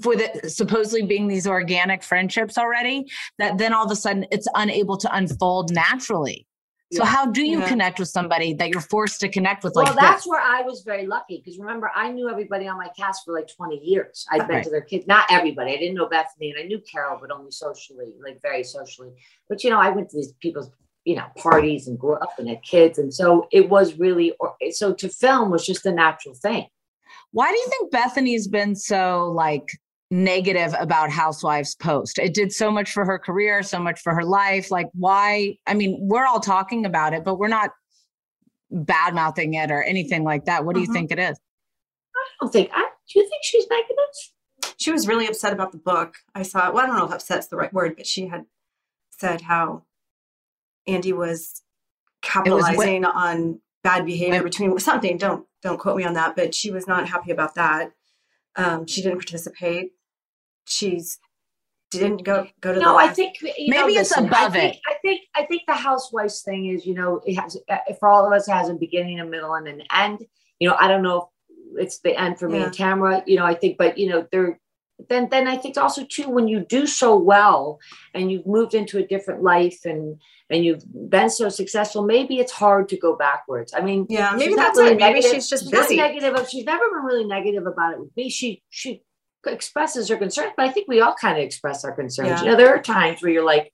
for 0.02 0.16
the 0.16 0.50
supposedly 0.50 1.06
being 1.06 1.28
these 1.28 1.46
organic 1.46 2.04
friendships 2.04 2.58
already 2.58 3.06
that 3.38 3.58
then 3.58 3.74
all 3.74 3.86
of 3.86 3.92
a 3.92 3.96
sudden 3.96 4.26
it's 4.32 4.48
unable 4.56 4.98
to 4.98 5.16
unfold 5.16 5.72
naturally. 5.72 6.48
So 6.93 7.04
Yeah. 7.04 7.10
how 7.10 7.26
do 7.26 7.41
you 7.41 7.60
Yeah. 7.60 7.67
connect 7.67 8.00
with 8.00 8.10
somebody 8.10 8.54
that 8.54 8.69
you're 8.69 8.80
forced 8.80 9.19
to 9.21 9.30
connect 9.30 9.63
with 9.63 9.74
Well, 9.76 9.95
that's 9.95 10.24
this? 10.24 10.28
where 10.30 10.39
I 10.39 10.62
was 10.62 10.84
very 10.84 11.08
lucky 11.08 11.38
because 11.43 11.58
remember, 11.58 11.91
I 11.95 12.12
knew 12.12 12.30
everybody 12.30 12.67
on 12.67 12.78
my 12.78 12.89
cast 12.89 13.26
for 13.26 13.34
like 13.34 13.48
20 13.48 13.78
years. 13.80 14.26
I'd 14.32 14.45
been 14.48 14.58
Right. 14.58 14.63
to 14.63 14.69
their 14.69 14.82
kids, 14.82 15.08
not 15.08 15.26
everybody. 15.32 15.74
I 15.74 15.78
didn't 15.78 15.95
know 15.95 16.08
Bethany 16.08 16.52
and 16.52 16.60
I 16.60 16.63
knew 16.63 16.80
Carole, 16.80 17.17
but 17.19 17.32
only 17.32 17.52
socially, 17.52 18.13
like 18.24 18.39
very 18.41 18.63
socially. 18.63 19.13
But 19.50 19.63
you 19.63 19.71
know, 19.71 19.80
I 19.80 19.89
went 19.89 20.10
to 20.12 20.17
these 20.17 20.34
people's, 20.34 20.69
you 21.06 21.15
know, 21.15 21.26
parties 21.38 21.88
and 21.88 21.98
grew 21.98 22.15
up 22.15 22.38
and 22.38 22.48
had 22.48 22.62
kids. 22.63 23.00
And 23.00 23.12
so 23.13 23.48
it 23.52 23.67
was 23.67 23.98
really, 23.98 24.34
or, 24.39 24.56
so 24.71 24.93
to 24.93 25.10
film 25.10 25.50
was 25.50 25.65
just 25.65 25.86
a 25.88 25.91
natural 25.91 26.36
thing. 26.36 26.67
Why 27.32 27.52
do 27.52 27.58
you 27.58 27.67
think 27.67 27.91
Bethany's 27.91 28.48
been 28.48 28.76
so 28.76 29.32
like 29.32 29.67
negative 30.12 30.74
about 30.80 31.10
Housewives 31.10 31.76
post? 31.76 32.18
It 32.20 32.34
did 32.34 32.52
so 32.52 32.72
much 32.72 32.91
for 32.91 33.06
her 33.06 33.18
career, 33.20 33.63
so 33.63 33.80
much 33.80 34.00
for 34.02 34.13
her 34.13 34.24
life. 34.24 34.72
Like, 34.72 34.88
why? 34.94 35.58
I 35.68 35.74
mean, 35.74 35.98
we're 36.02 36.26
all 36.26 36.39
talking 36.39 36.86
about 36.86 37.13
it, 37.13 37.24
but 37.24 37.39
we're 37.39 37.48
not 37.48 37.72
bad 38.72 39.13
mouthing 39.15 39.54
it 39.54 39.72
or 39.72 39.84
anything 39.84 40.24
like 40.24 40.46
that. 40.46 40.65
What 40.65 40.76
do 40.76 40.82
you 40.82 40.88
Mhm. 40.89 40.94
think 40.94 41.12
it 41.12 41.20
is? 41.20 41.38
I 42.15 42.28
don't 42.41 42.52
think, 42.52 42.70
I, 42.74 42.82
do 43.10 43.20
you 43.20 43.30
think 43.30 43.44
she's 43.44 43.68
negative? 43.70 44.74
She 44.78 44.91
was 44.91 45.08
really 45.08 45.28
upset 45.28 45.54
about 45.54 45.72
the 45.72 45.78
book. 45.78 46.15
I 46.34 46.41
saw 46.44 46.72
well, 46.72 46.84
I 46.84 46.88
don't 46.88 46.98
know 46.98 47.06
if 47.06 47.12
upset's 47.13 47.48
the 47.48 47.56
right 47.56 47.72
word, 47.74 47.96
but 47.96 48.06
she 48.08 48.28
had 48.28 48.46
said 49.12 49.41
how 49.41 49.84
Andy 50.88 51.13
was 51.13 51.62
capitalizing 52.22 53.06
on 53.06 53.62
bad 53.84 54.06
behavior 54.06 54.36
When- 54.36 54.44
between 54.44 54.80
something. 54.80 55.18
Don't 55.18 55.46
don't 55.62 55.80
quote 55.80 55.98
me 55.98 56.04
on 56.04 56.13
that, 56.13 56.36
but 56.36 56.54
she 56.54 56.72
was 56.72 56.88
not 56.88 57.08
happy 57.10 57.32
about 57.32 57.56
that. 57.56 57.91
Um, 58.56 58.88
she 58.88 59.02
didn't 59.02 59.18
participate. 59.18 59.91
She's 60.65 61.20
didn't 61.91 62.24
go 62.24 62.48
go 62.62 62.74
to 62.74 62.80
the 62.80 62.86
No, 62.86 62.98
I 62.98 63.10
think 63.10 63.39
you 63.41 63.48
know, 63.72 63.82
Maybe 63.86 63.94
it's 63.94 64.10
listen, 64.12 64.26
above 64.26 64.52
I 64.52 64.60
think, 64.60 64.76
it. 64.76 64.82
I 64.88 64.94
think 65.02 65.22
I 65.36 65.44
think 65.46 65.62
the 65.68 65.74
housewives 65.76 66.41
thing 66.41 66.68
is, 66.68 66.86
you 66.86 66.94
know, 66.96 67.22
it 67.26 67.36
has 67.36 67.58
uh, 67.70 67.78
for 68.00 68.10
all 68.10 68.26
of 68.26 68.34
us 68.34 68.48
it 68.48 68.52
has 68.54 68.70
a 68.70 68.74
beginning, 68.74 69.20
a 69.20 69.26
middle, 69.26 69.54
and 69.56 69.68
an 69.68 69.84
end. 69.94 70.26
You 70.60 70.70
know, 70.70 70.76
I 70.80 70.88
don't 70.88 71.04
know 71.04 71.30
if 71.50 71.84
it's 71.84 72.00
the 72.00 72.20
end 72.20 72.39
for 72.39 72.50
me 72.50 72.60
Yeah. 72.60 72.65
and 72.65 72.74
Tamara. 72.74 73.24
You 73.28 73.38
know, 73.38 73.46
I 73.46 73.54
think, 73.54 73.78
but 73.78 73.98
you 73.98 74.10
know, 74.10 74.28
there. 74.32 74.60
Then, 75.10 75.28
then 75.30 75.48
I 75.48 75.58
think 75.58 75.78
also 75.78 76.06
too 76.06 76.30
when 76.30 76.48
you 76.48 76.62
do 76.62 76.88
so 76.88 77.18
well 77.18 77.80
and 78.14 78.32
you've 78.32 78.48
moved 78.48 78.74
into 78.74 78.98
a 78.98 79.06
different 79.06 79.44
life 79.44 79.80
and 79.86 80.20
and 80.50 80.64
you've 80.64 80.84
been 81.10 81.30
so 81.30 81.50
successful, 81.50 82.04
maybe 82.04 82.38
it's 82.40 82.52
hard 82.52 82.88
to 82.90 82.98
go 82.98 83.16
backwards. 83.16 83.74
I 83.76 83.82
mean, 83.82 84.06
Yeah, 84.10 84.36
maybe 84.38 84.54
that's 84.54 84.78
really 84.78 84.92
it. 84.94 85.00
Maybe 85.00 85.22
she's 85.22 85.50
just 85.50 85.72
not 85.72 85.84
busy. 85.84 85.98
negative. 85.98 86.48
She's 86.50 86.66
never 86.66 86.88
been 86.90 87.04
really 87.04 87.26
negative 87.26 87.66
about 87.66 87.94
it 87.94 88.00
with 88.00 88.16
me. 88.16 88.30
She 88.30 88.64
she 88.70 89.02
expresses 89.46 90.08
her 90.10 90.18
concerns, 90.18 90.52
but 90.56 90.68
I 90.68 90.72
think 90.72 90.88
we 90.88 91.02
all 91.02 91.16
kind 91.20 91.38
of 91.38 91.44
express 91.44 91.84
our 91.84 91.92
concerns. 91.92 92.30
Yeah. 92.30 92.44
You 92.44 92.52
know, 92.52 92.58
there 92.58 92.74
are 92.76 92.82
times 92.82 93.22
where 93.22 93.32
you're 93.32 93.46
like, 93.46 93.74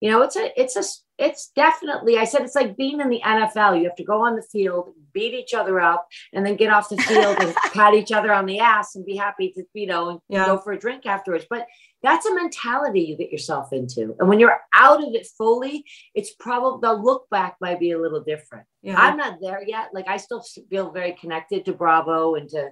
You 0.00 0.10
know, 0.10 0.22
it's 0.22 0.36
a, 0.36 0.60
it's 0.60 0.76
a, 0.76 0.84
it's 1.18 1.50
definitely, 1.56 2.18
I 2.18 2.24
said, 2.24 2.42
it's 2.42 2.54
like 2.54 2.76
being 2.76 3.00
in 3.00 3.08
the 3.08 3.20
NFL. 3.24 3.78
You 3.78 3.84
have 3.84 3.96
to 3.96 4.04
go 4.04 4.24
on 4.24 4.36
the 4.36 4.42
field, 4.42 4.94
beat 5.12 5.34
each 5.34 5.52
other 5.54 5.80
up, 5.80 6.06
and 6.32 6.46
then 6.46 6.54
get 6.54 6.72
off 6.72 6.88
the 6.88 6.96
field 6.98 7.36
and 7.40 7.54
pat 7.72 7.94
each 7.94 8.12
other 8.12 8.32
on 8.32 8.46
the 8.46 8.60
ass 8.60 8.94
and 8.94 9.04
be 9.04 9.16
happy 9.16 9.50
to, 9.56 9.64
you 9.74 9.86
know, 9.86 10.10
and 10.10 10.20
Yeah. 10.28 10.46
go 10.46 10.58
for 10.58 10.72
a 10.72 10.78
drink 10.78 11.06
afterwards. 11.06 11.46
But 11.50 11.66
that's 12.02 12.26
a 12.26 12.34
mentality 12.34 13.00
you 13.00 13.16
get 13.16 13.32
yourself 13.32 13.72
into. 13.72 14.14
And 14.20 14.28
when 14.28 14.38
you're 14.38 14.60
out 14.72 15.02
of 15.02 15.12
it 15.14 15.26
fully, 15.36 15.84
it's 16.14 16.32
probably 16.38 16.86
the 16.88 16.94
look 16.94 17.28
back 17.30 17.56
might 17.60 17.80
be 17.80 17.90
a 17.90 17.98
little 18.00 18.22
different. 18.22 18.66
Yeah. 18.82 18.94
I'm 18.96 19.16
not 19.16 19.38
there 19.42 19.62
yet. 19.66 19.88
Like 19.92 20.06
I 20.06 20.18
still 20.18 20.44
feel 20.70 20.92
very 20.92 21.12
connected 21.14 21.64
to 21.64 21.72
Bravo 21.72 22.36
and 22.36 22.48
to 22.50 22.68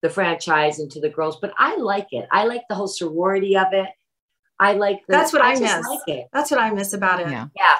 the 0.00 0.08
franchise 0.10 0.78
and 0.80 0.90
to 0.90 1.00
the 1.00 1.10
girls, 1.10 1.38
but 1.40 1.52
I 1.58 1.76
like 1.76 2.08
it. 2.10 2.26
I 2.32 2.46
like 2.46 2.62
the 2.68 2.74
whole 2.74 2.88
sorority 2.88 3.56
of 3.56 3.68
it. 3.72 3.88
I 4.68 4.72
like 4.74 5.00
the, 5.06 5.12
That's 5.12 5.32
what 5.32 5.42
I, 5.42 5.52
just 5.58 5.62
miss. 5.78 5.86
like 5.88 6.08
it. 6.08 6.26
That's 6.32 6.50
what 6.50 6.60
I 6.60 6.70
miss 6.70 6.92
about 6.92 7.20
it. 7.20 7.28
Yeah. 7.30 7.48
Yeah. 7.56 7.74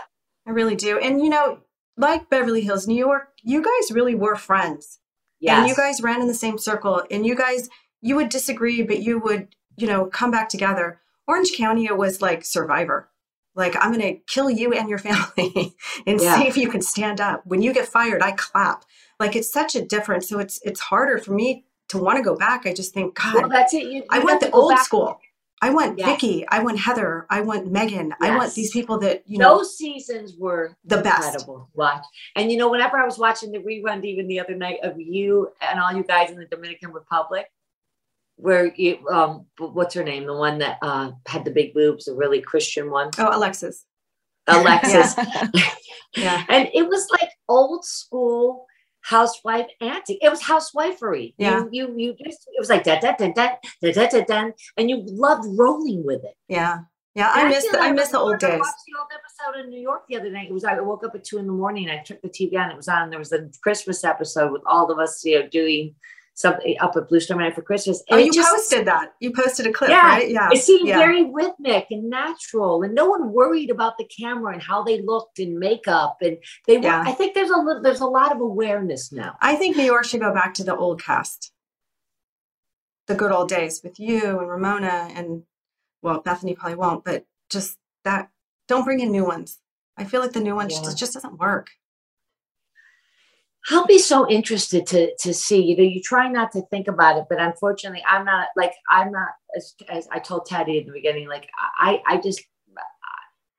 I 0.46 0.50
really 0.50 0.76
do. 0.76 0.98
And 0.98 1.20
you 1.22 1.28
know, 1.30 1.58
like 1.96 2.28
Beverly 2.30 2.62
Hills, 2.62 2.86
New 2.88 2.96
York, 2.96 3.28
you 3.42 3.62
guys 3.62 3.92
really 3.92 4.14
were 4.14 4.36
friends. 4.36 4.98
Yeah, 5.40 5.60
And 5.60 5.68
you 5.68 5.74
guys 5.74 6.00
ran 6.02 6.20
in 6.20 6.28
the 6.28 6.34
same 6.34 6.56
circle 6.58 7.02
and 7.10 7.26
you 7.26 7.34
guys 7.34 7.68
you 8.00 8.16
would 8.16 8.28
disagree, 8.28 8.82
but 8.82 9.00
you 9.00 9.18
would, 9.18 9.54
you 9.76 9.86
know, 9.86 10.06
come 10.06 10.30
back 10.30 10.48
together. 10.48 11.00
Orange 11.28 11.52
County 11.56 11.84
it 11.86 11.96
was 11.96 12.20
like 12.22 12.44
survivor. 12.44 13.08
Like 13.54 13.74
I'm 13.78 13.92
gonna 13.92 14.14
kill 14.28 14.50
you 14.50 14.72
and 14.72 14.88
your 14.88 14.98
family 14.98 15.74
and 16.06 16.20
Yeah. 16.20 16.36
see 16.38 16.46
if 16.48 16.56
you 16.56 16.68
can 16.68 16.80
stand 16.80 17.20
up. 17.20 17.42
When 17.44 17.60
you 17.62 17.72
get 17.72 17.86
fired, 17.88 18.22
I 18.22 18.32
clap. 18.32 18.84
Like 19.20 19.36
it's 19.36 19.52
such 19.52 19.74
a 19.76 19.84
difference. 19.84 20.28
So 20.28 20.38
it's 20.38 20.60
it's 20.64 20.80
harder 20.80 21.18
for 21.18 21.32
me 21.32 21.64
to 21.90 21.98
want 21.98 22.16
to 22.16 22.22
go 22.24 22.34
back. 22.36 22.64
I 22.66 22.72
just 22.72 22.94
think, 22.94 23.14
God, 23.14 23.34
Well, 23.34 23.48
that's 23.48 23.74
it. 23.74 23.82
You, 23.82 23.90
you 23.90 24.04
I 24.10 24.16
have 24.16 24.24
want 24.24 24.40
to 24.40 24.46
the 24.46 24.52
old 24.52 24.70
back- 24.74 24.84
school. 24.84 25.20
I 25.62 25.70
want 25.70 25.96
Yes. 25.98 26.08
Vicki. 26.08 26.44
I 26.48 26.58
want 26.62 26.78
Heather. 26.78 27.24
I 27.30 27.40
want 27.40 27.70
Megan. 27.70 28.12
I 28.20 28.36
want 28.36 28.52
these 28.52 28.72
people 28.72 28.98
that 28.98 29.22
you 29.26 29.38
know. 29.38 29.58
Those 29.58 29.78
seasons 29.78 30.34
were 30.36 30.76
The 30.84 30.98
best. 31.00 31.28
incredible 31.28 31.68
watch. 31.72 32.04
And 32.36 32.50
you 32.50 32.58
know, 32.58 32.68
whenever 32.68 32.98
I 32.98 33.04
was 33.04 33.16
watching 33.18 33.52
the 33.52 33.60
rerun 33.60 34.04
even 34.04 34.26
the 34.28 34.40
other 34.40 34.56
night 34.56 34.80
of 34.82 35.00
you 35.00 35.52
and 35.60 35.78
all 35.80 35.92
you 35.92 36.02
guys 36.02 36.30
in 36.30 36.36
the 36.38 36.46
Dominican 36.46 36.92
Republic, 36.92 37.46
where 38.36 38.74
you 38.74 38.98
um 39.08 39.46
what's 39.58 39.94
her 39.94 40.02
name? 40.02 40.26
The 40.26 40.34
one 40.36 40.58
that 40.58 40.78
uh 40.82 41.12
had 41.26 41.44
the 41.44 41.50
big 41.52 41.72
boobs, 41.74 42.06
the 42.06 42.14
really 42.14 42.40
Christian 42.42 42.90
one. 42.90 43.10
Oh, 43.18 43.30
Alexis. 43.32 43.86
Alexis. 44.48 45.14
Yeah. 46.16 46.44
And 46.50 46.68
it 46.74 46.86
was 46.86 47.08
like 47.10 47.30
old 47.48 47.86
school 47.86 48.66
housewife 49.02 49.66
antic. 49.80 50.18
It 50.20 50.30
was 50.30 50.42
housewifery. 50.42 51.34
Yeah. 51.38 51.64
You 51.70 51.88
you, 51.88 51.94
you 51.96 52.24
just 52.24 52.46
it 52.46 52.58
was 52.58 52.70
like 52.70 52.84
da 52.84 52.98
da 53.00 53.12
da 53.12 53.32
da 53.32 53.48
da 53.82 53.92
da 53.92 54.06
da 54.08 54.24
da 54.24 54.50
and 54.76 54.88
you 54.90 55.02
loved 55.06 55.46
rolling 55.58 56.04
with 56.04 56.24
it. 56.24 56.36
Yeah. 56.48 56.80
Yeah. 57.14 57.30
I 57.34 57.48
miss 57.48 57.68
the, 57.70 57.78
I 57.78 57.92
miss 57.92 58.08
the 58.08 58.18
old 58.18 58.34
I 58.36 58.38
days. 58.38 58.60
watched 58.60 58.84
the 58.86 58.98
old 58.98 59.08
episode 59.12 59.64
in 59.64 59.70
New 59.70 59.80
York 59.80 60.02
the 60.08 60.16
other 60.16 60.30
night. 60.30 60.48
It 60.48 60.54
was 60.54 60.64
I 60.64 60.80
woke 60.80 61.04
up 61.04 61.14
at 61.14 61.24
two 61.24 61.38
in 61.38 61.46
the 61.46 61.52
morning. 61.52 61.90
I 61.90 61.98
took 61.98 62.22
the 62.22 62.28
TV 62.28 62.56
on. 62.56 62.70
It 62.70 62.76
was 62.76 62.88
on. 62.88 63.10
There 63.10 63.18
was 63.18 63.32
a 63.32 63.48
Christmas 63.62 64.04
episode 64.04 64.52
with 64.52 64.62
all 64.66 64.90
of 64.90 64.98
us, 64.98 65.24
you 65.24 65.40
know, 65.40 65.48
doing 65.48 65.94
something 66.34 66.76
up 66.80 66.96
at 66.96 67.08
Bluestone 67.08 67.38
Manor 67.38 67.52
for 67.52 67.62
Christmas. 67.62 68.02
Oh, 68.10 68.14
And 68.16 68.20
it 68.22 68.26
you 68.26 68.32
just- 68.32 68.50
posted 68.50 68.86
that. 68.86 69.12
You 69.20 69.32
posted 69.32 69.66
a 69.66 69.72
clip, 69.72 69.90
yeah, 69.90 70.00
right? 70.06 70.30
Yeah. 70.30 70.48
It 70.52 70.62
seemed 70.62 70.88
yeah. 70.88 70.98
very 70.98 71.30
rhythmic 71.30 71.86
and 71.90 72.08
natural, 72.08 72.82
and 72.82 72.94
no 72.94 73.06
one 73.06 73.32
worried 73.32 73.70
about 73.70 73.98
the 73.98 74.04
camera 74.04 74.52
and 74.54 74.62
how 74.62 74.82
they 74.82 75.02
looked 75.02 75.38
and 75.38 75.58
makeup. 75.58 76.16
And 76.20 76.38
they 76.66 76.78
were. 76.78 76.84
Yeah. 76.84 77.04
I 77.06 77.12
think 77.12 77.34
there's 77.34 77.50
a 77.50 77.56
little, 77.56 77.82
there's 77.82 78.00
a 78.00 78.06
lot 78.06 78.32
of 78.32 78.40
awareness 78.40 79.12
now. 79.12 79.36
I 79.40 79.56
think 79.56 79.76
New 79.76 79.84
York 79.84 80.04
should 80.04 80.20
go 80.20 80.32
back 80.32 80.54
to 80.54 80.64
the 80.64 80.74
old 80.76 81.02
cast. 81.02 81.52
The 83.08 83.14
good 83.14 83.32
old 83.32 83.48
days 83.48 83.80
with 83.82 83.98
you 83.98 84.38
and 84.38 84.48
Ramona 84.48 85.10
and 85.14 85.42
well, 86.02 86.20
Bethany 86.20 86.54
probably 86.54 86.76
won't, 86.76 87.04
but 87.04 87.26
just 87.50 87.76
that 88.04 88.30
don't 88.68 88.84
bring 88.84 89.00
in 89.00 89.12
new 89.12 89.24
ones. 89.24 89.58
I 89.96 90.04
feel 90.04 90.20
like 90.20 90.32
the 90.32 90.40
new 90.40 90.54
ones 90.54 90.72
Yeah. 90.74 90.82
just, 90.84 90.98
just 90.98 91.12
doesn't 91.14 91.38
work. 91.38 91.70
I'll 93.70 93.86
be 93.86 93.98
so 93.98 94.28
interested 94.28 94.86
to 94.88 95.14
to 95.20 95.32
see. 95.32 95.62
You 95.62 95.76
know, 95.76 95.84
you 95.84 96.00
try 96.02 96.28
not 96.28 96.52
to 96.52 96.62
think 96.62 96.88
about 96.88 97.16
it, 97.16 97.26
but 97.28 97.40
unfortunately, 97.40 98.02
I'm 98.08 98.24
not 98.24 98.48
like 98.56 98.72
I'm 98.88 99.12
not 99.12 99.28
as, 99.56 99.74
as 99.88 100.08
I 100.10 100.18
told 100.18 100.46
Teddi 100.46 100.80
at 100.80 100.86
the 100.86 100.92
beginning. 100.92 101.28
Like 101.28 101.48
I, 101.78 102.02
I 102.06 102.16
just, 102.16 102.42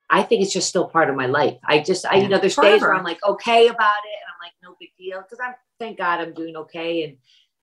I 0.10 0.24
think 0.24 0.42
it's 0.42 0.52
just 0.54 0.68
still 0.68 0.88
part 0.88 1.10
of 1.10 1.16
my 1.16 1.28
life. 1.28 1.58
I 1.66 1.80
just, 1.80 2.06
I, 2.06 2.16
you 2.16 2.28
know, 2.28 2.38
there's 2.38 2.56
days 2.56 2.82
where 2.82 2.94
I'm 2.94 3.04
like 3.04 3.24
okay 3.24 3.68
about 3.68 4.04
it, 4.06 4.18
and 4.20 4.28
I'm 4.28 4.44
like 4.44 4.54
no 4.62 4.76
big 4.80 4.90
deal 4.98 5.22
because 5.22 5.40
I'm 5.44 5.56
thank 5.80 5.98
God 5.98 6.20
I'm 6.20 6.34
doing 6.34 6.58
okay, 6.58 7.04
and 7.04 7.18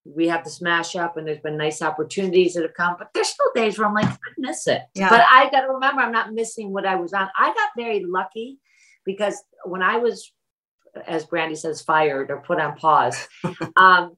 we 0.04 0.28
have 0.28 0.42
the 0.42 0.50
smash 0.50 0.96
up, 0.96 1.18
and 1.18 1.26
there's 1.26 1.40
been 1.40 1.58
nice 1.58 1.82
opportunities 1.82 2.54
that 2.54 2.62
have 2.62 2.74
come. 2.74 2.96
But 2.98 3.10
there's 3.12 3.28
still 3.28 3.50
days 3.54 3.78
where 3.78 3.86
I'm 3.86 3.94
like 3.94 4.06
I 4.06 4.16
miss 4.38 4.66
it. 4.66 4.80
Yeah. 4.94 5.10
But 5.10 5.26
I 5.30 5.50
got 5.50 5.60
to 5.60 5.72
remember, 5.74 6.00
I'm 6.00 6.12
not 6.12 6.32
missing 6.32 6.72
what 6.72 6.86
I 6.86 6.96
was 6.96 7.12
on. 7.12 7.28
I 7.38 7.48
got 7.48 7.68
very 7.76 8.02
lucky 8.04 8.58
because 9.04 9.42
when 9.66 9.82
I 9.82 9.98
was 9.98 10.32
as 11.06 11.26
Brandi 11.26 11.56
says, 11.56 11.80
fired 11.82 12.30
or 12.30 12.38
put 12.38 12.60
on 12.60 12.76
pause. 12.76 13.28
um, 13.76 14.16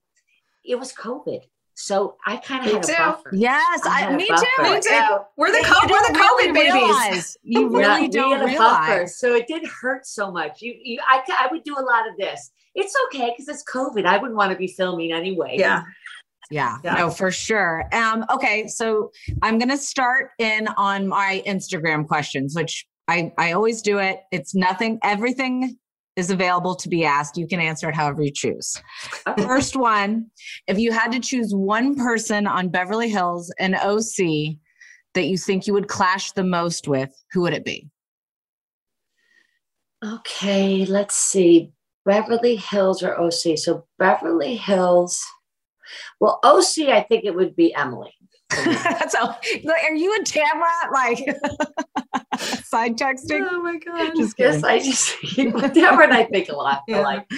it 0.65 0.79
was 0.79 0.93
COVID. 0.93 1.41
So 1.75 2.17
I 2.27 2.37
kind 2.37 2.67
of 2.67 2.73
had 2.73 2.83
too. 2.83 2.93
a 2.93 2.97
buffer. 2.97 3.31
Yes, 3.33 3.81
I 3.87 4.07
I, 4.07 4.17
me 4.17 4.27
buffer. 4.29 4.45
too. 4.57 4.63
Me 4.63 4.81
too. 4.81 5.17
We're 5.37 5.51
the 5.51 5.57
and 5.59 5.67
co- 5.67 5.89
we're 5.91 6.13
the 6.13 6.19
COVID 6.19 6.39
really 6.39 6.53
babies. 6.53 6.73
realize- 6.75 7.37
You 7.43 7.69
really 7.77 8.01
we 8.03 8.09
don't 8.09 8.39
had 8.39 8.55
a 8.55 8.59
buffer. 8.59 8.93
realize. 8.93 9.19
So 9.19 9.35
it 9.35 9.47
did 9.49 9.67
hurt 9.67 10.07
so 10.07 10.31
much. 10.31 10.61
You, 10.61 10.75
you, 10.81 11.01
I, 11.09 11.23
ca- 11.27 11.37
I 11.41 11.49
would 11.51 11.65
do 11.65 11.75
a 11.79 11.81
lot 11.83 12.07
of 12.09 12.17
this. 12.19 12.51
It's 12.75 12.95
okay 13.07 13.31
because 13.37 13.49
it's 13.49 13.65
COVID. 13.65 14.05
I 14.05 14.19
wouldn't 14.19 14.37
want 14.37 14.53
to 14.53 14.59
be 14.59 14.67
filming 14.69 15.13
anyway. 15.13 15.57
Yeah. 15.59 15.83
Yeah, 16.51 16.77
Yeah. 16.85 16.95
no, 16.95 17.11
for 17.11 17.31
sure. 17.31 17.85
Um, 17.95 18.27
okay, 18.29 18.67
so 18.69 19.11
I'm 19.41 19.59
gonna 19.59 19.79
start 19.79 20.31
in 20.39 20.69
on 20.77 21.09
my 21.09 21.43
Instagram 21.47 22.07
questions, 22.07 22.55
which 22.55 22.87
I 23.09 23.33
I 23.39 23.53
always 23.53 23.81
do 23.81 23.99
it. 23.99 24.21
It's 24.31 24.55
nothing, 24.55 24.99
everything 25.03 25.79
is 26.16 26.31
available 26.31 26.75
to 26.77 26.88
be 26.88 27.05
asked. 27.05 27.37
You 27.37 27.46
can 27.46 27.61
answer 27.61 27.88
it 27.88 27.94
however 27.94 28.22
you 28.22 28.31
choose. 28.33 28.81
First 29.38 29.77
one, 29.77 30.27
if 30.66 30.79
you 30.79 30.92
had 30.92 31.12
to 31.12 31.20
choose 31.20 31.55
one 31.55 31.94
person 31.94 32.46
on 32.46 32.68
Beverly 32.68 33.09
Hills 33.09 33.53
and 33.59 33.75
OC 33.75 34.57
that 35.14 35.27
you 35.27 35.38
think 35.38 35.66
you 35.66 35.72
would 35.72 35.88
clash 35.88 36.33
the 36.33 36.44
most 36.44 36.88
with, 36.88 37.11
who 37.33 37.42
would 37.42 37.55
it 37.55 37.64
be? 37.64 37.88
Okay, 40.05 40.85
let's 40.85 41.16
see. 41.16 41.72
Beverly 42.05 42.57
Hills 42.57 43.03
or 43.03 43.18
OC? 43.18 43.57
So 43.57 43.87
Beverly 43.98 44.57
Hills. 44.57 45.22
Well, 46.20 46.40
OC, 46.42 46.88
I 46.88 47.07
think 47.09 47.25
it 47.25 47.35
would 47.35 47.55
be 47.55 47.75
Emily. 47.75 48.14
so, 49.11 49.35
like, 49.65 49.83
are 49.85 49.95
you 49.95 50.15
and 50.15 50.27
Tamra 50.27 50.93
like 50.93 51.19
side 52.65 52.97
texting? 52.97 53.47
Oh 53.51 53.62
my 53.62 53.79
god. 53.79 54.15
Just 54.17 54.38
Yes. 54.38 54.62
I 54.65 54.79
just 54.79 55.17
Deborah 55.37 56.05
and 56.05 56.12
I 56.12 56.25
think 56.25 56.49
a 56.49 56.55
lot 56.57 56.83
Yeah. 56.87 57.01
alike. 57.01 57.31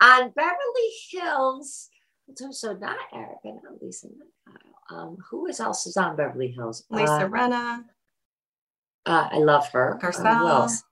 On 0.00 0.30
Beverly 0.30 0.90
Hills, 1.10 1.90
so, 2.36 2.50
so 2.52 2.72
not 2.74 2.96
Erica, 3.12 3.38
not 3.46 3.82
Lisa. 3.82 4.08
Um, 4.90 5.18
who 5.30 5.46
is 5.46 5.60
else 5.60 5.86
is 5.86 5.96
on 5.96 6.16
Beverly 6.16 6.48
Hills? 6.48 6.84
Lisa 6.90 7.24
Uh, 7.24 7.28
Rinna. 7.28 7.84
uh, 9.06 9.28
I 9.32 9.38
love 9.38 9.68
her. 9.70 9.96
Uh, 10.02 10.06
who 10.06 10.12
Garcelle. 10.22 10.48
else? 10.48 10.82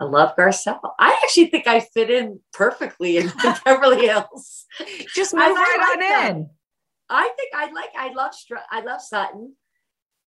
I 0.00 0.04
love 0.04 0.36
Garcelle. 0.36 0.78
I 0.98 1.18
actually 1.24 1.46
think 1.46 1.66
I 1.66 1.80
fit 1.80 2.10
in 2.10 2.40
perfectly 2.52 3.16
in 3.16 3.32
Beverly 3.64 4.06
Hills. 4.06 4.66
Just 5.14 5.34
move 5.34 5.42
right 5.56 5.98
like 6.00 6.12
on 6.20 6.36
in. 6.36 6.50
I 7.08 7.30
think 7.36 7.52
I 7.54 7.70
like. 7.72 7.90
I 7.96 8.12
love. 8.12 8.34
Str- 8.34 8.56
I 8.70 8.80
love 8.80 9.00
Sutton. 9.00 9.54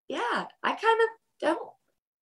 Yeah, 0.07 0.45
I 0.63 0.69
kind 0.69 0.79
of 1.01 1.09
don't. 1.41 1.69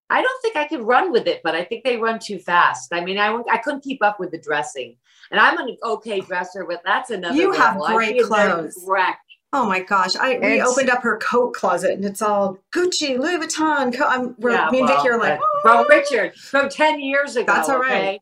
I 0.10 0.22
don't 0.22 0.42
think 0.42 0.56
I 0.56 0.68
could 0.68 0.82
run 0.82 1.12
with 1.12 1.28
it, 1.28 1.42
but 1.44 1.54
I 1.54 1.64
think 1.66 1.84
they 1.84 1.98
run 1.98 2.18
too 2.20 2.40
fast. 2.40 2.94
I 2.94 3.04
mean, 3.04 3.18
I 3.18 3.38
I 3.52 3.58
couldn't 3.58 3.84
keep 3.84 4.02
up 4.04 4.20
with 4.20 4.32
the 4.32 4.38
dressing, 4.40 4.96
and 5.32 5.40
I'm 5.40 5.58
an 5.58 5.78
okay 5.84 6.22
dresser, 6.22 6.66
but 6.68 6.82
that's 6.86 7.10
another. 7.10 7.36
You 7.36 7.52
have 7.52 7.76
level. 7.76 7.88
I'd 7.88 7.96
great 7.96 8.14
be 8.14 8.20
a 8.24 8.28
very 8.28 8.52
clothes. 8.54 8.86
wreck. 8.88 9.20
Oh 9.54 9.66
my 9.66 9.80
gosh. 9.82 10.16
I 10.18 10.38
we 10.40 10.62
opened 10.62 10.90
up 10.90 11.02
her 11.04 11.18
coat 11.20 11.54
closet 11.54 11.92
and 11.92 12.04
it's 12.04 12.22
all 12.22 12.58
Gucci, 12.76 13.18
Louis 13.18 13.38
Vuitton. 13.38 13.96
Co- 13.98 14.06
I'm 14.06 14.36
we're, 14.40 14.52
Yeah, 14.52 14.70
me 14.70 14.80
and 14.80 14.90
well, 14.90 14.98
Vicki 14.98 15.10
are 15.10 15.18
like, 15.18 15.40
but- 15.40 15.48
oh! 15.66 15.86
from 15.86 15.88
Richard 15.90 16.36
from 16.36 16.70
ten 16.70 17.00
years 17.00 17.38
ago. 17.38 17.46
That's 17.46 17.70
all 17.70 17.80
right. 17.80 17.92
okay? 17.92 18.20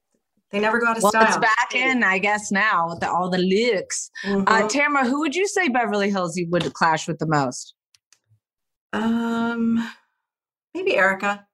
They 0.56 0.62
never 0.62 0.80
go 0.80 0.88
out 0.88 0.96
of 0.96 1.04
Well, 1.04 1.12
style. 1.12 1.28
it's 1.28 1.36
back 1.36 1.76
in, 1.76 2.02
I 2.02 2.18
guess, 2.18 2.50
now 2.50 2.88
with 2.88 3.02
the, 3.02 3.12
all 3.12 3.30
the 3.30 3.40
looks. 3.40 4.10
Uh, 4.24 4.28
Mhm. 4.30 4.72
Tamra, 4.72 5.06
who 5.06 5.20
would 5.20 5.36
you 5.36 5.50
say 5.50 5.68
Beverly 5.68 6.10
Hills 6.10 6.38
you 6.38 6.48
would 6.50 6.74
clash 6.74 7.10
with 7.10 7.20
the 7.20 7.28
most? 7.28 7.74
um 8.94 9.86
maybe 10.74 10.96
Erica. 10.96 11.46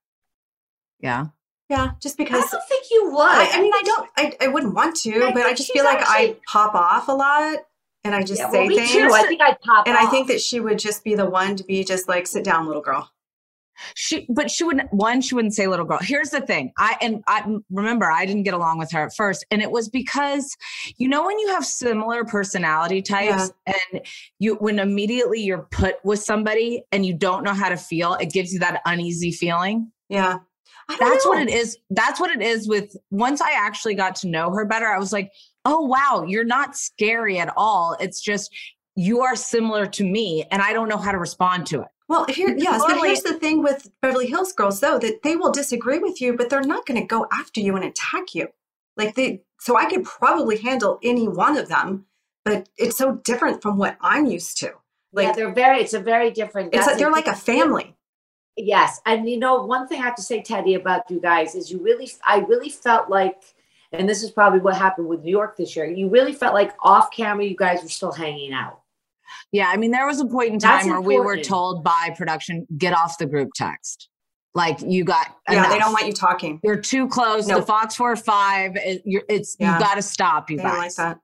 Yeah. 0.99 1.27
Yeah, 1.69 1.91
just 1.99 2.15
because 2.15 2.43
I 2.43 2.47
don't 2.51 2.67
think 2.69 2.85
you 2.91 3.05
would. 3.11 3.21
I, 3.25 3.49
I 3.53 3.61
mean 3.61 3.73
I 3.73 3.81
don't 3.83 4.09
I, 4.17 4.33
I 4.41 4.47
wouldn't 4.49 4.75
want 4.75 4.95
to, 4.97 5.23
I 5.25 5.31
but 5.33 5.47
I 5.47 5.53
just 5.55 5.71
feel 5.73 5.83
like 5.83 6.03
I 6.03 6.37
pop 6.45 6.75
off 6.75 7.07
a 7.07 7.13
lot 7.13 7.57
and 8.03 8.13
I 8.13 8.21
just 8.21 8.39
Yeah, 8.41 8.51
say 8.51 8.59
well, 8.59 8.67
me 8.67 8.75
things. 8.75 8.91
too. 8.91 9.09
I 9.11 9.23
think 9.23 9.41
I'd 9.41 9.59
pop 9.61 9.87
and 9.87 9.97
I 9.97 10.05
think 10.11 10.27
that 10.27 10.41
she 10.41 10.59
would 10.59 10.77
just 10.77 11.03
be 11.03 11.15
the 11.15 11.25
one 11.27 11.55
to 11.55 11.63
be 11.63 11.83
just 11.83 12.07
like, 12.07 12.27
sit 12.27 12.43
down, 12.43 12.67
little 12.67 12.83
girl. 12.83 13.09
She, 13.95 14.25
but 14.29 14.49
she 14.51 14.63
wouldn't. 14.63 14.91
One, 14.93 15.21
she 15.21 15.35
wouldn't 15.35 15.53
say 15.53 15.67
"little 15.67 15.85
girl." 15.85 15.99
Here's 16.01 16.29
the 16.29 16.41
thing. 16.41 16.71
I 16.77 16.97
and 17.01 17.23
I 17.27 17.43
remember 17.69 18.11
I 18.11 18.25
didn't 18.25 18.43
get 18.43 18.53
along 18.53 18.77
with 18.77 18.91
her 18.91 19.05
at 19.05 19.15
first, 19.15 19.45
and 19.51 19.61
it 19.61 19.71
was 19.71 19.89
because, 19.89 20.55
you 20.97 21.07
know, 21.07 21.25
when 21.25 21.37
you 21.39 21.49
have 21.49 21.65
similar 21.65 22.23
personality 22.23 23.01
types, 23.01 23.51
and 23.65 24.01
you 24.39 24.55
when 24.55 24.79
immediately 24.79 25.41
you're 25.41 25.67
put 25.71 25.95
with 26.03 26.19
somebody 26.19 26.83
and 26.91 27.05
you 27.05 27.13
don't 27.13 27.43
know 27.43 27.53
how 27.53 27.69
to 27.69 27.77
feel, 27.77 28.15
it 28.15 28.31
gives 28.31 28.53
you 28.53 28.59
that 28.59 28.81
uneasy 28.85 29.31
feeling. 29.31 29.91
Yeah. 30.09 30.39
That's 30.99 31.25
know. 31.25 31.31
what 31.31 31.41
it 31.41 31.49
is. 31.49 31.77
That's 31.89 32.19
what 32.19 32.31
it 32.31 32.41
is 32.41 32.67
with 32.67 32.95
once 33.11 33.41
I 33.41 33.51
actually 33.53 33.95
got 33.95 34.15
to 34.17 34.27
know 34.27 34.51
her 34.51 34.65
better, 34.65 34.87
I 34.87 34.99
was 34.99 35.13
like, 35.13 35.31
oh, 35.65 35.85
wow, 35.85 36.25
you're 36.27 36.43
not 36.43 36.75
scary 36.75 37.39
at 37.39 37.53
all. 37.55 37.95
It's 37.99 38.21
just 38.21 38.53
you 38.95 39.21
are 39.21 39.35
similar 39.35 39.85
to 39.85 40.03
me 40.03 40.45
and 40.51 40.61
I 40.61 40.73
don't 40.73 40.89
know 40.89 40.97
how 40.97 41.11
to 41.11 41.17
respond 41.17 41.65
to 41.67 41.81
it. 41.81 41.87
Well, 42.11 42.25
here, 42.25 42.53
yes, 42.57 42.83
but 42.85 42.97
here's 42.97 43.23
the 43.23 43.35
thing 43.35 43.63
with 43.63 43.89
Beverly 44.01 44.27
Hills 44.27 44.51
girls, 44.51 44.81
though, 44.81 44.99
that 44.99 45.23
they 45.23 45.37
will 45.37 45.53
disagree 45.53 45.97
with 45.97 46.19
you, 46.19 46.35
but 46.35 46.49
they're 46.49 46.59
not 46.59 46.85
going 46.85 46.99
to 46.99 47.07
go 47.07 47.25
after 47.31 47.61
you 47.61 47.73
and 47.77 47.85
attack 47.85 48.35
you. 48.35 48.49
Like 48.97 49.15
they, 49.15 49.43
so 49.61 49.77
I 49.77 49.85
could 49.85 50.03
probably 50.03 50.57
handle 50.57 50.99
any 51.01 51.29
one 51.29 51.55
of 51.55 51.69
them, 51.69 52.07
but 52.43 52.67
it's 52.75 52.97
so 52.97 53.15
different 53.23 53.61
from 53.61 53.77
what 53.77 53.95
I'm 54.01 54.25
used 54.25 54.57
to. 54.57 54.73
Like 55.13 55.27
yeah, 55.27 55.31
they're 55.31 55.53
very, 55.53 55.79
it's 55.79 55.93
a 55.93 56.01
very 56.01 56.31
different. 56.31 56.75
It's 56.75 56.85
like 56.85 56.97
they're 56.97 57.13
like 57.13 57.27
a 57.27 57.33
family. 57.33 57.95
Yes, 58.57 58.99
and 59.05 59.29
you 59.29 59.39
know, 59.39 59.63
one 59.63 59.87
thing 59.87 60.01
I 60.01 60.03
have 60.03 60.15
to 60.15 60.21
say, 60.21 60.41
Teddi, 60.41 60.75
about 60.75 61.09
you 61.09 61.21
guys 61.21 61.55
is 61.55 61.71
you 61.71 61.81
really, 61.81 62.11
I 62.27 62.39
really 62.39 62.69
felt 62.69 63.09
like, 63.09 63.41
and 63.93 64.09
this 64.09 64.21
is 64.21 64.31
probably 64.31 64.59
what 64.59 64.75
happened 64.75 65.07
with 65.07 65.23
New 65.23 65.31
York 65.31 65.55
this 65.55 65.77
year. 65.77 65.85
You 65.85 66.09
really 66.09 66.33
felt 66.33 66.53
like 66.53 66.73
off 66.81 67.09
camera, 67.09 67.45
you 67.45 67.55
guys 67.55 67.81
were 67.81 67.87
still 67.87 68.11
hanging 68.11 68.51
out. 68.51 68.80
Yeah, 69.51 69.69
I 69.69 69.77
mean, 69.77 69.91
there 69.91 70.05
was 70.05 70.19
a 70.19 70.25
point 70.25 70.53
in 70.53 70.59
time 70.59 70.89
where 70.89 71.01
we 71.01 71.19
were 71.19 71.37
told 71.37 71.83
by 71.83 72.13
production, 72.17 72.65
get 72.77 72.93
off 72.93 73.17
the 73.17 73.25
group 73.25 73.49
text. 73.55 74.09
Like 74.53 74.81
you 74.81 75.05
got, 75.05 75.27
yeah, 75.47 75.59
enough. 75.59 75.71
they 75.71 75.79
don't 75.79 75.93
want 75.93 76.07
you 76.07 76.13
talking. 76.13 76.59
You're 76.63 76.81
too 76.81 77.07
close. 77.07 77.47
Nope. 77.47 77.61
The 77.61 77.65
Fox 77.65 77.95
Four 77.95 78.15
Five, 78.17 78.75
it, 78.75 79.01
it's 79.05 79.55
yeah. 79.59 79.75
you 79.75 79.79
got 79.79 79.95
to 79.95 80.01
stop. 80.01 80.49
You 80.49 80.57
they 80.57 80.63
guys 80.63 80.77
like 80.77 80.95
that. 80.95 81.19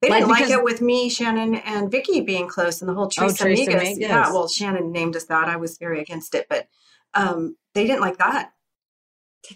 They 0.00 0.08
like, 0.10 0.24
didn't 0.24 0.30
like 0.32 0.50
it 0.50 0.64
with 0.64 0.82
me, 0.82 1.08
Shannon, 1.08 1.54
and 1.54 1.88
Vicki 1.88 2.22
being 2.22 2.48
close, 2.48 2.82
and 2.82 2.88
the 2.88 2.94
whole 2.94 3.06
Tres 3.06 3.40
oh, 3.40 3.44
Amigas. 3.44 3.68
Amigas. 3.68 4.00
Yeah, 4.00 4.32
well, 4.32 4.48
Shannon 4.48 4.90
named 4.90 5.14
us 5.14 5.26
that. 5.26 5.48
I 5.48 5.56
was 5.56 5.78
very 5.78 6.00
against 6.00 6.34
it, 6.34 6.46
but 6.50 6.66
um, 7.14 7.56
they 7.74 7.86
didn't 7.86 8.00
like 8.00 8.18
that. 8.18 8.50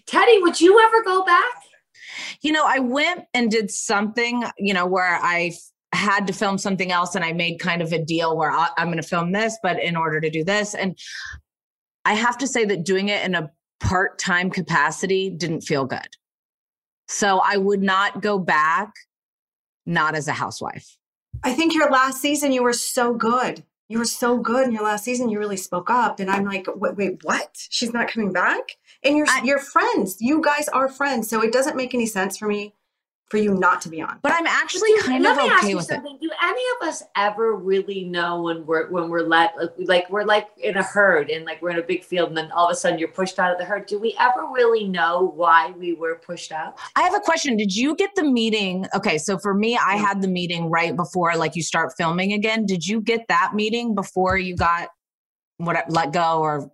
Teddi, 0.06 0.40
would 0.42 0.60
you 0.60 0.80
ever 0.80 1.02
go 1.02 1.24
back? 1.24 1.62
You 2.42 2.52
know, 2.52 2.64
I 2.64 2.78
went 2.78 3.24
and 3.34 3.50
did 3.50 3.72
something, 3.72 4.44
you 4.56 4.72
know, 4.72 4.86
where 4.86 5.18
I 5.20 5.52
had 5.92 6.26
to 6.26 6.32
film 6.32 6.58
something 6.58 6.92
else 6.92 7.14
and 7.14 7.24
I 7.24 7.32
made 7.32 7.58
kind 7.58 7.82
of 7.82 7.92
a 7.92 8.02
deal 8.02 8.36
where 8.36 8.50
I, 8.50 8.68
I'm 8.76 8.88
going 8.88 8.96
to 8.96 9.02
film 9.02 9.32
this, 9.32 9.58
but 9.62 9.82
in 9.82 9.96
order 9.96 10.20
to 10.20 10.30
do 10.30 10.44
this. 10.44 10.74
And 10.74 10.98
I 12.04 12.14
have 12.14 12.38
to 12.38 12.46
say 12.46 12.64
that 12.66 12.84
doing 12.84 13.08
it 13.08 13.24
in 13.24 13.34
a 13.34 13.50
part 13.80 14.18
time 14.18 14.50
capacity 14.50 15.30
didn't 15.30 15.62
feel 15.62 15.84
good. 15.84 16.16
So 17.08 17.40
I 17.44 17.56
would 17.56 17.82
not 17.82 18.20
go 18.20 18.38
back, 18.38 18.92
not 19.84 20.14
as 20.14 20.28
a 20.28 20.32
housewife. 20.32 20.96
I 21.44 21.52
think 21.52 21.74
your 21.74 21.90
last 21.90 22.20
season, 22.20 22.52
you 22.52 22.62
were 22.62 22.72
so 22.72 23.14
good. 23.14 23.64
You 23.88 23.98
were 23.98 24.04
so 24.04 24.38
good 24.38 24.66
in 24.66 24.72
your 24.72 24.82
last 24.82 25.04
season. 25.04 25.28
You 25.28 25.38
really 25.38 25.56
spoke 25.56 25.90
up. 25.90 26.18
And 26.18 26.28
I'm 26.28 26.44
like, 26.44 26.66
wait, 26.74 26.96
wait 26.96 27.18
what? 27.22 27.50
She's 27.70 27.92
not 27.92 28.08
coming 28.08 28.32
back? 28.32 28.62
And 29.04 29.16
you're, 29.16 29.28
I, 29.28 29.42
you're 29.44 29.60
friends. 29.60 30.16
You 30.20 30.42
guys 30.42 30.66
are 30.68 30.88
friends. 30.88 31.28
So 31.28 31.40
it 31.40 31.52
doesn't 31.52 31.76
make 31.76 31.94
any 31.94 32.06
sense 32.06 32.36
for 32.36 32.48
me 32.48 32.74
for 33.28 33.38
you 33.38 33.54
not 33.54 33.80
to 33.80 33.88
be 33.88 34.00
on. 34.00 34.18
But 34.22 34.32
I'm 34.32 34.46
actually 34.46 34.90
kind 35.00 35.24
Let 35.24 35.36
of 35.38 35.52
okay 35.58 35.74
with 35.74 35.86
something. 35.86 36.14
it. 36.14 36.20
Do 36.20 36.30
any 36.42 36.62
of 36.80 36.88
us 36.88 37.02
ever 37.16 37.56
really 37.56 38.04
know 38.04 38.42
when 38.42 38.64
we're 38.64 38.88
when 38.90 39.08
we're 39.08 39.22
let 39.22 39.54
like 39.78 40.08
we're 40.10 40.24
like 40.24 40.48
in 40.58 40.76
a 40.76 40.82
herd 40.82 41.30
and 41.30 41.44
like 41.44 41.60
we're 41.60 41.70
in 41.70 41.78
a 41.78 41.82
big 41.82 42.04
field 42.04 42.28
and 42.28 42.36
then 42.36 42.52
all 42.52 42.66
of 42.68 42.72
a 42.72 42.76
sudden 42.76 42.98
you're 42.98 43.08
pushed 43.08 43.38
out 43.38 43.50
of 43.50 43.58
the 43.58 43.64
herd? 43.64 43.86
Do 43.86 43.98
we 43.98 44.16
ever 44.20 44.46
really 44.52 44.86
know 44.86 45.32
why 45.34 45.72
we 45.72 45.94
were 45.94 46.16
pushed 46.16 46.52
out? 46.52 46.78
I 46.94 47.02
have 47.02 47.14
a 47.14 47.20
question. 47.20 47.56
Did 47.56 47.74
you 47.74 47.96
get 47.96 48.10
the 48.14 48.24
meeting? 48.24 48.86
Okay, 48.94 49.18
so 49.18 49.38
for 49.38 49.54
me, 49.54 49.76
I 49.76 49.96
had 49.96 50.22
the 50.22 50.28
meeting 50.28 50.70
right 50.70 50.94
before 50.94 51.36
like 51.36 51.56
you 51.56 51.62
start 51.62 51.94
filming 51.96 52.32
again. 52.32 52.64
Did 52.64 52.86
you 52.86 53.00
get 53.00 53.26
that 53.28 53.52
meeting 53.54 53.94
before 53.94 54.38
you 54.38 54.56
got 54.56 54.88
what 55.58 55.76
let 55.90 56.12
go 56.12 56.40
or 56.40 56.70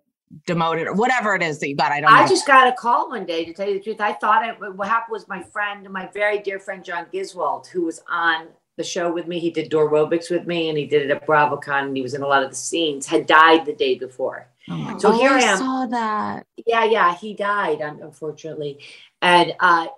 demoted 0.46 0.86
or 0.86 0.94
whatever 0.94 1.34
it 1.34 1.42
is 1.42 1.58
that 1.60 1.68
you 1.68 1.76
got. 1.76 1.92
I 1.92 2.00
don't. 2.00 2.12
I 2.12 2.26
just 2.26 2.46
got 2.46 2.68
a 2.68 2.72
call 2.72 3.10
one 3.10 3.26
day 3.26 3.44
to 3.44 3.52
tell 3.52 3.68
you 3.68 3.74
the 3.74 3.84
truth. 3.84 4.00
I 4.00 4.12
thought 4.12 4.46
it, 4.46 4.76
what 4.76 4.88
happened 4.88 5.12
was 5.12 5.28
my 5.28 5.42
friend, 5.42 5.88
my 5.90 6.08
very 6.12 6.38
dear 6.38 6.58
friend 6.58 6.84
John 6.84 7.06
Giswold, 7.12 7.66
who 7.66 7.82
was 7.82 8.02
on 8.10 8.48
the 8.76 8.84
show 8.84 9.12
with 9.12 9.26
me. 9.26 9.38
He 9.38 9.50
did 9.50 9.70
Doorobics 9.70 10.30
with 10.30 10.46
me, 10.46 10.68
and 10.68 10.78
he 10.78 10.86
did 10.86 11.02
it 11.02 11.10
at 11.10 11.26
BravoCon, 11.26 11.86
and 11.86 11.96
he 11.96 12.02
was 12.02 12.14
in 12.14 12.22
a 12.22 12.26
lot 12.26 12.42
of 12.42 12.50
the 12.50 12.56
scenes. 12.56 13.06
Had 13.06 13.26
died 13.26 13.66
the 13.66 13.74
day 13.74 13.98
before. 13.98 14.48
Oh 14.70 14.98
so 14.98 15.12
here 15.12 15.30
I 15.30 15.40
am. 15.40 15.58
Saw 15.58 15.86
that. 15.86 16.46
Yeah, 16.66 16.84
yeah, 16.84 17.14
he 17.14 17.34
died 17.34 17.80
unfortunately, 17.80 18.78
and 19.20 19.52
uh, 19.60 19.88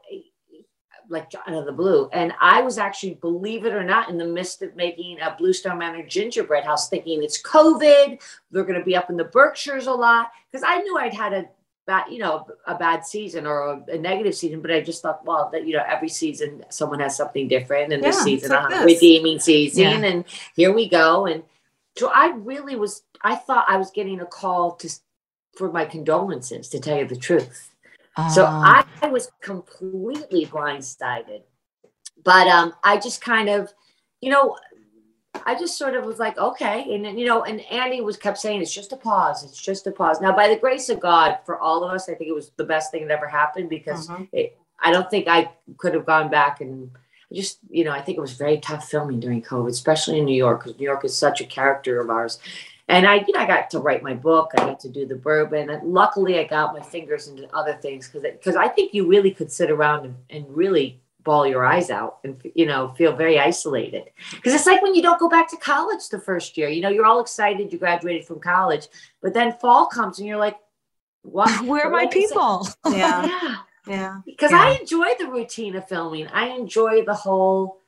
like 1.09 1.31
out 1.47 1.55
of 1.55 1.65
the 1.67 1.73
blue. 1.73 2.09
And 2.13 2.33
I 2.41 2.63
was 2.63 2.79
actually, 2.79 3.15
believe 3.15 3.65
it 3.65 3.73
or 3.73 3.85
not, 3.85 4.09
in 4.09 4.19
the 4.19 4.25
midst 4.25 4.63
of 4.63 4.75
making 4.77 5.21
a 5.21 5.35
Bluestone 5.37 5.79
Manor 5.79 6.05
gingerbread 6.05 6.65
house, 6.65 6.89
thinking 6.89 7.23
it's 7.23 7.41
COVID. 7.43 8.21
They're 8.51 8.65
going 8.65 8.79
to 8.79 8.85
be 8.85 8.97
up 8.97 9.11
in 9.11 9.17
the 9.17 9.25
Berkshires 9.25 9.87
a 9.87 9.93
lot 9.93 10.31
because 10.51 10.65
I 10.67 10.79
knew 10.79 10.99
I'd 10.99 11.15
had 11.15 11.33
a 11.33 11.49
bad, 11.87 12.05
you 12.11 12.19
know, 12.19 12.47
a 12.67 12.75
bad 12.75 13.05
season 13.05 13.47
or 13.47 13.63
a, 13.63 13.85
a, 13.95 13.99
negative 13.99 14.35
season. 14.35 14.61
But 14.61 14.71
I 14.71 14.81
just 14.81 15.03
thought, 15.03 15.25
well, 15.25 15.51
that 15.53 15.67
you 15.67 15.75
know, 15.75 15.85
every 15.87 16.09
season 16.09 16.65
someone 16.71 17.01
has 17.01 17.17
something 17.17 17.49
different, 17.49 17.93
and 17.93 18.03
yeah, 18.03 18.11
this 18.11 18.23
season 18.23 18.51
like 18.51 18.73
uh, 18.73 18.83
a 18.83 18.85
redeeming 18.85 19.39
season, 19.39 19.83
yeah. 19.83 20.07
and 20.07 20.25
here 20.55 20.73
we 20.73 20.89
go. 20.89 21.27
And 21.27 21.43
so 21.97 22.11
I 22.13 22.35
really 22.37 22.77
was. 22.77 23.03
I 23.23 23.37
thought 23.37 23.67
I 23.69 23.77
was 23.77 23.91
getting 23.91 24.21
a 24.21 24.27
call 24.27 24.73
to 24.77 24.91
for 25.55 25.71
my 25.71 25.85
condolences, 25.85 26.69
to 26.71 26.81
tell 26.81 26.99
you 26.99 27.07
the 27.07 27.17
truth 27.17 27.74
so 28.33 28.45
ah. 28.47 28.87
I, 29.03 29.07
I, 29.07 29.11
was 29.11 29.31
completely 29.41 30.47
blindsided. 30.47 31.43
But 32.23 32.47
um, 32.47 32.75
I 32.85 32.99
just 32.99 33.21
kind 33.21 33.49
of, 33.49 33.73
you 34.21 34.31
know, 34.31 34.57
I 35.47 35.59
just 35.59 35.77
sort 35.77 35.95
of 35.95 36.05
was 36.05 36.19
like, 36.19 36.39
okay. 36.39 36.95
And, 36.95 37.19
you 37.19 37.27
know, 37.27 37.43
and 37.43 37.61
Andy 37.73 38.01
was 38.01 38.17
kept 38.17 38.39
saying, 38.39 38.63
it's 38.63 38.73
just 38.73 38.93
a 38.93 38.97
pause. 38.97 39.43
It's 39.43 39.61
just 39.61 39.87
a 39.87 39.91
pause. 39.91 40.21
Now, 40.21 40.35
by 40.35 40.49
the 40.49 40.57
grace 40.57 40.89
of 40.89 41.01
God, 41.01 41.39
for 41.45 41.59
all 41.59 41.83
of 41.83 41.93
us, 41.93 42.09
I 42.09 42.15
think 42.15 42.31
it 42.31 42.35
was 42.35 42.53
the 42.57 42.65
best 42.65 42.93
thing 42.93 43.07
that 43.07 43.17
ever 43.17 43.27
happened 43.27 43.69
because 43.69 44.09
mm-hmm. 44.09 44.25
it, 44.33 44.59
I 44.81 44.93
don't 44.93 45.11
think 45.11 45.27
I 45.27 45.51
could 45.77 45.95
have 45.95 46.07
gone 46.07 46.31
back 46.31 46.61
and 46.61 46.91
just, 47.33 47.59
you 47.69 47.85
know, 47.85 47.91
I 47.91 48.01
think 48.01 48.17
it 48.17 48.21
was 48.21 48.35
very 48.35 48.59
tough 48.59 48.89
filming 48.89 49.19
during 49.19 49.43
COVID, 49.43 49.71
especially 49.71 50.19
in 50.19 50.25
New 50.25 50.37
York, 50.37 50.63
because 50.63 50.79
New 50.79 50.85
York 50.85 51.05
is 51.05 51.17
such 51.17 51.41
a 51.41 51.47
character 51.47 52.01
of 52.01 52.11
ours. 52.11 52.39
And 52.89 53.07
I, 53.07 53.25
you 53.27 53.33
know, 53.33 53.41
I 53.41 53.47
got 53.47 53.71
to 53.71 53.79
write 53.79 54.03
my 54.03 54.15
book. 54.15 54.51
I 54.55 54.59
got 54.59 54.81
to 54.81 54.91
do 54.91 55.07
the 55.07 55.17
bourbon. 55.17 55.71
And 55.71 55.93
luckily, 55.93 56.39
I 56.39 56.45
got 56.45 56.75
my 56.75 56.83
fingers 56.83 57.29
into 57.29 57.49
other 57.57 57.75
things 57.75 58.09
because 58.09 58.23
because 58.23 58.57
I 58.57 58.69
think 58.69 58.93
you 58.93 59.07
really 59.07 59.31
could 59.31 59.51
sit 59.51 59.71
around 59.71 60.05
and, 60.05 60.17
and 60.29 60.57
really 60.57 61.01
bawl 61.25 61.47
your 61.47 61.65
eyes 61.65 61.91
out 61.91 62.19
and 62.23 62.41
you 62.55 62.67
know 62.67 62.93
feel 62.99 63.17
very 63.17 63.41
isolated 63.41 64.11
because 64.33 64.53
it's 64.53 64.67
like 64.67 64.83
when 64.83 64.95
you 64.95 65.01
don't 65.01 65.19
go 65.19 65.29
back 65.29 65.49
to 65.49 65.57
college 65.57 66.09
the 66.11 66.21
first 66.21 66.57
year 66.57 66.69
you 66.69 66.83
know 66.83 66.91
you're 66.91 67.07
all 67.07 67.21
excited 67.21 67.73
you 67.73 67.79
graduated 67.79 68.27
from 68.27 68.39
college 68.39 68.89
but 69.23 69.33
then 69.33 69.51
fall 69.55 69.87
comes 69.87 70.19
and 70.19 70.29
you're 70.29 70.37
like 70.37 70.57
what 71.23 71.65
where 71.67 71.87
are 71.87 71.91
my 71.91 72.07
people 72.07 72.69
yeah 72.91 73.25
yeah 73.43 73.57
yeah 73.87 74.21
because 74.27 74.51
yeah. 74.51 74.65
i 74.65 74.79
enjoy 74.79 75.09
the 75.19 75.27
routine 75.27 75.75
of 75.75 75.89
filming 75.89 76.27
i 76.29 76.49
enjoy 76.49 77.03
the 77.05 77.15
whole 77.15 77.81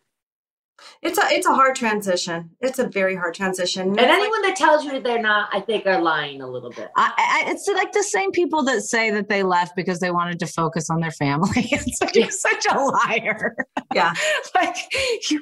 it's 1.03 1.19
a 1.19 1.23
it's 1.29 1.47
a 1.47 1.55
hard 1.55 1.75
transition. 1.75 2.51
It's 2.61 2.79
a 2.79 2.87
very 2.87 3.17
hard 3.17 3.35
transition. 3.35 3.89
And 3.91 3.99
anyone 3.99 4.43
that 4.43 4.57
tells 4.57 4.85
you 4.85 5.01
they're 5.01 5.21
not, 5.21 5.49
I 5.53 5.61
think, 5.61 5.87
are 5.87 6.01
lying 6.01 6.41
a 6.41 6.49
little 6.49 6.71
bit. 6.71 6.91
I, 6.97 7.13
I, 7.17 7.51
it's 7.51 7.67
like 7.69 7.93
the 7.93 8.03
same 8.03 8.31
people 8.31 8.63
that 8.65 8.83
say 8.83 9.11
that 9.11 9.29
they 9.29 9.43
left 9.43 9.77
because 9.77 10.01
they 10.01 10.11
wanted 10.11 10.39
to 10.41 10.47
focus 10.47 10.91
on 10.91 11.01
their 11.01 11.11
family. 11.11 11.69
It's 11.77 12.01
like 12.01 12.15
you're 12.15 12.31
such 12.31 12.67
a 12.71 12.79
liar. 12.79 13.55
Yeah, 13.95 14.15
like 14.55 14.77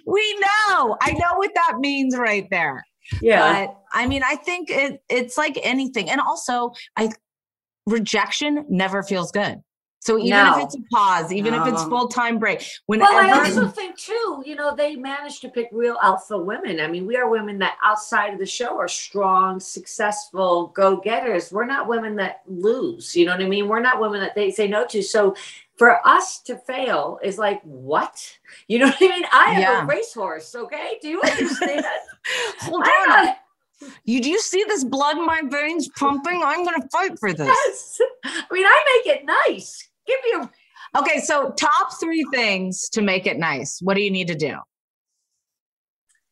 we 0.07 0.39
know. 0.41 0.97
I 1.01 1.13
know 1.13 1.37
what 1.37 1.51
that 1.55 1.79
means 1.79 2.17
right 2.17 2.49
there. 2.51 2.85
Yeah, 3.21 3.67
but 3.67 3.79
I 3.93 4.07
mean, 4.07 4.23
I 4.25 4.37
think 4.37 4.71
it 4.71 5.03
it's 5.09 5.39
like 5.39 5.59
anything, 5.63 6.11
and 6.11 6.21
also, 6.21 6.73
I 6.97 7.11
rejection 7.87 8.67
never 8.69 9.03
feels 9.03 9.31
good. 9.31 9.63
So 10.05 10.19
even 10.19 10.31
no. 10.33 10.59
if 10.59 10.65
it's 10.65 10.75
a 10.75 10.83
pause, 10.93 11.33
even 11.33 11.55
no. 11.55 11.63
if 11.63 11.73
it's 11.73 11.83
full 11.85 12.09
time 12.09 12.39
break, 12.39 12.63
whenever. 12.85 13.11
Well, 13.11 13.35
I 13.35 13.39
also 13.39 13.67
think 13.69 13.97
too, 13.97 14.43
you 14.45 14.55
know, 14.55 14.77
they 14.77 14.97
managed 14.97 15.41
to 15.43 15.49
pick 15.49 15.71
real 15.73 15.97
alpha 16.03 16.37
women. 16.37 16.79
I 16.79 16.89
mean, 16.89 17.07
we 17.07 17.17
are 17.17 17.27
women 17.27 17.59
that 17.61 17.79
outside 17.83 18.35
of 18.35 18.39
the 18.39 18.45
show 18.45 18.79
are 18.79 18.87
strong, 18.87 19.59
successful, 19.61 20.67
go 20.69 20.99
getters. 20.99 21.51
We're 21.51 21.65
not 21.65 21.89
women 21.89 22.17
that 22.17 22.43
lose. 22.47 23.17
You 23.17 23.25
know 23.25 23.33
what 23.33 23.41
I 23.41 23.49
mean? 23.49 23.67
We're 23.67 23.81
not 23.81 23.99
women 23.99 24.21
that 24.21 24.35
they 24.35 24.51
say 24.51 24.69
no 24.69 24.85
to. 24.89 25.03
So 25.03 25.37
for 25.77 26.07
us 26.07 26.39
to 26.41 26.59
fail 26.59 27.19
is 27.23 27.39
like 27.39 27.63
what? 27.63 28.39
You 28.69 28.81
know 28.81 28.87
what 28.87 28.97
I 29.01 29.09
mean? 29.09 29.25
I 29.33 29.45
am 29.53 29.61
yeah. 29.63 29.83
a 29.85 29.87
racehorse. 29.87 30.55
Okay, 30.55 30.99
do 31.01 31.09
you 31.09 31.23
understand? 31.23 31.87
Hold 32.61 32.87
on. 33.09 33.29
You 34.05 34.21
do 34.21 34.29
you 34.29 34.41
see 34.41 34.65
this 34.65 34.85
blood 34.85 35.17
in 35.17 35.25
my 35.25 35.41
veins 35.47 35.89
pumping? 35.89 36.43
I'm 36.45 36.63
going 36.63 36.81
to 36.81 36.89
fight 36.89 37.19
for 37.19 37.33
this. 37.33 37.49
Yes. 37.49 38.01
I 38.25 38.45
mean, 38.53 38.67
I 38.67 39.01
make 39.03 39.17
it 39.17 39.25
nice. 39.25 39.89
Give 40.07 40.19
me 40.25 40.45
a. 40.45 40.99
Okay, 40.99 41.21
so 41.21 41.51
top 41.53 41.99
three 41.99 42.25
things 42.33 42.89
to 42.91 43.03
make 43.03 43.27
it 43.27 43.39
nice. 43.39 43.81
What 43.83 43.95
do 43.95 44.03
you 44.03 44.11
need 44.11 44.29
to 44.29 44.35
do? 44.35 44.57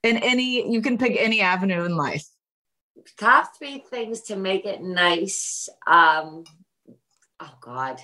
In 0.03 0.17
any, 0.19 0.71
you 0.71 0.83
can 0.83 0.99
pick 0.99 1.17
any 1.19 1.41
avenue 1.41 1.85
in 1.85 1.97
life. 1.97 2.25
Top 3.19 3.57
three 3.59 3.85
things 3.91 4.23
to 4.23 4.37
make 4.37 4.65
it 4.65 4.83
nice. 4.83 5.69
Um, 5.87 6.45
oh 7.41 7.55
God. 7.61 8.01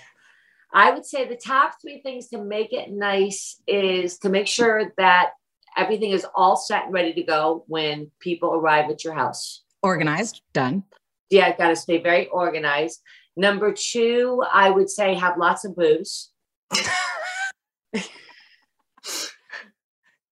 I 0.73 0.91
would 0.91 1.07
say 1.07 1.27
the 1.27 1.37
top 1.37 1.75
three 1.81 2.01
things 2.03 2.29
to 2.29 2.43
make 2.43 2.73
it 2.73 2.91
nice 2.91 3.61
is 3.67 4.19
to 4.19 4.29
make 4.29 4.47
sure 4.47 4.93
that 4.99 5.31
everything 5.77 6.11
is 6.11 6.27
all 6.35 6.57
set 6.57 6.85
and 6.85 6.93
ready 6.93 7.15
to 7.15 7.23
go 7.23 7.65
when 7.69 8.11
people 8.21 8.55
arrive 8.55 8.91
at 8.91 9.05
your 9.05 9.15
house. 9.15 9.63
Organized, 9.83 10.43
done. 10.53 10.85
Yeah, 11.31 11.47
i 11.47 11.53
got 11.53 11.69
to 11.69 11.77
stay 11.77 11.99
very 11.99 12.27
organized 12.29 13.01
Number 13.39 13.73
two, 13.73 14.43
I 14.53 14.69
would 14.69 14.91
say 14.91 15.15
have 15.15 15.39
lots 15.39 15.65
of 15.65 15.77
booze. 15.77 16.31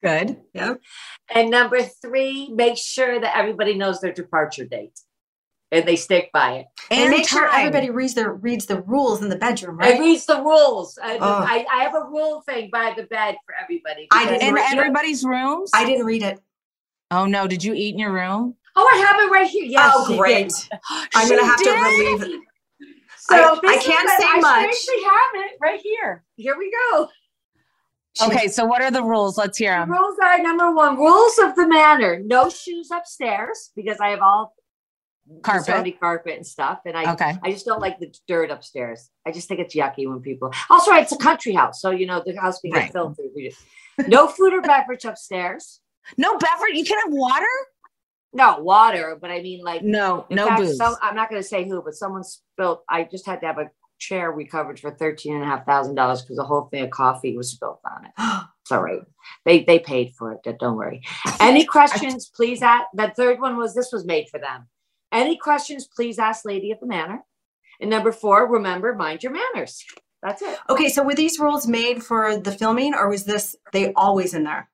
Good. 0.03 0.41
Yeah. 0.53 0.75
And 1.33 1.49
number 1.49 1.83
three, 1.83 2.51
make 2.51 2.77
sure 2.77 3.21
that 3.21 3.37
everybody 3.37 3.75
knows 3.75 4.01
their 4.01 4.13
departure 4.13 4.65
date 4.65 4.99
and 5.71 5.87
they 5.87 5.95
stick 5.95 6.31
by 6.33 6.55
it. 6.55 6.67
And, 6.91 7.03
and 7.03 7.11
make 7.11 7.29
sure 7.29 7.49
everybody 7.49 7.91
reads 7.91 8.15
the 8.15 8.29
reads 8.29 8.67
the 8.67 8.83
rules 8.83 9.23
in 9.23 9.29
the 9.29 9.37
bedroom, 9.37 9.79
right? 9.79 9.95
And 9.95 10.01
reads 10.01 10.27
the 10.27 10.43
rules. 10.43 10.99
I, 11.01 11.17
oh. 11.19 11.21
I, 11.21 11.65
I, 11.73 11.85
have 11.85 11.95
a 11.95 12.09
rule 12.11 12.41
thing 12.41 12.71
by 12.73 12.93
the 12.97 13.05
bed 13.05 13.37
for 13.47 13.55
everybody. 13.63 14.09
I 14.11 14.27
did 14.27 14.43
in 14.43 14.59
everybody's 14.59 15.25
rooms. 15.25 15.71
I 15.73 15.85
didn't 15.85 16.07
read 16.07 16.25
it. 16.25 16.41
Oh 17.13 17.25
no! 17.25 17.47
Did 17.47 17.63
you 17.63 17.73
eat 17.73 17.95
in 17.95 18.01
your 18.01 18.13
room? 18.13 18.57
Oh, 18.75 18.91
I 18.93 18.99
have 19.07 19.21
it 19.21 19.31
right 19.31 19.49
here. 19.49 19.65
Yes. 19.65 19.93
Oh, 19.95 20.17
great. 20.17 20.53
I'm 21.15 21.29
gonna 21.29 21.45
have 21.45 21.59
did. 21.59 21.67
to 21.67 21.83
relieve 21.83 22.23
it. 22.23 22.41
So 23.29 23.35
I, 23.37 23.59
I 23.64 23.77
can't 23.79 24.09
say 24.20 24.27
I 24.29 24.41
much. 24.41 24.59
I 24.59 24.64
actually 24.64 25.03
have 25.03 25.51
it 25.51 25.59
right 25.61 25.81
here. 25.81 26.24
Here 26.37 26.57
we 26.57 26.72
go. 26.91 27.09
Okay, 28.24 28.49
so 28.49 28.64
what 28.64 28.81
are 28.81 28.91
the 28.91 29.03
rules? 29.03 29.37
Let's 29.37 29.59
hear 29.59 29.79
them. 29.79 29.91
The 29.91 29.95
rules 29.95 30.18
are 30.22 30.43
number 30.43 30.72
one: 30.72 30.97
rules 30.97 31.39
of 31.39 31.55
the 31.55 31.68
manor. 31.68 32.20
No 32.24 32.49
shoes 32.49 32.91
upstairs 32.91 33.72
because 33.77 33.99
I 34.01 34.09
have 34.09 34.20
all 34.20 34.55
carpet, 35.43 36.01
carpet 36.01 36.37
and 36.37 36.47
stuff, 36.47 36.81
and 36.87 36.97
I 36.97 37.12
okay. 37.12 37.37
I 37.43 37.51
just 37.51 37.66
don't 37.66 37.81
like 37.81 37.99
the 37.99 38.14
dirt 38.27 38.51
upstairs. 38.51 39.11
I 39.27 39.33
just 39.33 39.49
think 39.49 39.61
it's 39.61 39.74
yucky 39.74 40.09
when 40.09 40.20
people. 40.20 40.53
Also, 40.70 40.93
it's 40.93 41.12
a 41.12 41.18
country 41.18 41.53
house, 41.53 41.81
so 41.81 41.91
you 41.91 42.07
know 42.07 42.22
the 42.24 42.35
house 42.41 42.61
can 42.61 42.70
get 42.70 42.79
right. 42.79 42.93
filthy. 42.93 43.55
No 44.07 44.29
food 44.29 44.53
or 44.53 44.61
beverage 44.62 45.05
upstairs. 45.05 45.81
No 46.16 46.39
beverage. 46.39 46.74
You 46.74 46.85
can 46.85 46.99
have 47.05 47.12
water. 47.12 47.45
No 48.37 48.59
water, 48.59 49.16
but 49.20 49.30
I 49.30 49.41
mean 49.41 49.64
like 49.64 49.82
no, 49.82 50.26
no 50.30 50.47
fact, 50.47 50.61
booze. 50.61 50.80
I'm 50.80 51.16
not 51.16 51.30
going 51.30 51.41
to 51.41 51.49
say 51.49 51.66
who, 51.66 51.82
but 51.82 51.95
someone 51.95 52.22
spilled. 52.24 52.80
I 52.89 53.05
just 53.05 53.26
had 53.26 53.41
to 53.41 53.47
have 53.47 53.59
a 53.59 53.70
chair 53.99 54.30
recovered 54.30 54.78
for 54.78 54.91
thirteen 54.91 55.34
and 55.34 55.43
a 55.43 55.47
half 55.47 55.64
thousand 55.64 55.95
dollars 55.95 56.22
because 56.22 56.37
the 56.37 56.45
whole 56.45 56.68
thing 56.70 56.84
of 56.84 56.91
coffee 56.91 57.37
was 57.37 57.51
spilled 57.51 57.78
on 57.84 58.05
it. 58.05 58.11
it's 58.62 58.72
all 58.72 58.82
right. 58.82 59.01
They 59.45 59.64
they 59.64 59.78
paid 59.78 60.12
for 60.18 60.32
it. 60.32 60.59
Don't 60.59 60.76
worry. 60.76 61.03
Any 61.41 61.64
questions? 61.64 62.30
please 62.34 62.62
ask. 62.62 62.84
The 62.95 63.12
third 63.16 63.41
one 63.41 63.57
was 63.57 63.74
this 63.74 63.91
was 63.93 64.05
made 64.05 64.28
for 64.28 64.39
them. 64.39 64.68
Any 65.12 65.37
questions? 65.37 65.89
Please 65.95 66.18
ask 66.18 66.45
Lady 66.45 66.70
of 66.72 66.80
the 66.80 66.87
Manor. 66.87 67.24
And 67.80 67.91
number 67.91 68.12
four, 68.12 68.51
remember, 68.51 68.95
mind 68.95 69.22
your 69.22 69.32
manners. 69.32 69.84
That's 70.22 70.43
it. 70.43 70.59
Okay, 70.68 70.89
so 70.89 71.03
were 71.03 71.14
these 71.14 71.39
rules 71.39 71.66
made 71.66 72.03
for 72.03 72.39
the 72.39 72.53
filming, 72.53 72.95
or 72.95 73.09
was 73.09 73.24
this 73.24 73.55
they 73.72 73.93
always 73.95 74.34
in 74.34 74.45
there? 74.45 74.68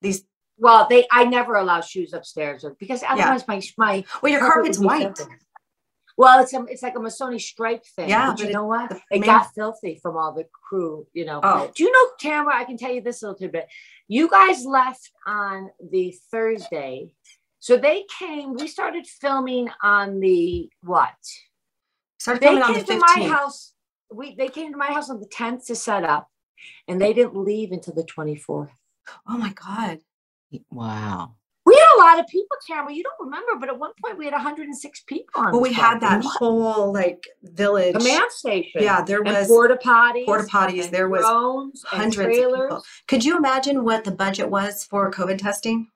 These 0.00 0.24
well, 0.62 0.86
they 0.88 1.06
I 1.10 1.24
never 1.24 1.56
allow 1.56 1.80
shoes 1.80 2.12
upstairs 2.12 2.64
because 2.78 3.02
otherwise 3.02 3.44
yeah. 3.48 3.54
my 3.56 3.62
my 3.76 4.04
well 4.22 4.32
your 4.32 4.40
carpet's 4.40 4.78
white. 4.78 5.18
Well, 6.16 6.40
it's 6.40 6.52
a, 6.52 6.64
it's 6.68 6.82
like 6.82 6.94
a 6.94 7.00
Missoni 7.00 7.40
stripe 7.40 7.84
thing. 7.84 8.08
Yeah, 8.08 8.36
you 8.36 8.52
know 8.52 8.66
what? 8.66 8.92
It 8.92 9.20
main... 9.20 9.22
got 9.22 9.52
filthy 9.56 9.98
from 10.00 10.16
all 10.16 10.32
the 10.32 10.46
crew. 10.52 11.06
You 11.14 11.24
know. 11.24 11.40
Oh. 11.42 11.72
Do 11.74 11.82
you 11.82 11.90
know, 11.90 12.10
Tamra? 12.22 12.52
I 12.52 12.64
can 12.64 12.76
tell 12.76 12.92
you 12.92 13.00
this 13.00 13.24
a 13.24 13.30
little 13.30 13.48
bit. 13.48 13.66
You 14.06 14.28
guys 14.30 14.64
left 14.64 15.10
on 15.26 15.70
the 15.90 16.14
Thursday, 16.30 17.12
so 17.58 17.76
they 17.76 18.04
came. 18.16 18.54
We 18.54 18.68
started 18.68 19.04
filming 19.08 19.68
on 19.82 20.20
the 20.20 20.70
what? 20.84 21.10
Started 22.20 22.40
filming 22.40 22.62
on 22.62 22.74
the 22.74 22.80
15th. 22.80 22.86
to 22.86 22.98
my 22.98 23.28
house. 23.28 23.72
We 24.12 24.36
they 24.36 24.48
came 24.48 24.70
to 24.70 24.78
my 24.78 24.92
house 24.92 25.10
on 25.10 25.18
the 25.18 25.26
tenth 25.26 25.66
to 25.66 25.74
set 25.74 26.04
up, 26.04 26.28
and 26.86 27.00
they 27.00 27.12
didn't 27.14 27.36
leave 27.36 27.72
until 27.72 27.94
the 27.94 28.04
twenty 28.04 28.36
fourth. 28.36 28.70
Oh 29.28 29.38
my 29.38 29.52
god! 29.54 29.98
Wow. 30.70 31.34
We 31.64 31.74
had 31.74 31.96
a 31.96 32.00
lot 32.00 32.18
of 32.18 32.26
people, 32.26 32.56
Tamra. 32.68 32.92
You 32.92 33.04
don't 33.04 33.26
remember, 33.26 33.52
but 33.60 33.68
at 33.68 33.78
one 33.78 33.92
point 34.04 34.18
we 34.18 34.24
had 34.24 34.32
106 34.32 35.00
people 35.06 35.40
on. 35.40 35.52
Well, 35.52 35.60
we 35.60 35.72
had 35.72 36.00
that 36.00 36.24
what? 36.24 36.36
whole 36.36 36.92
like 36.92 37.28
village 37.42 37.94
command 37.94 38.32
station. 38.32 38.82
Yeah, 38.82 39.02
there 39.02 39.22
was 39.22 39.46
porta 39.46 39.78
potties, 39.82 40.26
porta 40.26 40.44
potties. 40.44 40.90
There 40.90 41.08
was 41.08 41.24
hundreds 41.86 42.36
of 42.36 42.44
people. 42.44 42.84
Could 43.06 43.24
you 43.24 43.36
imagine 43.36 43.84
what 43.84 44.02
the 44.02 44.10
budget 44.10 44.50
was 44.50 44.84
for 44.84 45.08
COVID 45.12 45.38
testing? 45.38 45.88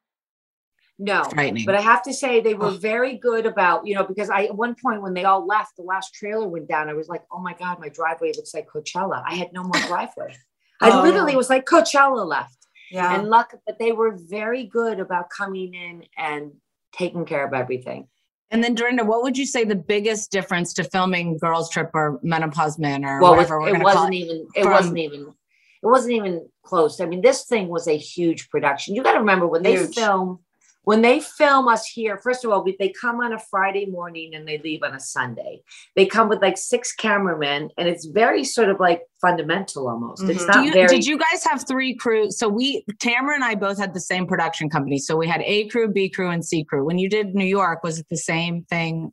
No, 0.98 1.24
frightening. 1.24 1.66
But 1.66 1.74
I 1.74 1.80
have 1.80 2.02
to 2.04 2.14
say 2.14 2.40
they 2.40 2.54
were 2.54 2.68
oh. 2.68 2.70
very 2.70 3.18
good 3.18 3.44
about, 3.44 3.86
you 3.86 3.94
know, 3.94 4.04
because 4.04 4.30
I 4.30 4.44
at 4.44 4.56
one 4.56 4.76
point 4.76 5.02
when 5.02 5.12
they 5.14 5.24
all 5.24 5.46
left, 5.46 5.76
the 5.76 5.82
last 5.82 6.14
trailer 6.14 6.48
went 6.48 6.68
down. 6.68 6.88
I 6.88 6.94
was 6.94 7.08
like, 7.08 7.22
oh 7.30 7.40
my 7.40 7.54
God, 7.54 7.80
my 7.80 7.88
driveway 7.90 8.32
looks 8.34 8.54
like 8.54 8.68
Coachella. 8.68 9.22
I 9.26 9.34
had 9.34 9.52
no 9.52 9.62
more 9.62 9.82
driveway. 9.86 10.34
I 10.80 10.90
oh. 10.90 11.02
literally 11.02 11.36
was 11.36 11.50
like 11.50 11.66
Coachella 11.66 12.24
left. 12.24 12.65
Yeah. 12.90 13.18
And 13.18 13.28
luck, 13.28 13.54
but 13.66 13.78
they 13.78 13.92
were 13.92 14.16
very 14.16 14.64
good 14.64 15.00
about 15.00 15.30
coming 15.30 15.74
in 15.74 16.04
and 16.16 16.52
taking 16.92 17.24
care 17.24 17.46
of 17.46 17.52
everything. 17.52 18.08
And 18.50 18.62
then 18.62 18.74
Dorinda, 18.74 19.04
what 19.04 19.22
would 19.22 19.36
you 19.36 19.46
say 19.46 19.64
the 19.64 19.74
biggest 19.74 20.30
difference 20.30 20.72
to 20.74 20.84
filming 20.84 21.36
Girls 21.38 21.68
Trip 21.68 21.90
or 21.94 22.20
Menopause 22.22 22.78
Man 22.78 23.04
or 23.04 23.20
well, 23.20 23.32
whatever? 23.32 23.66
It, 23.66 23.76
it 23.76 23.82
wasn't 23.82 24.14
even. 24.14 24.46
It 24.54 24.62
from, 24.62 24.72
wasn't 24.72 24.98
even. 24.98 25.34
It 25.82 25.86
wasn't 25.86 26.14
even 26.14 26.48
close. 26.64 27.00
I 27.00 27.06
mean, 27.06 27.22
this 27.22 27.44
thing 27.44 27.68
was 27.68 27.88
a 27.88 27.96
huge 27.96 28.48
production. 28.48 28.94
You 28.94 29.02
got 29.02 29.12
to 29.12 29.18
remember 29.18 29.46
when 29.46 29.64
huge. 29.64 29.94
they 29.94 30.02
film 30.02 30.40
when 30.86 31.02
they 31.02 31.18
film 31.18 31.66
us 31.66 31.84
here, 31.84 32.16
first 32.16 32.44
of 32.44 32.52
all, 32.52 32.64
they 32.64 32.92
come 33.00 33.18
on 33.18 33.32
a 33.32 33.40
Friday 33.40 33.86
morning 33.86 34.36
and 34.36 34.46
they 34.46 34.58
leave 34.58 34.84
on 34.84 34.94
a 34.94 35.00
Sunday. 35.00 35.60
They 35.96 36.06
come 36.06 36.28
with 36.28 36.40
like 36.40 36.56
six 36.56 36.92
cameramen, 36.92 37.70
and 37.76 37.88
it's 37.88 38.04
very 38.06 38.44
sort 38.44 38.68
of 38.68 38.78
like 38.78 39.02
fundamental 39.20 39.88
almost. 39.88 40.22
Mm-hmm. 40.22 40.30
It's 40.30 40.46
not 40.46 40.64
you, 40.64 40.72
very. 40.72 40.86
Did 40.86 41.04
you 41.04 41.18
guys 41.18 41.42
have 41.42 41.66
three 41.66 41.96
crews? 41.96 42.38
So 42.38 42.48
we, 42.48 42.84
Tamra 43.02 43.34
and 43.34 43.42
I, 43.42 43.56
both 43.56 43.78
had 43.78 43.94
the 43.94 44.00
same 44.00 44.28
production 44.28 44.70
company. 44.70 44.98
So 44.98 45.16
we 45.16 45.26
had 45.26 45.42
A 45.42 45.66
crew, 45.66 45.88
B 45.88 46.08
crew, 46.08 46.30
and 46.30 46.44
C 46.44 46.62
crew. 46.62 46.84
When 46.84 46.98
you 46.98 47.08
did 47.08 47.34
New 47.34 47.44
York, 47.44 47.82
was 47.82 47.98
it 47.98 48.06
the 48.08 48.16
same 48.16 48.62
thing 48.70 49.10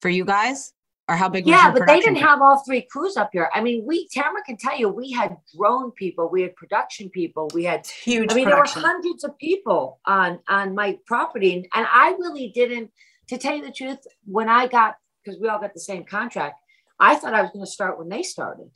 for 0.00 0.08
you 0.08 0.24
guys? 0.24 0.72
Or 1.08 1.14
how 1.14 1.28
big 1.28 1.46
yeah 1.46 1.70
but 1.70 1.86
they 1.86 2.00
didn't 2.00 2.16
have 2.16 2.42
all 2.42 2.64
three 2.66 2.82
crews 2.82 3.16
up 3.16 3.30
here 3.32 3.48
i 3.54 3.60
mean 3.60 3.86
we 3.86 4.08
Tamra 4.08 4.42
can 4.44 4.56
tell 4.56 4.76
you 4.76 4.88
we 4.88 5.12
had 5.12 5.36
drone 5.56 5.92
people 5.92 6.28
we 6.28 6.42
had 6.42 6.56
production 6.56 7.10
people 7.10 7.48
we 7.54 7.62
had 7.62 7.86
huge 7.86 8.32
i 8.32 8.34
mean 8.34 8.46
production. 8.46 8.82
there 8.82 8.90
were 8.90 8.94
hundreds 8.94 9.22
of 9.22 9.38
people 9.38 10.00
on 10.04 10.40
on 10.48 10.74
my 10.74 10.98
property 11.06 11.54
and, 11.54 11.68
and 11.74 11.86
i 11.92 12.08
really 12.18 12.48
didn't 12.48 12.90
to 13.28 13.38
tell 13.38 13.54
you 13.54 13.64
the 13.64 13.70
truth 13.70 13.98
when 14.24 14.48
i 14.48 14.66
got 14.66 14.96
because 15.22 15.40
we 15.40 15.46
all 15.46 15.60
got 15.60 15.74
the 15.74 15.80
same 15.80 16.02
contract 16.02 16.60
i 16.98 17.14
thought 17.14 17.34
i 17.34 17.40
was 17.40 17.52
going 17.52 17.64
to 17.64 17.70
start 17.70 18.00
when 18.00 18.08
they 18.08 18.24
started 18.24 18.70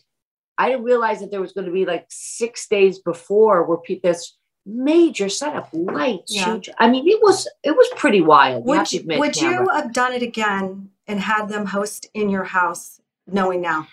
i 0.56 0.68
didn't 0.68 0.84
realize 0.84 1.18
that 1.18 1.32
there 1.32 1.40
was 1.40 1.50
going 1.50 1.66
to 1.66 1.72
be 1.72 1.84
like 1.84 2.06
six 2.10 2.68
days 2.68 3.00
before 3.00 3.64
where 3.64 3.78
people 3.78 4.08
this 4.08 4.36
major 4.66 5.28
setup 5.28 5.68
lights 5.72 6.32
yeah. 6.32 6.44
huge 6.44 6.68
i 6.78 6.88
mean 6.88 7.08
it 7.08 7.20
was 7.22 7.48
it 7.64 7.72
was 7.72 7.88
pretty 7.96 8.20
wild 8.20 8.64
would, 8.64 8.92
you, 8.92 9.02
would 9.18 9.36
you 9.36 9.68
have 9.74 9.92
done 9.92 10.12
it 10.12 10.22
again 10.22 10.90
and 11.10 11.20
had 11.20 11.48
them 11.48 11.66
host 11.66 12.06
in 12.14 12.30
your 12.30 12.44
house 12.44 13.00
knowing 13.26 13.60
now? 13.60 13.88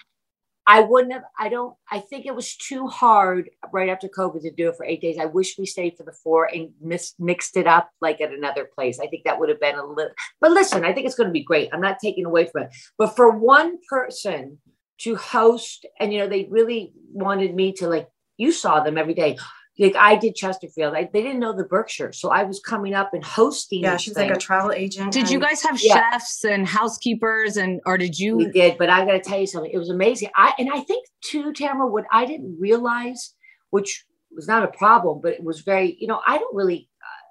I 0.69 0.81
wouldn't 0.81 1.13
have. 1.13 1.23
I 1.39 1.47
don't. 1.47 1.75
I 1.89 1.99
think 1.99 2.25
it 2.25 2.35
was 2.35 2.57
too 2.57 2.87
hard 2.87 3.49
right 3.71 3.89
after 3.89 4.09
COVID 4.09 4.41
to 4.41 4.51
do 4.51 4.67
it 4.67 4.75
for 4.75 4.85
eight 4.85 5.01
days. 5.01 5.17
I 5.17 5.25
wish 5.25 5.57
we 5.57 5.65
stayed 5.65 5.95
for 5.95 6.03
the 6.03 6.11
four 6.11 6.49
and 6.53 6.71
mis- 6.81 7.15
mixed 7.17 7.55
it 7.55 7.67
up 7.67 7.89
like 8.01 8.19
at 8.19 8.33
another 8.33 8.65
place. 8.65 8.99
I 8.99 9.07
think 9.07 9.23
that 9.23 9.39
would 9.39 9.47
have 9.47 9.61
been 9.61 9.79
a 9.79 9.85
little. 9.85 10.11
But 10.41 10.51
listen, 10.51 10.83
I 10.83 10.91
think 10.91 11.05
it's 11.05 11.15
going 11.15 11.29
to 11.29 11.33
be 11.33 11.43
great. 11.43 11.69
I'm 11.71 11.79
not 11.79 11.99
taking 12.03 12.25
away 12.25 12.47
from 12.47 12.63
it. 12.63 12.69
But 12.97 13.15
for 13.15 13.31
one 13.31 13.77
person 13.89 14.57
to 14.99 15.15
host, 15.15 15.85
and 16.01 16.11
you 16.11 16.19
know, 16.19 16.27
they 16.27 16.49
really 16.51 16.91
wanted 17.13 17.55
me 17.55 17.71
to 17.73 17.87
like. 17.87 18.09
You 18.35 18.51
saw 18.51 18.83
them 18.83 18.97
every 18.97 19.15
day 19.15 19.37
like 19.79 19.95
I 19.95 20.15
did 20.15 20.35
Chesterfield. 20.35 20.95
I, 20.95 21.09
they 21.11 21.21
didn't 21.21 21.39
know 21.39 21.55
the 21.55 21.63
Berkshire, 21.63 22.11
so 22.11 22.29
I 22.29 22.43
was 22.43 22.59
coming 22.59 22.93
up 22.93 23.13
and 23.13 23.23
hosting. 23.23 23.83
Yeah, 23.83 23.97
she's 23.97 24.13
thing. 24.13 24.29
like 24.29 24.37
a 24.37 24.39
travel 24.39 24.71
agent. 24.71 25.11
Did 25.11 25.23
and, 25.23 25.29
you 25.29 25.39
guys 25.39 25.61
have 25.61 25.79
yeah. 25.81 26.11
chefs 26.11 26.43
and 26.43 26.67
housekeepers, 26.67 27.57
and 27.57 27.79
or 27.85 27.97
did 27.97 28.17
you? 28.17 28.37
We 28.37 28.49
did, 28.49 28.77
but 28.77 28.89
I 28.89 29.05
got 29.05 29.11
to 29.11 29.19
tell 29.19 29.39
you 29.39 29.47
something. 29.47 29.71
It 29.71 29.77
was 29.77 29.89
amazing. 29.89 30.29
I 30.35 30.53
and 30.57 30.69
I 30.73 30.81
think 30.81 31.07
too, 31.21 31.53
Tamra, 31.53 31.89
what 31.89 32.05
I 32.11 32.25
didn't 32.25 32.57
realize, 32.59 33.33
which 33.69 34.05
was 34.35 34.47
not 34.47 34.63
a 34.63 34.67
problem, 34.67 35.19
but 35.21 35.33
it 35.33 35.43
was 35.43 35.61
very. 35.61 35.95
You 35.99 36.07
know, 36.07 36.21
I 36.25 36.37
don't 36.37 36.55
really 36.55 36.89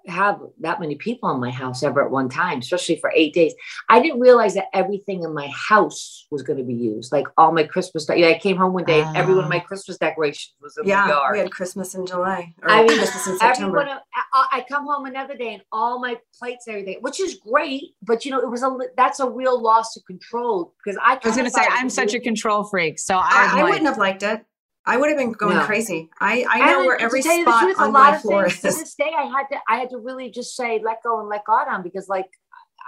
have 0.09 0.41
that 0.61 0.81
many 0.81 0.95
people 0.97 1.31
in 1.31 1.41
my 1.41 1.51
house 1.51 1.83
ever 1.83 2.05
at 2.05 2.11
one 2.11 2.29
time, 2.29 2.59
especially 2.59 2.97
for 2.97 3.13
eight 3.15 3.35
days. 3.35 3.55
I 3.89 4.01
didn't 4.01 4.21
realize 4.21 4.55
that 4.55 4.67
everything 4.73 5.23
in 5.23 5.35
my 5.35 5.49
house 5.49 6.27
was 6.31 6.43
going 6.43 6.59
to 6.59 6.65
be 6.65 6.75
used. 6.75 7.13
Like 7.13 7.27
all 7.37 7.53
my 7.53 7.65
Christmas, 7.65 8.07
yeah, 8.15 8.29
I 8.29 8.39
came 8.39 8.57
home 8.57 8.73
one 8.73 8.85
day 8.85 9.03
and 9.03 9.17
every 9.17 9.35
one 9.35 9.45
of 9.45 9.51
my 9.51 9.59
ah. 9.59 9.67
Christmas 9.67 9.99
decorations 9.99 10.55
was 10.61 10.77
in 10.77 10.87
yeah, 10.87 11.07
the 11.07 11.15
yard. 11.15 11.33
We 11.35 11.39
had 11.41 11.51
Christmas 11.51 11.95
in 11.95 12.07
July. 12.07 12.53
I 12.63 12.85
mean, 12.85 12.99
Christmas 12.99 13.27
in 13.27 13.39
September. 13.39 13.81
Everyone, 13.81 14.01
I, 14.35 14.47
I 14.53 14.65
come 14.69 14.87
home 14.87 15.07
another 15.07 15.37
day 15.37 15.55
and 15.55 15.63
all 15.73 16.01
my 16.01 16.19
plates, 16.39 16.67
and 16.67 16.77
everything, 16.77 16.99
which 17.03 17.21
is 17.21 17.35
great. 17.35 17.95
But 18.03 18.25
you 18.25 18.31
know, 18.31 18.41
it 18.41 18.51
was 18.51 18.63
a 18.63 18.77
that's 18.97 19.21
a 19.21 19.29
real 19.29 19.61
loss 19.61 19.97
of 19.97 20.05
control 20.05 20.75
because 20.85 20.99
I, 21.03 21.15
I 21.15 21.27
was 21.27 21.37
going 21.37 21.49
to 21.49 21.51
say 21.51 21.63
I'm 21.69 21.91
such 21.91 22.15
a 22.15 22.21
control 22.21 22.65
freak, 22.65 22.99
so 22.99 23.17
I, 23.17 23.53
I, 23.55 23.61
I 23.61 23.65
wouldn't 23.65 23.87
have 23.87 23.99
liked 23.99 24.23
it. 24.23 24.45
I 24.87 24.97
would 24.97 25.09
have 25.09 25.19
been 25.19 25.33
going 25.33 25.57
no. 25.57 25.65
crazy. 25.65 26.11
I, 26.21 26.47
I 26.49 26.71
know 26.71 26.87
where 26.87 27.01
every 27.01 27.21
spot 27.21 27.63
truth, 27.63 27.81
on 27.81 27.93
my 27.93 28.17
floor 28.19 28.47
is. 28.47 28.57
To 28.61 28.63
this 28.69 28.95
day, 28.95 29.13
I 29.17 29.25
had 29.25 29.45
to 29.51 29.59
I 29.69 29.79
had 29.79 29.91
to 29.91 29.99
really 29.99 30.31
just 30.31 30.55
say 30.57 30.81
let 30.85 31.03
go 31.03 31.21
and 31.21 31.29
let 31.29 31.45
God 31.45 31.69
on 31.69 31.83
because 31.83 32.09
like 32.09 32.31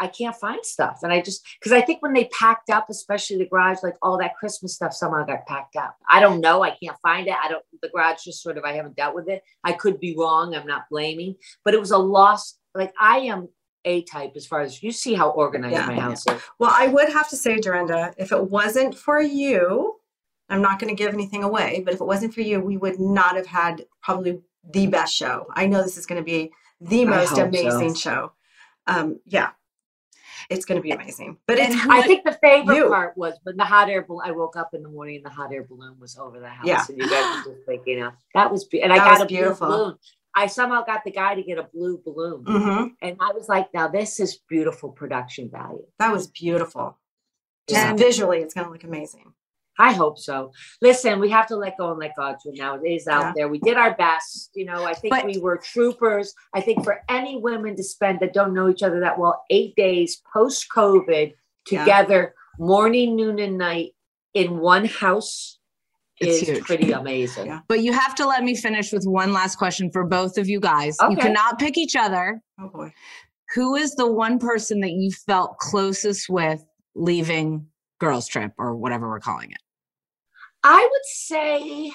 I 0.00 0.06
can't 0.06 0.36
find 0.36 0.64
stuff, 0.64 1.00
and 1.02 1.12
I 1.12 1.20
just 1.20 1.44
because 1.58 1.72
I 1.72 1.80
think 1.80 2.02
when 2.02 2.12
they 2.12 2.26
packed 2.26 2.70
up, 2.70 2.88
especially 2.88 3.38
the 3.38 3.46
garage, 3.46 3.78
like 3.82 3.96
all 4.00 4.16
that 4.18 4.36
Christmas 4.36 4.74
stuff 4.74 4.94
somehow 4.94 5.24
got 5.24 5.46
packed 5.46 5.74
up. 5.74 5.96
I 6.08 6.20
don't 6.20 6.40
know. 6.40 6.62
I 6.62 6.76
can't 6.82 6.96
find 7.02 7.26
it. 7.26 7.34
I 7.42 7.48
don't. 7.48 7.64
The 7.82 7.88
garage 7.88 8.22
just 8.22 8.42
sort 8.42 8.58
of 8.58 8.64
I 8.64 8.74
haven't 8.74 8.96
dealt 8.96 9.14
with 9.14 9.28
it. 9.28 9.42
I 9.64 9.72
could 9.72 9.98
be 9.98 10.14
wrong. 10.16 10.54
I'm 10.54 10.66
not 10.66 10.88
blaming, 10.90 11.34
but 11.64 11.74
it 11.74 11.80
was 11.80 11.90
a 11.90 11.98
loss. 11.98 12.54
Like 12.74 12.92
I 13.00 13.18
am 13.20 13.48
A 13.84 14.02
type 14.02 14.32
as 14.36 14.46
far 14.46 14.60
as 14.60 14.82
you 14.84 14.92
see 14.92 15.14
how 15.14 15.30
organized 15.30 15.74
Yeah. 15.74 15.86
my 15.86 15.98
house 15.98 16.24
is. 16.28 16.40
Well, 16.60 16.72
I 16.72 16.86
would 16.86 17.08
have 17.12 17.28
to 17.30 17.36
say, 17.36 17.58
Dorinda, 17.58 18.14
if 18.18 18.30
it 18.30 18.50
wasn't 18.50 18.96
for 18.96 19.20
you, 19.20 19.97
I'm 20.48 20.62
not 20.62 20.78
going 20.78 20.94
to 20.94 21.00
give 21.02 21.12
anything 21.12 21.44
away, 21.44 21.82
but 21.84 21.94
if 21.94 22.00
it 22.00 22.04
wasn't 22.06 22.34
for 22.34 22.40
you, 22.40 22.60
we 22.60 22.76
would 22.76 22.98
not 22.98 23.36
have 23.36 23.46
had 23.46 23.84
probably 24.02 24.40
the 24.70 24.86
best 24.86 25.14
show. 25.14 25.46
I 25.54 25.66
know 25.66 25.82
this 25.82 25.96
is 25.98 26.06
going 26.06 26.20
to 26.20 26.24
be 26.24 26.50
the 26.80 27.04
most 27.04 27.30
hope 27.30 27.38
so. 27.38 27.44
amazing 27.44 27.94
show. 27.94 28.32
Um, 28.86 29.20
yeah, 29.26 29.50
it's 30.48 30.64
going 30.64 30.78
to 30.78 30.82
be 30.82 30.92
amazing. 30.92 31.36
But 31.46 31.58
it's 31.58 31.76
I 31.88 32.02
think 32.02 32.24
the 32.24 32.32
favorite 32.40 32.76
you. 32.76 32.88
part 32.88 33.16
was 33.18 33.34
when 33.42 33.56
the 33.56 33.64
hot 33.64 33.90
air 33.90 34.02
balloon. 34.02 34.22
I 34.24 34.30
woke 34.32 34.56
up 34.56 34.70
in 34.72 34.82
the 34.82 34.88
morning 34.88 35.16
and 35.16 35.24
the 35.26 35.30
hot 35.30 35.52
air 35.52 35.64
balloon 35.64 35.98
was 36.00 36.16
over 36.16 36.40
the 36.40 36.48
house, 36.48 36.66
Yeah. 36.66 36.84
and 36.88 36.96
you 36.98 37.08
guys 37.08 37.46
were 37.46 37.54
just 37.54 37.68
like, 37.68 37.82
you 37.86 38.00
know, 38.00 38.12
that 38.34 38.50
was 38.50 38.64
be- 38.64 38.80
and 38.82 38.92
I 38.92 38.96
That 38.98 39.04
got 39.04 39.12
was 39.12 39.20
a 39.22 39.26
beautiful. 39.26 39.66
blue 39.66 39.76
balloon. 39.76 39.98
I 40.34 40.46
somehow 40.46 40.84
got 40.84 41.04
the 41.04 41.10
guy 41.10 41.34
to 41.34 41.42
get 41.42 41.58
a 41.58 41.64
blue 41.64 42.00
balloon, 42.04 42.44
Mhm. 42.44 42.92
and 43.02 43.16
I 43.20 43.32
was 43.32 43.48
like, 43.48 43.74
now 43.74 43.88
this 43.88 44.20
is 44.20 44.38
beautiful 44.48 44.90
production 44.90 45.50
value. 45.50 45.84
that 45.98 46.12
was 46.12 46.26
beautiful. 46.28 46.96
Just 47.68 47.80
Yeah. 47.82 47.94
visually, 47.94 48.38
it's 48.38 48.54
going 48.54 48.66
to 48.66 48.72
look 48.72 48.84
amazing. 48.84 49.34
I 49.78 49.92
hope 49.92 50.18
so. 50.18 50.50
Listen, 50.82 51.20
we 51.20 51.30
have 51.30 51.46
to 51.48 51.56
let 51.56 51.78
go 51.78 51.90
and 51.90 51.98
let 52.00 52.12
God 52.16 52.36
do 52.42 52.50
it 52.50 52.58
now. 52.58 52.74
It 52.76 52.86
is 52.88 53.06
out 53.06 53.20
Yeah. 53.22 53.32
there. 53.36 53.48
We 53.48 53.58
did 53.60 53.76
our 53.76 53.94
best. 53.94 54.50
You 54.54 54.64
know, 54.64 54.84
I 54.84 54.94
think 54.94 55.14
But- 55.14 55.24
we 55.26 55.38
were 55.38 55.56
troopers. 55.56 56.34
I 56.54 56.60
think 56.60 56.82
for 56.84 57.00
any 57.08 57.38
women 57.40 57.76
to 57.76 57.82
spend 57.84 58.20
that 58.20 58.32
don't 58.32 58.54
know 58.54 58.68
each 58.68 58.82
other 58.82 59.00
that 59.00 59.18
well, 59.18 59.42
eight 59.50 59.74
days 59.76 60.20
post 60.32 60.66
COVID 60.74 61.34
Yeah. 61.70 61.80
together, 61.84 62.34
morning, 62.58 63.14
noon, 63.16 63.38
and 63.38 63.56
night 63.58 63.92
in 64.34 64.58
one 64.58 64.84
house 64.84 65.58
It's 66.20 66.42
is 66.42 66.48
huge. 66.48 66.64
pretty 66.64 66.90
amazing. 66.92 67.60
But 67.68 67.80
you 67.80 67.92
have 67.92 68.14
to 68.16 68.26
let 68.26 68.42
me 68.42 68.56
finish 68.56 68.92
with 68.92 69.04
one 69.06 69.32
last 69.32 69.56
question 69.56 69.90
for 69.92 70.04
both 70.04 70.36
of 70.38 70.48
you 70.48 70.58
guys. 70.58 70.96
You 71.08 71.16
cannot 71.16 71.58
pick 71.60 71.78
each 71.78 71.94
other. 71.94 72.40
Oh 72.60 72.68
boy. 72.68 72.92
Who 73.54 73.76
is 73.76 73.94
the 73.94 74.10
one 74.10 74.38
person 74.40 74.80
that 74.80 74.90
you 74.90 75.10
felt 75.12 75.56
closest 75.58 76.28
with 76.28 76.62
leaving 76.96 77.68
girls 78.00 78.26
trip 78.26 78.52
or 78.58 78.74
whatever 78.76 79.08
we're 79.08 79.20
calling 79.20 79.50
it? 79.52 79.58
I 80.70 80.86
would 80.90 81.04
say 81.04 81.92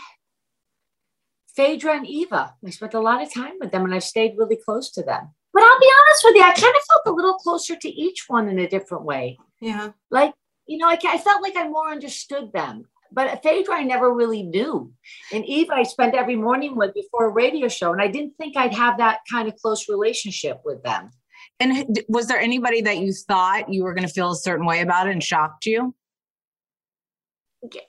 Phaedra 1.55 1.95
and 1.97 2.07
Eva. 2.07 2.55
I 2.65 2.69
spent 2.71 2.95
a 2.95 2.99
lot 2.99 3.21
of 3.21 3.31
time 3.31 3.53
with 3.59 3.71
them 3.71 3.85
and 3.85 3.93
I've 3.93 4.03
stayed 4.03 4.33
really 4.35 4.57
close 4.57 4.91
to 4.93 5.03
them. 5.03 5.29
But 5.53 5.61
I'll 5.61 5.79
be 5.79 5.91
honest 5.99 6.23
with 6.23 6.35
you, 6.35 6.41
I 6.41 6.53
kind 6.53 6.75
of 6.75 6.81
felt 6.89 7.03
a 7.05 7.11
little 7.11 7.35
closer 7.35 7.75
to 7.75 7.89
each 7.89 8.25
one 8.27 8.49
in 8.49 8.57
a 8.57 8.67
different 8.67 9.05
way. 9.05 9.37
Yeah. 9.61 9.91
like 10.11 10.33
you 10.67 10.77
know 10.77 10.87
I, 10.87 10.97
I 11.05 11.17
felt 11.17 11.41
like 11.41 11.55
i 11.55 11.67
more 11.67 11.89
understood 11.89 12.51
them 12.51 12.83
but 13.13 13.41
phaedra 13.43 13.75
i 13.75 13.83
never 13.83 14.13
really 14.13 14.43
knew 14.43 14.91
and 15.31 15.45
Eva, 15.45 15.73
i 15.73 15.83
spent 15.83 16.15
every 16.15 16.35
morning 16.35 16.75
with 16.75 16.93
before 16.93 17.27
a 17.27 17.33
radio 17.33 17.69
show 17.69 17.93
and 17.93 18.01
i 18.01 18.07
didn't 18.07 18.33
think 18.37 18.57
i'd 18.57 18.73
have 18.73 18.97
that 18.97 19.19
kind 19.31 19.47
of 19.47 19.55
close 19.61 19.87
relationship 19.87 20.61
with 20.65 20.83
them 20.83 21.11
And 21.59 21.99
was 22.07 22.27
there 22.27 22.39
anybody 22.39 22.81
that 22.81 22.97
you 22.97 23.13
thought 23.13 23.71
you 23.71 23.83
were 23.83 23.93
going 23.93 24.07
to 24.07 24.13
feel 24.13 24.31
a 24.31 24.35
certain 24.35 24.65
way 24.65 24.81
about 24.81 25.07
and 25.07 25.23
shocked 25.23 25.65
you? 25.65 25.93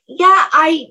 Yeah 0.07 0.49
i 0.53 0.87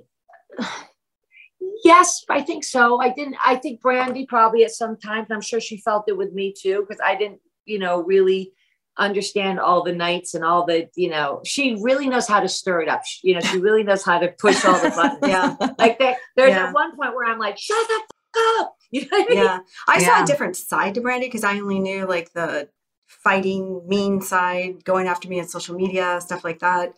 yes 1.84 2.24
i 2.30 2.42
think 2.42 2.64
so 2.64 3.00
i 3.02 3.10
didn't 3.10 3.36
i 3.46 3.56
think 3.56 3.82
Brandi 3.82 4.28
probably 4.28 4.64
at 4.64 4.72
some 4.72 4.98
times 4.98 5.28
i'm 5.32 5.42
sure 5.42 5.60
she 5.60 5.78
felt 5.78 6.06
it 6.08 6.18
with 6.18 6.34
me 6.34 6.54
too 6.58 6.82
because 6.88 7.02
i 7.04 7.16
didn't 7.16 7.40
you 7.66 7.80
know 7.80 8.04
really 8.04 8.52
understand 8.98 9.60
all 9.60 9.84
the 9.84 9.92
nights 9.94 10.34
and 10.34 10.44
all 10.44 10.66
the 10.66 10.88
you 10.96 11.10
know 11.10 11.42
she 11.46 11.78
really 11.82 12.08
knows 12.08 12.28
how 12.28 12.40
to 12.40 12.48
stir 12.48 12.82
it 12.82 12.90
up 12.90 13.04
She- 13.06 13.30
you 13.30 13.34
know 13.34 13.42
she 13.42 13.58
really 13.58 13.84
knows 13.84 14.04
how 14.04 14.20
to 14.20 14.28
push 14.38 14.64
all 14.66 14.80
the 14.80 14.90
buttons 14.90 15.20
Yeah. 15.24 15.56
like 15.80 15.98
there, 15.98 16.16
there's 16.36 16.52
Yeah. 16.52 16.68
at 16.68 16.74
one 16.74 16.96
point 16.96 17.16
where 17.16 17.32
i'm 17.32 17.40
like 17.40 17.58
shut 17.58 17.88
the 17.88 18.02
fuck 18.34 18.62
up 18.62 18.76
you 18.92 19.02
know 19.02 19.08
what 19.18 19.26
I 19.32 19.34
mean? 19.34 19.44
Yeah. 19.44 19.60
I 19.88 20.04
saw 20.04 20.22
a 20.22 20.26
different 20.26 20.56
side 20.56 20.94
to 20.94 21.02
Brandi 21.02 21.22
because 21.22 21.44
I 21.44 21.58
only 21.60 21.80
knew 21.80 22.06
like 22.06 22.32
the 22.34 22.70
fighting, 23.08 23.82
mean 23.88 24.22
side, 24.22 24.84
going 24.84 25.08
after 25.08 25.28
me 25.28 25.40
on 25.40 25.48
social 25.48 25.76
media, 25.76 26.22
stuff 26.22 26.44
like 26.44 26.60
that. 26.60 26.94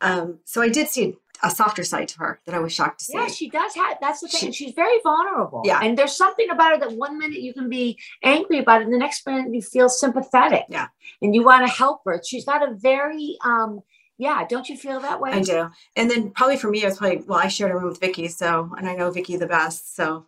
Um, 0.00 0.38
so 0.44 0.62
I 0.62 0.68
did 0.68 0.86
see 0.86 1.16
a 1.44 1.50
softer 1.50 1.82
side 1.82 2.06
to 2.08 2.18
her 2.20 2.40
that 2.46 2.54
I 2.54 2.60
was 2.60 2.72
shocked 2.72 3.00
to 3.00 3.04
see. 3.06 3.14
Yeah, 3.14 3.26
she 3.26 3.50
does 3.50 3.74
have. 3.74 3.98
That's 4.00 4.20
the 4.20 4.28
thing. 4.28 4.52
she's 4.52 4.72
very 4.74 4.98
vulnerable. 5.02 5.62
Yeah. 5.64 5.80
and 5.82 5.98
there's 5.98 6.16
something 6.16 6.48
about 6.50 6.72
her 6.72 6.78
that 6.78 6.92
one 6.96 7.18
minute 7.18 7.40
you 7.40 7.52
can 7.52 7.68
be 7.68 7.98
angry 8.22 8.58
about 8.58 8.80
it, 8.80 8.84
and 8.84 8.92
the 8.94 8.98
next 8.98 9.26
minute 9.26 9.52
you 9.52 9.60
feel 9.62 9.88
sympathetic. 9.88 10.66
Yeah. 10.68 10.86
and 11.20 11.34
you 11.34 11.42
want 11.44 11.66
to 11.66 11.72
help 11.72 12.02
her. 12.06 12.20
She's 12.24 12.44
got 12.44 12.62
a 12.68 12.74
very, 12.74 13.36
um, 13.44 13.80
yeah. 14.18 14.44
Don't 14.48 14.68
you 14.68 14.76
feel 14.76 15.00
that 15.00 15.20
way? 15.20 15.32
I 15.32 15.40
do. 15.40 15.68
And 15.96 16.08
then 16.10 16.30
probably 16.30 16.56
for 16.56 16.70
me, 16.70 16.82
it 16.82 16.86
was 16.86 16.98
probably, 16.98 17.22
well, 17.26 17.40
I 17.40 17.48
shared 17.48 17.72
a 17.72 17.74
room 17.74 17.88
with 17.88 17.98
Vicki. 18.00 18.28
So, 18.28 18.70
and 18.78 18.88
I 18.88 18.94
know 18.94 19.10
Vicki 19.10 19.36
the 19.36 19.46
best. 19.48 19.96
So 19.96 20.26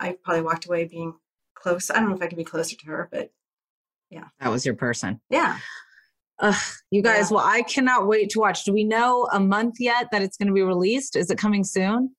I 0.00 0.16
probably 0.24 0.42
walked 0.42 0.66
away 0.66 0.86
being 0.86 1.14
close. 1.54 1.88
I 1.90 2.00
don't 2.00 2.08
know 2.08 2.16
if 2.16 2.22
I 2.22 2.26
could 2.26 2.36
be 2.36 2.42
closer 2.44 2.74
to 2.76 2.86
her, 2.86 3.08
but 3.12 3.30
yeah, 4.10 4.24
That 4.40 4.50
was 4.50 4.66
your 4.66 4.74
person. 4.74 5.20
yeah. 5.30 5.58
Ugh, 6.40 6.54
you 6.90 7.00
guys, 7.02 7.30
well, 7.30 7.44
I 7.44 7.62
cannot 7.62 8.06
wait 8.08 8.30
to 8.30 8.40
watch. 8.40 8.64
Do 8.64 8.72
we 8.72 8.84
know 8.84 9.28
a 9.32 9.38
month 9.40 9.76
yet 9.78 10.08
that 10.12 10.20
it's 10.22 10.36
going 10.36 10.48
to 10.48 10.52
be 10.54 10.62
released? 10.62 11.14
Is 11.16 11.30
it 11.30 11.38
coming 11.38 11.62
soon? 11.64 12.14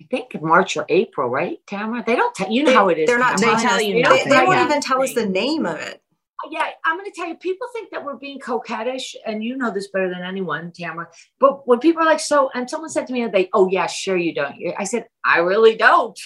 I 0.00 0.06
think 0.10 0.40
March 0.40 0.76
or 0.76 0.86
April, 0.88 1.28
right, 1.28 1.58
Tamra? 1.66 2.06
They 2.06 2.16
don't 2.16 2.34
tell 2.34 2.50
you 2.50 2.62
know 2.62 2.72
how 2.72 2.88
it 2.88 2.98
is. 2.98 3.06
They're 3.06 3.18
not 3.18 3.36
They 3.38 3.46
telling 3.46 3.60
tell 3.60 3.74
us- 3.76 3.82
you 3.84 3.94
They, 3.94 4.02
nothing. 4.02 4.28
they 4.30 4.44
won't 4.44 4.60
even 4.70 4.80
tell 4.80 5.02
us 5.02 5.12
the 5.14 5.26
name 5.26 5.66
of 5.66 5.78
it. 5.80 6.00
Yeah, 6.50 6.70
I'm 6.84 6.96
going 6.96 7.10
to 7.10 7.14
tell 7.14 7.26
you. 7.26 7.36
People 7.36 7.66
think 7.72 7.90
that 7.90 8.04
we're 8.04 8.16
being 8.16 8.38
coquettish, 8.38 9.16
and 9.26 9.42
you 9.42 9.56
know 9.56 9.70
this 9.72 9.88
better 9.88 10.08
than 10.08 10.22
anyone, 10.22 10.70
Tamra. 10.70 11.06
But 11.40 11.66
when 11.66 11.80
people 11.80 12.02
are 12.02 12.06
like, 12.06 12.20
"So," 12.20 12.48
and 12.54 12.70
someone 12.70 12.90
said 12.90 13.06
to 13.08 13.12
me, 13.12 13.26
"They, 13.26 13.48
oh 13.52 13.68
yeah, 13.68 13.86
sure 13.86 14.16
you 14.16 14.32
don't." 14.32 14.54
I 14.78 14.84
said, 14.84 15.08
"I 15.24 15.38
really 15.38 15.74
don't." 15.76 16.18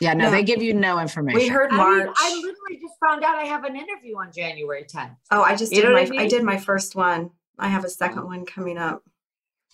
Yeah, 0.00 0.14
no, 0.14 0.24
Yeah. 0.24 0.30
they 0.30 0.42
give 0.44 0.62
you 0.62 0.72
no 0.72 0.98
information. 0.98 1.38
We 1.38 1.46
heard 1.48 1.70
I 1.72 1.76
mean, 1.76 2.08
I 2.16 2.34
literally 2.36 2.80
just 2.80 2.94
found 3.06 3.22
out 3.22 3.36
I 3.36 3.44
have 3.44 3.64
an 3.64 3.76
interview 3.76 4.16
on 4.16 4.32
January 4.32 4.84
10th. 4.84 5.14
Oh, 5.30 5.42
I 5.42 5.54
just 5.56 5.72
You 5.72 5.82
did 5.82 5.92
my 5.92 6.04
what 6.04 6.18
I 6.18 6.22
I, 6.22 6.28
did 6.28 6.42
my 6.42 6.56
first 6.58 6.96
one. 6.96 7.30
I 7.58 7.68
have 7.68 7.84
a 7.84 7.90
second 7.90 8.24
one 8.24 8.46
coming 8.46 8.78
up. 8.78 9.02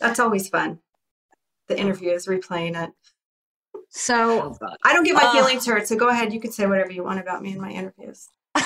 That's 0.00 0.18
always 0.18 0.48
fun. 0.48 0.80
The 1.68 1.78
interview 1.78 2.10
is 2.10 2.26
replaying 2.26 2.82
it. 2.82 2.90
so 3.88 4.56
I 4.84 4.92
don't 4.92 5.04
get 5.04 5.14
my 5.14 5.22
Uh, 5.24 5.32
feelings 5.32 5.64
hurt, 5.64 5.86
so 5.86 5.96
go 5.96 6.08
ahead. 6.08 6.32
You 6.32 6.40
can 6.40 6.50
say 6.52 6.66
whatever 6.66 6.90
you 6.90 7.04
want 7.04 7.20
about 7.20 7.40
me 7.40 7.52
in 7.52 7.60
my 7.60 7.70
interviews. 7.70 8.28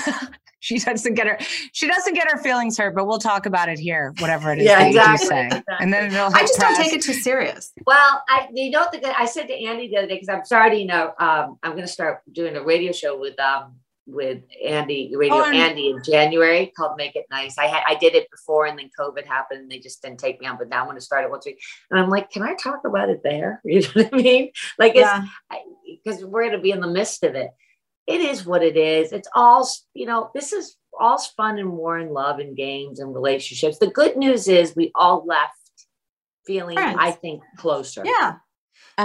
she 0.65 0.79
doesn't 0.79 1.15
get 1.15 1.27
her 1.27 1.37
she 1.73 1.87
doesn't 1.87 2.15
get 2.15 2.31
her 2.31 2.39
feelings 2.39 2.79
hurt, 2.79 2.95
but 2.95 3.07
we'll 3.07 3.19
talk 3.19 3.45
about 3.47 3.69
it 3.69 3.79
here, 3.79 4.15
whatever 4.19 4.53
it 4.53 4.59
is 4.61 4.65
Yeah, 4.65 4.79
that 4.79 4.85
you 4.93 4.97
exactly, 4.99 5.27
say. 5.29 5.47
exactly. 5.47 5.77
And 5.81 5.93
then 5.93 6.13
it'll 6.13 6.35
I 6.35 6.39
hit 6.41 6.47
just 6.49 6.59
don't 6.59 6.75
take 6.77 6.93
it 6.95 7.03
too 7.03 7.13
serious. 7.13 7.73
Well, 7.87 8.23
I 8.29 8.49
you 8.53 8.71
know 8.71 8.87
the 8.91 9.19
I 9.19 9.27
said 9.27 9.47
to 9.49 9.55
Andy 9.65 9.89
the 9.89 9.99
other 9.99 10.07
day 10.07 10.15
because 10.15 10.29
I'm 10.31 10.45
starting, 10.45 10.81
you 10.81 10.87
know, 10.87 11.13
um, 11.19 11.59
I'm 11.63 11.73
going 11.73 11.83
to 11.83 11.89
start 11.89 12.23
doing 12.33 12.57
a 12.57 12.63
radio 12.63 12.93
show 12.93 13.19
with 13.19 13.39
um 13.39 13.75
with 14.07 14.43
Andy 14.63 15.13
Radio 15.17 15.37
Oh, 15.39 15.45
Andy 15.51 15.89
in 15.91 16.03
January 16.03 16.73
called 16.77 16.97
Make 16.99 17.17
It 17.17 17.25
Nice. 17.31 17.57
I 17.59 17.67
had 17.67 17.83
I 17.89 17.95
did 17.95 18.15
it 18.15 18.31
before 18.31 18.67
and 18.67 18.79
then 18.79 18.91
COVID 18.99 19.25
happened 19.27 19.61
and 19.63 19.71
they 19.71 19.79
just 19.79 20.03
didn't 20.03 20.19
take 20.21 20.41
me 20.41 20.47
on. 20.47 20.59
But 20.59 20.69
now 20.69 20.81
I'm 20.81 20.87
going 20.87 20.97
to 20.97 21.01
start 21.03 21.25
it 21.25 21.31
once 21.31 21.47
a 21.47 21.51
week. 21.51 21.61
And 21.91 21.99
I'm 22.01 22.11
like, 22.11 22.31
can 22.31 22.43
I 22.43 22.55
talk 22.55 22.81
about 22.85 23.09
it 23.11 23.23
there? 23.23 23.61
You 23.65 23.81
know 23.81 23.89
what 23.95 24.15
I 24.15 24.17
mean? 24.17 24.51
Like 24.79 24.93
it's 24.95 25.01
Yeah. 25.01 25.25
because 26.05 26.23
we're 26.25 26.43
going 26.43 26.53
to 26.57 26.59
be 26.63 26.71
in 26.71 26.81
the 26.81 26.87
midst 26.91 27.23
of 27.25 27.35
it. 27.35 27.51
It 28.07 28.21
is 28.21 28.45
what 28.45 28.63
it 28.63 28.77
is. 28.77 29.13
It's 29.13 29.29
all, 29.35 29.69
you 29.95 30.07
know, 30.07 30.31
this 30.35 30.53
is 30.53 30.77
all 30.99 31.19
fun 31.37 31.59
and 31.59 31.73
war 31.73 31.99
and 31.99 32.11
love 32.11 32.39
and 32.39 32.57
games 32.57 33.01
and 33.01 33.15
relationships. 33.15 33.79
The 33.79 33.87
good 33.89 34.17
news 34.17 34.47
is 34.49 34.77
we 34.77 34.93
all 34.95 35.25
left 35.27 35.59
feeling, 36.47 36.77
Friends. 36.77 36.99
I 37.01 37.11
think, 37.11 37.43
closer. 37.57 38.03
Yeah. 38.05 38.37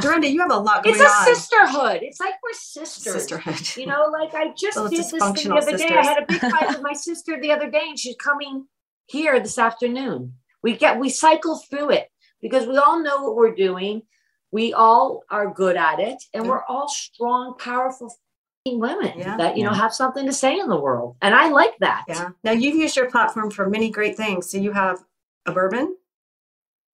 Dorinda, 0.02 0.30
you 0.30 0.40
have 0.42 0.52
a 0.52 0.58
lot 0.58 0.84
going 0.84 0.96
It's 0.96 1.04
a 1.04 1.08
on. 1.08 1.26
sisterhood. 1.26 2.00
It's 2.04 2.20
like 2.20 2.34
we're 2.44 2.54
sisters. 2.54 3.14
Sisterhood. 3.14 3.76
You 3.76 3.88
know, 3.88 4.08
like 4.12 4.36
I 4.36 4.54
just 4.58 4.78
Little 4.78 4.90
did 4.90 5.00
this 5.00 5.10
thing 5.12 5.20
the 5.20 5.26
dysfunctional 5.26 5.58
other 5.62 5.78
day. 5.78 5.88
I 5.88 6.06
had 6.06 6.24
a 6.24 6.26
big 6.28 6.40
fight 6.42 6.68
with 6.68 6.82
my 6.82 6.94
sister 6.94 7.40
the 7.42 7.52
other 7.52 7.72
day, 7.72 7.86
and 7.88 7.98
she's 7.98 8.16
coming 8.18 8.66
here 9.08 9.40
this 9.40 9.58
afternoon. 9.58 10.34
We 10.62 10.76
get 10.76 11.00
we 11.00 11.10
cycle 11.10 11.58
through 11.58 11.92
it 11.92 12.10
because 12.42 12.68
we 12.68 12.78
all 12.78 13.02
know 13.02 13.24
what 13.24 13.36
we're 13.36 13.56
doing. 13.56 14.04
We 14.52 14.74
all 14.74 15.24
are 15.32 15.52
good 15.52 15.76
at 15.76 16.00
it, 16.00 16.22
and 16.34 16.48
we're 16.48 16.64
all 16.66 16.88
strong, 16.88 17.56
powerful 17.58 18.08
f***ing 18.08 18.18
women 18.66 19.14
Yeah. 19.18 19.38
that 19.38 19.58
you 19.58 19.64
know 19.64 19.72
have 19.74 19.94
something 19.94 20.26
to 20.26 20.34
say 20.34 20.60
in 20.60 20.68
the 20.70 20.80
world, 20.80 21.16
and 21.22 21.34
I 21.34 21.50
like 21.50 21.78
that. 21.80 22.06
Yeah. 22.08 22.30
Now 22.44 22.52
you've 22.52 22.76
used 22.76 22.96
your 22.96 23.10
platform 23.10 23.50
for 23.52 23.70
many 23.70 23.90
great 23.90 24.18
things. 24.18 24.50
So 24.52 24.58
you 24.58 24.72
have 24.74 25.00
a 25.46 25.52
bourbon, 25.52 25.96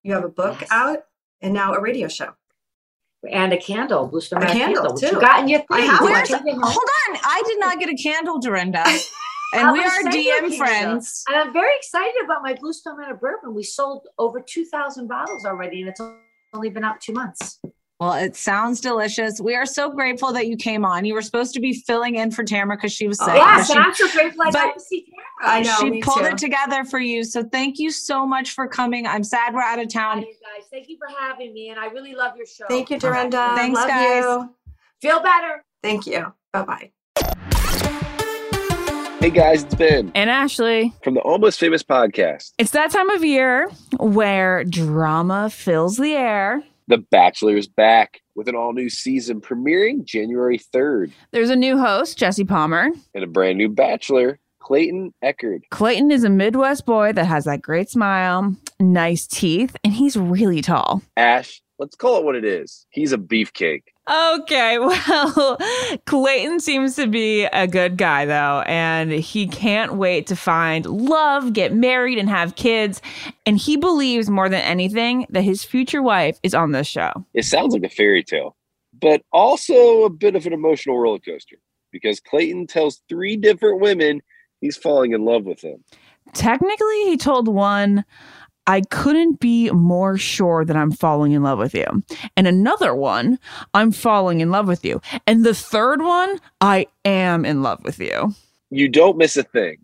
you 0.03 0.13
have 0.13 0.23
a 0.23 0.29
book 0.29 0.61
Yes. 0.61 0.69
out, 0.71 0.99
and 1.41 1.53
now 1.53 1.73
a 1.73 1.81
radio 1.81 2.07
show. 2.07 2.33
And 3.29 3.51
a 3.53 3.57
candle, 3.57 4.07
Blue 4.07 4.21
Star 4.21 4.41
A 4.43 4.45
candle, 4.45 4.93
which 4.93 5.01
too. 5.01 5.15
You 5.15 5.19
got 5.19 5.39
in 5.41 5.47
your 5.49 5.59
thing. 5.61 5.67
I 5.71 5.81
have 5.81 5.99
You 6.01 6.05
one. 6.05 6.11
want 6.13 6.13
Where's, 6.13 6.29
to 6.29 6.37
take 6.37 6.45
it 6.47 6.51
home? 6.53 6.61
hold 6.61 6.89
on. 7.09 7.19
I 7.23 7.41
did 7.47 7.59
not 7.59 7.79
get 7.79 7.89
a 7.89 7.95
candle, 7.95 8.39
Dorinda. 8.39 8.83
And 9.53 9.71
we 9.71 9.79
are 9.79 10.01
DM 10.11 10.57
friends. 10.57 11.23
And 11.29 11.37
I'm 11.37 11.53
very 11.53 11.73
excited 11.77 12.13
about 12.25 12.41
my 12.43 12.55
Blue 12.55 12.73
Stone 12.73 12.97
Manor 12.99 13.13
bourbon. 13.15 13.53
We 13.53 13.63
sold 13.63 14.05
over 14.17 14.41
2,000 14.41 15.07
bottles 15.07 15.45
already, 15.45 15.79
and 15.81 15.89
it's 15.89 16.01
only 16.53 16.69
been 16.69 16.83
out 16.83 16.99
two 16.99 17.13
months. 17.13 17.61
Well, 18.01 18.13
it 18.13 18.35
sounds 18.35 18.81
delicious. 18.81 19.39
We 19.39 19.55
are 19.55 19.65
so 19.65 19.89
grateful 19.89 20.33
that 20.33 20.47
you 20.47 20.57
came 20.57 20.83
on. 20.83 21.05
You 21.05 21.13
were 21.13 21.21
supposed 21.21 21.53
to 21.53 21.61
be 21.61 21.71
filling 21.73 22.15
in 22.15 22.29
for 22.29 22.43
Tamra 22.43 22.75
because 22.75 22.91
she 22.91 23.07
was 23.07 23.17
sick. 23.19 23.33
yes, 23.35 23.69
but 23.69 23.73
she- 23.73 23.79
I'm 23.79 23.93
so 23.93 24.11
grateful 24.11 24.41
I 24.43 24.51
got 24.51 24.73
to 24.73 24.79
see 24.81 25.03
Tamra. 25.03 25.47
I 25.47 25.61
know. 25.61 25.75
she 25.79 25.89
me 25.89 26.01
pulled 26.01 26.19
too. 26.19 26.25
it 26.25 26.37
together 26.37 26.83
for 26.83 26.99
you. 26.99 27.23
So 27.23 27.43
thank 27.43 27.79
you 27.79 27.91
so 27.91 28.25
much 28.25 28.51
for 28.51 28.67
coming. 28.67 29.07
I'm 29.07 29.23
sad 29.23 29.53
we're 29.53 29.61
out 29.61 29.79
of 29.79 29.87
town. 29.87 30.17
Thank 30.17 30.27
You 30.27 30.33
guys, 30.33 30.67
thank 30.71 30.89
you 30.89 30.97
for 30.97 31.07
having 31.17 31.53
me, 31.53 31.69
and 31.69 31.79
I 31.79 31.85
really 31.87 32.15
love 32.15 32.35
your 32.35 32.45
show. 32.45 32.65
Thank 32.67 32.89
you, 32.89 32.99
Dorinda. 32.99 33.53
Thanks, 33.55 33.79
Love 33.79 33.87
guys. 33.87 34.23
you. 34.23 34.55
Feel 35.01 35.21
better. 35.21 35.63
Thank 35.81 36.05
you. 36.05 36.33
Bye 36.51 36.63
bye. 36.63 36.91
Hey 39.21 39.29
guys, 39.31 39.63
it's 39.63 39.73
Ben. 39.73 40.11
And 40.15 40.29
Ashley. 40.29 40.93
From 41.03 41.13
the 41.15 41.21
Almost 41.21 41.59
Famous 41.59 41.81
podcast. 41.81 42.51
It's 42.57 42.71
that 42.71 42.91
time 42.91 43.09
of 43.09 43.23
year 43.23 43.69
where 43.97 44.63
drama 44.65 45.49
fills 45.49 45.97
the 45.97 46.13
air. 46.13 46.61
The 46.87 46.99
Bachelor 46.99 47.57
is 47.57 47.67
back 47.67 48.21
with 48.35 48.47
an 48.47 48.55
all 48.55 48.71
new 48.71 48.89
season 48.89 49.41
premiering 49.41 50.03
January 50.03 50.59
3rd. 50.59 51.11
There's 51.31 51.49
a 51.49 51.55
new 51.55 51.79
host, 51.79 52.15
Jesse 52.15 52.43
Palmer. 52.43 52.91
And 53.15 53.23
a 53.23 53.27
brand 53.27 53.57
new 53.57 53.69
Bachelor, 53.69 54.39
Clayton 54.59 55.11
Echard. 55.23 55.61
Clayton 55.71 56.11
is 56.11 56.23
a 56.23 56.29
Midwest 56.29 56.85
boy 56.85 57.11
that 57.13 57.25
has 57.25 57.45
that 57.45 57.63
great 57.63 57.89
smile, 57.89 58.55
nice 58.79 59.25
teeth, 59.25 59.75
and 59.83 59.93
he's 59.93 60.15
really 60.15 60.61
tall. 60.61 61.01
Ash, 61.17 61.59
let's 61.79 61.95
call 61.95 62.19
it 62.19 62.23
what 62.23 62.35
it 62.35 62.45
is. 62.45 62.85
He's 62.91 63.13
a 63.13 63.17
beefcake. 63.17 63.85
Okay, 64.07 64.77
well, 64.79 65.57
Clayton 66.05 66.59
seems 66.59 66.95
to 66.95 67.07
be 67.07 67.45
a 67.45 67.67
good 67.67 67.97
guy, 67.97 68.25
though, 68.25 68.63
and 68.67 69.11
he 69.11 69.47
can't 69.47 69.95
wait 69.95 70.27
to 70.27 70.35
find 70.35 70.85
love, 70.85 71.53
get 71.53 71.73
married, 71.73 72.19
and 72.19 72.29
have 72.29 72.55
kids. 72.55 73.01
And 73.47 73.57
he 73.57 73.77
believes 73.77 74.29
more 74.29 74.47
than 74.47 74.61
anything 74.61 75.25
that 75.29 75.41
his 75.41 75.63
future 75.63 76.03
wife 76.03 76.39
is 76.43 76.53
on 76.53 76.71
this 76.71 76.87
show. 76.87 77.25
It 77.33 77.45
sounds 77.45 77.73
like 77.73 77.83
a 77.83 77.89
fairy 77.89 78.23
tale, 78.23 78.55
but 78.93 79.23
also 79.31 80.03
a 80.03 80.09
bit 80.09 80.35
of 80.35 80.45
an 80.45 80.53
emotional 80.53 80.99
roller 80.99 81.19
coaster 81.19 81.57
because 81.91 82.19
Clayton 82.19 82.67
tells 82.67 83.01
three 83.09 83.37
different 83.37 83.81
women 83.81 84.21
he's 84.61 84.77
falling 84.77 85.13
in 85.13 85.25
love 85.25 85.45
with 85.45 85.61
them. 85.61 85.83
Technically, 86.33 87.03
he 87.05 87.17
told 87.17 87.47
one, 87.47 88.03
I 88.67 88.81
couldn't 88.81 89.39
be 89.39 89.69
more 89.71 90.17
sure 90.17 90.65
that 90.65 90.75
I'm 90.75 90.91
falling 90.91 91.33
in 91.33 91.43
love 91.43 91.59
with 91.59 91.73
you. 91.73 91.85
And 92.35 92.47
another 92.47 92.95
one, 92.95 93.39
I'm 93.73 93.91
falling 93.91 94.41
in 94.41 94.51
love 94.51 94.67
with 94.67 94.83
you. 94.83 95.01
And 95.27 95.45
the 95.45 95.53
third 95.53 96.01
one, 96.01 96.39
I 96.61 96.87
am 97.03 97.45
in 97.45 97.61
love 97.61 97.83
with 97.83 97.99
you. 97.99 98.33
You 98.71 98.89
don't 98.89 99.17
miss 99.17 99.37
a 99.37 99.43
thing. 99.43 99.77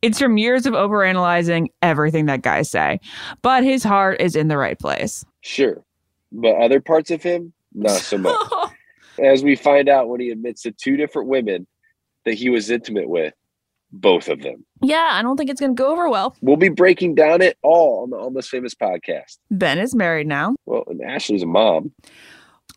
It's 0.00 0.18
from 0.18 0.38
years 0.38 0.66
of 0.66 0.72
overanalyzing 0.72 1.68
everything 1.82 2.26
that 2.26 2.42
guys 2.42 2.70
say, 2.70 2.98
but 3.42 3.62
his 3.62 3.84
heart 3.84 4.20
is 4.20 4.34
in 4.34 4.48
the 4.48 4.56
right 4.56 4.78
place. 4.78 5.24
Sure. 5.42 5.84
But 6.32 6.56
other 6.56 6.80
parts 6.80 7.10
of 7.10 7.22
him, 7.22 7.52
not 7.74 8.00
so 8.00 8.18
much. 8.18 8.36
As 9.22 9.42
we 9.42 9.56
find 9.56 9.88
out 9.88 10.08
when 10.08 10.20
he 10.20 10.30
admits 10.30 10.62
to 10.62 10.72
two 10.72 10.96
different 10.96 11.28
women 11.28 11.66
that 12.24 12.34
he 12.34 12.48
was 12.50 12.70
intimate 12.70 13.08
with 13.08 13.32
both 14.00 14.28
of 14.28 14.42
them. 14.42 14.64
Yeah, 14.82 15.08
I 15.12 15.22
don't 15.22 15.36
think 15.36 15.50
it's 15.50 15.60
going 15.60 15.74
to 15.74 15.82
go 15.82 15.92
over 15.92 16.08
well. 16.08 16.36
We'll 16.40 16.56
be 16.56 16.68
breaking 16.68 17.14
down 17.14 17.42
it 17.42 17.56
all 17.62 18.02
on 18.02 18.10
the 18.10 18.16
Almost 18.16 18.50
Famous 18.50 18.74
podcast. 18.74 19.38
Ben 19.50 19.78
is 19.78 19.94
married 19.94 20.26
now. 20.26 20.56
Well, 20.66 20.84
and 20.86 21.02
Ashley's 21.02 21.42
a 21.42 21.46
mom. 21.46 21.92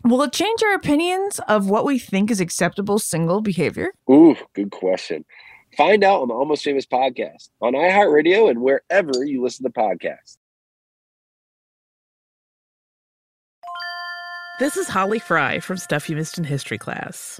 Will 0.04 0.22
it 0.24 0.32
change 0.32 0.64
our 0.64 0.74
opinions 0.74 1.40
of 1.48 1.70
what 1.70 1.86
we 1.86 2.00
think 2.00 2.32
is 2.32 2.40
acceptable 2.40 3.00
single 3.00 3.42
behavior? 3.42 3.92
Ooh, 4.10 4.36
good 4.54 4.72
question. 4.72 5.26
Find 5.76 6.04
out 6.04 6.22
on 6.22 6.30
the 6.30 6.34
Almost 6.34 6.64
Famous 6.64 6.86
podcast 6.86 7.50
on 7.62 7.74
iHeartRadio 7.74 8.50
and 8.50 8.62
wherever 8.62 9.24
you 9.26 9.44
listen 9.44 9.66
to 9.66 9.72
podcasts. 9.72 10.38
This 14.60 14.76
is 14.76 14.90
Holly 14.90 15.20
Fry 15.20 15.60
from 15.60 15.78
Stuff 15.78 16.10
You 16.10 16.16
Missed 16.16 16.38
in 16.38 16.44
History 16.44 16.78
class. 16.78 17.40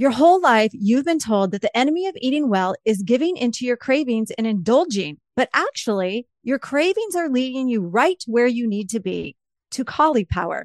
Your 0.00 0.12
whole 0.12 0.40
life, 0.40 0.70
you've 0.72 1.04
been 1.04 1.18
told 1.18 1.50
that 1.50 1.60
the 1.60 1.76
enemy 1.76 2.06
of 2.06 2.16
eating 2.22 2.48
well 2.48 2.74
is 2.86 3.02
giving 3.02 3.36
into 3.36 3.66
your 3.66 3.76
cravings 3.76 4.30
and 4.30 4.46
indulging. 4.46 5.18
But 5.36 5.50
actually, 5.52 6.26
your 6.42 6.58
cravings 6.58 7.14
are 7.14 7.28
leading 7.28 7.68
you 7.68 7.82
right 7.82 8.16
where 8.26 8.46
you 8.46 8.66
need 8.66 8.88
to 8.90 9.00
be 9.00 9.36
to 9.72 9.84
Caulipower. 9.84 10.64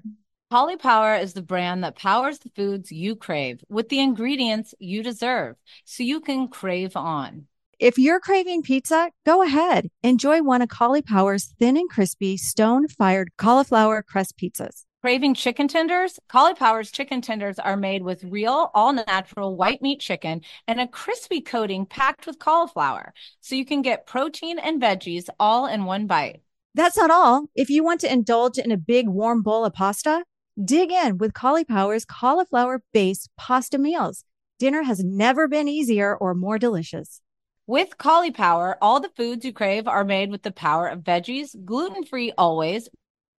Power 0.49 1.15
is 1.15 1.33
the 1.33 1.41
brand 1.41 1.83
that 1.83 1.97
powers 1.97 2.39
the 2.39 2.49
foods 2.55 2.93
you 2.93 3.17
crave 3.17 3.61
with 3.67 3.89
the 3.89 3.99
ingredients 3.99 4.73
you 4.79 5.03
deserve 5.03 5.57
so 5.83 6.03
you 6.03 6.21
can 6.21 6.47
crave 6.47 6.95
on. 6.95 7.47
If 7.77 7.97
you're 7.97 8.21
craving 8.21 8.61
pizza, 8.61 9.11
go 9.25 9.43
ahead. 9.43 9.89
Enjoy 10.01 10.43
one 10.43 10.61
of 10.61 10.69
Caulipower's 10.69 11.53
thin 11.59 11.75
and 11.75 11.89
crispy 11.89 12.38
stone 12.38 12.88
fired 12.88 13.31
cauliflower 13.38 14.01
crust 14.01 14.38
pizzas. 14.38 14.86
Craving 15.06 15.36
chicken 15.36 15.68
tenders? 15.68 16.20
Caulipower's 16.32 16.89
chicken 16.89 17.22
tenders 17.22 17.60
are 17.60 17.78
made 17.78 18.01
with 18.01 18.24
real, 18.24 18.72
all 18.74 18.91
natural 18.91 19.56
white 19.56 19.80
meat 19.80 19.99
chicken 19.99 20.41
and 20.68 20.82
a 20.82 20.88
crispy 20.88 21.41
coating 21.41 21.86
packed 21.86 22.26
with 22.26 22.39
cauliflower. 22.39 23.14
So 23.39 23.53
you 23.53 23.68
can 23.68 23.84
get 23.84 24.08
protein 24.08 24.58
and 24.58 24.82
veggies 24.82 25.30
all 25.39 25.68
in 25.68 25.86
one 25.86 26.08
bite. 26.08 26.41
That's 26.74 26.97
not 26.97 27.12
all. 27.12 27.45
If 27.53 27.70
you 27.70 27.84
want 27.84 28.01
to 28.01 28.12
indulge 28.12 28.58
in 28.58 28.72
a 28.72 28.78
big 28.78 29.08
warm 29.08 29.43
bowl 29.43 29.64
of 29.64 29.74
pasta, 29.74 30.24
dig 30.60 30.91
in 30.91 31.20
with 31.20 31.34
Caulipower's 31.34 32.03
cauliflower 32.03 32.82
based 32.91 33.30
pasta 33.38 33.78
meals. 33.78 34.26
Dinner 34.58 34.82
has 34.82 35.03
never 35.03 35.47
been 35.47 35.68
easier 35.68 36.18
or 36.18 36.34
more 36.34 36.58
delicious. 36.58 37.22
With 37.68 37.99
Caulipower, 37.99 38.78
all 38.82 38.99
the 38.99 39.12
foods 39.16 39.45
you 39.45 39.53
crave 39.53 39.88
are 39.88 40.03
made 40.03 40.32
with 40.32 40.41
the 40.41 40.51
power 40.51 40.88
of 40.88 41.01
veggies, 41.01 41.56
gluten 41.64 42.06
free 42.06 42.32
always, 42.39 42.89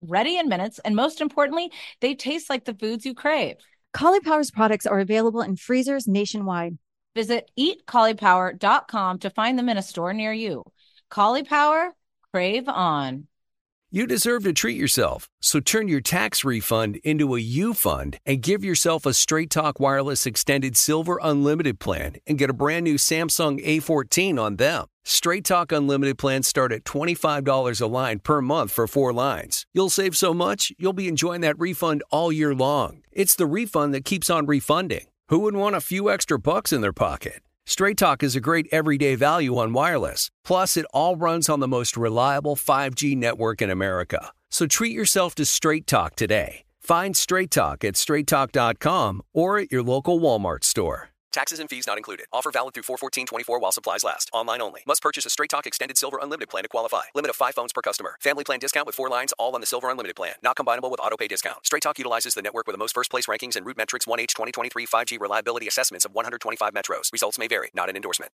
ready 0.03 0.39
in 0.39 0.49
minutes, 0.49 0.79
and 0.81 0.97
most 0.97 1.21
importantly, 1.21 1.71
they 2.01 2.15
taste 2.15 2.51
like 2.51 2.65
the 2.65 2.75
foods 2.75 3.05
you 3.05 3.15
crave. 3.15 3.57
Caulipower's 3.95 4.51
products 4.51 4.87
are 4.87 5.01
available 5.01 5.41
in 5.41 5.57
freezers 5.57 6.07
nationwide. 6.07 6.77
Visit 7.15 7.51
eatcaulipower.com 7.59 9.19
to 9.21 9.31
find 9.31 9.59
them 9.59 9.69
in 9.69 9.79
a 9.79 9.83
store 9.83 10.13
near 10.13 10.33
you. 10.33 10.65
Caulipower, 11.11 11.91
crave 12.33 12.69
on. 12.69 13.27
You 13.91 14.07
deserve 14.07 14.43
to 14.45 14.53
treat 14.53 14.77
yourself, 14.77 15.31
so 15.41 15.61
turn 15.61 15.89
your 15.89 16.01
tax 16.01 16.45
refund 16.45 16.97
into 16.97 17.35
a 17.35 17.41
U 17.41 17.73
fund 17.73 18.19
and 18.27 18.43
give 18.43 18.65
yourself 18.65 19.07
a 19.07 19.15
Straight 19.15 19.49
Talk 19.49 19.81
Wireless 19.81 20.27
Extended 20.27 20.77
Silver 20.77 21.19
Unlimited 21.23 21.79
plan 21.79 22.17
and 22.27 22.37
get 22.37 22.51
a 22.51 22.53
brand 22.53 22.85
new 22.85 22.97
Samsung 22.97 23.65
A14 23.65 24.39
on 24.39 24.57
them. 24.57 24.87
Straight 25.09 25.45
Talk 25.45 25.71
Unlimited 25.71 26.19
plans 26.19 26.49
start 26.49 26.73
at 26.73 26.83
$25 26.83 27.81
a 27.81 27.87
line 27.87 28.19
per 28.19 28.43
month 28.43 28.73
for 28.73 28.89
four 28.89 29.13
lines. 29.13 29.65
You'll 29.73 29.89
save 29.89 30.17
so 30.17 30.35
much, 30.35 30.73
you'll 30.79 30.93
be 30.93 31.07
enjoying 31.07 31.43
that 31.43 31.61
refund 31.61 32.03
all 32.11 32.33
year 32.33 32.53
long. 32.53 33.05
It's 33.13 33.37
the 33.37 33.47
refund 33.47 33.95
that 33.95 34.05
keeps 34.05 34.29
on 34.29 34.47
refunding. 34.47 35.07
Who 35.29 35.39
wouldn't 35.39 35.61
want 35.61 35.77
a 35.77 35.81
few 35.81 36.11
extra 36.11 36.41
bucks 36.41 36.73
in 36.73 36.81
their 36.81 36.93
pocket? 36.93 37.41
Straight 37.67 37.97
Talk 37.99 38.25
is 38.25 38.35
a 38.35 38.41
great 38.41 38.67
everyday 38.73 39.15
value 39.15 39.57
on 39.59 39.73
wireless. 39.73 40.33
Plus, 40.45 40.77
it 40.77 40.87
all 40.93 41.15
runs 41.15 41.49
on 41.49 41.61
the 41.61 41.69
most 41.69 41.97
reliable 41.97 42.57
5G 42.57 43.17
network 43.17 43.63
in 43.63 43.71
America. 43.71 44.33
So 44.51 44.67
treat 44.67 44.93
yourself 44.93 45.37
to 45.37 45.45
Straight 45.45 45.87
Talk 45.87 46.17
today. 46.17 46.65
Find 46.81 47.17
Straight 47.17 47.53
Talk 47.53 47.85
at 47.85 47.95
straighttalk.com 47.95 49.23
or 49.33 49.59
at 49.59 49.71
your 49.71 49.85
local 49.85 50.19
Walmart 50.19 50.65
store. 50.65 51.11
Taxes 51.37 51.61
and 51.61 51.69
fees 51.69 51.87
not 51.87 51.99
included. 51.99 52.25
Offer 52.33 52.51
valid 52.51 52.73
through 52.73 52.85
41424 52.85 53.59
while 53.59 53.71
supplies 53.71 54.03
last. 54.03 54.31
Online 54.33 54.63
only. 54.63 54.81
Must 54.87 55.03
purchase 55.03 55.27
a 55.27 55.29
Straight 55.29 55.51
Talk 55.51 55.67
Extended 55.67 55.99
Silver 55.99 56.19
Unlimited 56.23 56.49
plan 56.49 56.63
to 56.63 56.69
qualify. 56.71 57.03
Limit 57.15 57.29
of 57.29 57.37
five 57.37 57.55
phones 57.55 57.75
per 57.75 57.83
customer. 57.83 58.17
Family 58.23 58.43
plan 58.43 58.59
discount 58.59 58.87
with 58.87 58.97
four 58.97 59.11
lines, 59.11 59.35
all 59.39 59.55
on 59.55 59.61
the 59.61 59.67
Silver 59.67 59.91
Unlimited 59.91 60.17
plan. 60.17 60.37
Not 60.43 60.57
combinable 60.57 60.91
with 60.91 60.99
auto 60.99 61.19
pay 61.19 61.29
discount. 61.29 61.59
Straight 61.67 61.83
Talk 61.83 61.99
utilizes 61.99 62.33
the 62.33 62.41
network 62.41 62.67
with 62.67 62.73
the 62.73 62.79
most 62.79 62.95
first 62.95 63.11
place 63.11 63.27
rankings 63.27 63.55
and 63.55 63.67
RootMetrics 63.67 64.07
1H 64.07 64.29
2023 64.29 64.87
5G 64.87 65.21
reliability 65.21 65.69
assessments 65.69 66.07
of 66.07 66.15
125 66.15 66.73
metros. 66.73 67.13
Results 67.13 67.39
may 67.39 67.49
vary. 67.49 67.69
Not 67.75 67.91
an 67.91 67.97
endorsement. 67.97 68.33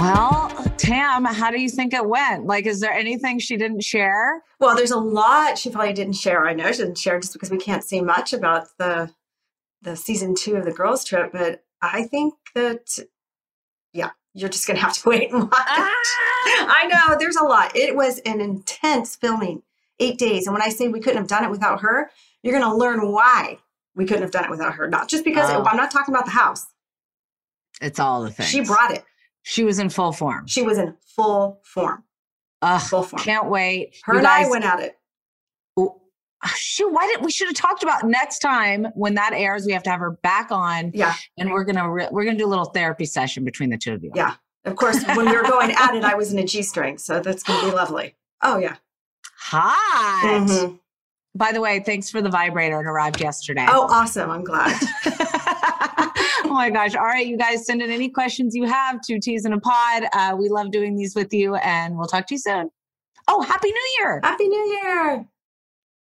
Well, 0.00 0.48
Tam, 0.78 1.26
how 1.26 1.50
do 1.50 1.60
you 1.60 1.68
think 1.68 1.92
it 1.92 2.06
went? 2.06 2.46
Like, 2.46 2.64
is 2.64 2.80
there 2.80 2.92
anything 2.92 3.38
she 3.38 3.58
didn't 3.58 3.82
share? 3.82 4.42
Well, 4.58 4.74
there's 4.74 4.90
a 4.92 4.98
lot 4.98 5.58
she 5.58 5.68
probably 5.68 5.92
didn't 5.92 6.14
share. 6.14 6.46
I 6.48 6.54
know 6.54 6.72
she 6.72 6.78
didn't 6.78 6.96
share 6.96 7.20
just 7.20 7.34
because 7.34 7.50
we 7.50 7.58
can't 7.58 7.84
see 7.84 8.00
much 8.00 8.32
about 8.32 8.68
the 8.78 9.10
the 9.82 9.96
season 9.96 10.34
two 10.34 10.56
of 10.56 10.64
the 10.64 10.72
girls 10.72 11.04
trip, 11.04 11.32
but 11.32 11.64
I 11.82 12.04
think 12.04 12.32
that 12.54 12.98
yeah, 13.92 14.10
you're 14.32 14.48
just 14.48 14.66
gonna 14.66 14.78
have 14.80 14.94
to 14.94 15.02
wait 15.08 15.30
and 15.32 15.42
watch. 15.42 15.52
Ah! 15.52 15.92
I 16.46 16.86
know 16.90 17.16
there's 17.18 17.36
a 17.36 17.44
lot. 17.44 17.76
It 17.76 17.94
was 17.94 18.20
an 18.20 18.40
intense 18.40 19.16
filming, 19.16 19.62
eight 19.98 20.16
days. 20.18 20.46
And 20.46 20.54
when 20.54 20.62
I 20.62 20.70
say 20.70 20.88
we 20.88 21.00
couldn't 21.00 21.18
have 21.18 21.28
done 21.28 21.44
it 21.44 21.50
without 21.50 21.82
her, 21.82 22.10
you're 22.42 22.58
gonna 22.58 22.74
learn 22.74 23.12
why 23.12 23.58
we 23.94 24.06
couldn't 24.06 24.22
have 24.22 24.32
done 24.32 24.44
it 24.44 24.50
without 24.50 24.74
her. 24.76 24.88
Not 24.88 25.08
just 25.08 25.24
because 25.24 25.50
Oh. 25.50 25.62
I'm 25.64 25.76
not 25.76 25.90
talking 25.90 26.14
about 26.14 26.24
the 26.24 26.30
house. 26.32 26.66
It's 27.82 27.98
all 27.98 28.22
the 28.22 28.30
things. 28.30 28.48
She 28.48 28.62
brought 28.62 28.92
it. 28.92 29.04
She 29.42 29.64
was 29.64 29.78
in 29.78 29.88
full 29.90 30.12
form. 30.12 30.46
She 30.46 30.62
was 30.62 30.78
in 30.78 30.94
full 31.16 31.60
form. 31.64 32.04
Ugh, 32.62 32.80
full 32.82 33.02
form. 33.02 33.22
Can't 33.22 33.48
wait. 33.48 33.96
Her 34.04 34.14
You 34.14 34.18
and 34.18 34.26
I 34.28 34.48
went 34.48 34.64
at 34.64 34.80
it. 34.80 34.98
Oh, 35.76 36.00
shoot, 36.56 36.90
why 36.92 37.06
didn't 37.06 37.24
we 37.24 37.30
should 37.30 37.48
have 37.48 37.56
talked 37.56 37.82
about 37.82 38.04
next 38.04 38.38
time 38.40 38.86
when 38.94 39.14
that 39.14 39.32
airs? 39.34 39.66
We 39.66 39.72
have 39.72 39.82
to 39.84 39.90
have 39.90 40.00
her 40.00 40.10
back 40.22 40.50
on. 40.50 40.90
Yeah, 40.94 41.14
and 41.38 41.50
we're 41.50 41.64
gonna 41.64 41.90
re- 41.90 42.08
we're 42.10 42.24
gonna 42.24 42.38
do 42.38 42.46
a 42.46 42.48
little 42.48 42.64
therapy 42.66 43.04
session 43.04 43.44
between 43.44 43.70
the 43.70 43.78
two 43.78 43.94
of 43.94 44.02
you. 44.04 44.12
Yeah. 44.14 44.34
Of 44.66 44.76
course, 44.76 45.02
when 45.16 45.24
we 45.26 45.34
were 45.34 45.42
going 45.42 45.70
at 45.72 45.94
it, 45.94 46.04
I 46.04 46.14
was 46.14 46.32
in 46.34 46.38
a 46.38 46.44
G 46.44 46.62
string, 46.62 46.98
so 46.98 47.20
that's 47.20 47.42
gonna 47.42 47.68
be 47.70 47.74
lovely. 47.74 48.14
Oh 48.42 48.58
yeah. 48.58 48.76
Hot. 49.38 50.22
Mhm. 50.46 50.78
By 51.34 51.52
the 51.52 51.60
way, 51.60 51.80
thanks 51.80 52.10
for 52.10 52.20
the 52.20 52.28
vibrator. 52.28 52.80
It 52.80 52.86
arrived 52.86 53.20
yesterday. 53.20 53.64
Oh, 53.68 53.86
awesome. 53.88 54.30
I'm 54.30 54.44
glad. 54.44 54.78
my 56.60 56.68
gosh. 56.68 56.94
All 56.94 57.04
right, 57.04 57.26
you 57.26 57.38
guys 57.38 57.64
send 57.64 57.80
in 57.80 57.90
any 57.90 58.10
questions 58.10 58.54
you 58.54 58.64
have 58.64 59.00
to 59.06 59.18
T's 59.18 59.46
in 59.46 59.54
a 59.54 59.58
Pod. 59.58 60.04
Uh, 60.12 60.36
we 60.38 60.50
love 60.50 60.70
doing 60.70 60.94
these 60.94 61.14
with 61.14 61.32
you, 61.32 61.54
and 61.54 61.96
we'll 61.96 62.06
talk 62.06 62.26
to 62.26 62.34
you 62.34 62.38
soon. 62.38 62.70
Oh, 63.28 63.40
Happy 63.40 63.68
New 63.68 63.88
Year. 63.98 64.20
Happy 64.22 64.46
New 64.46 64.78
Year. 64.82 65.26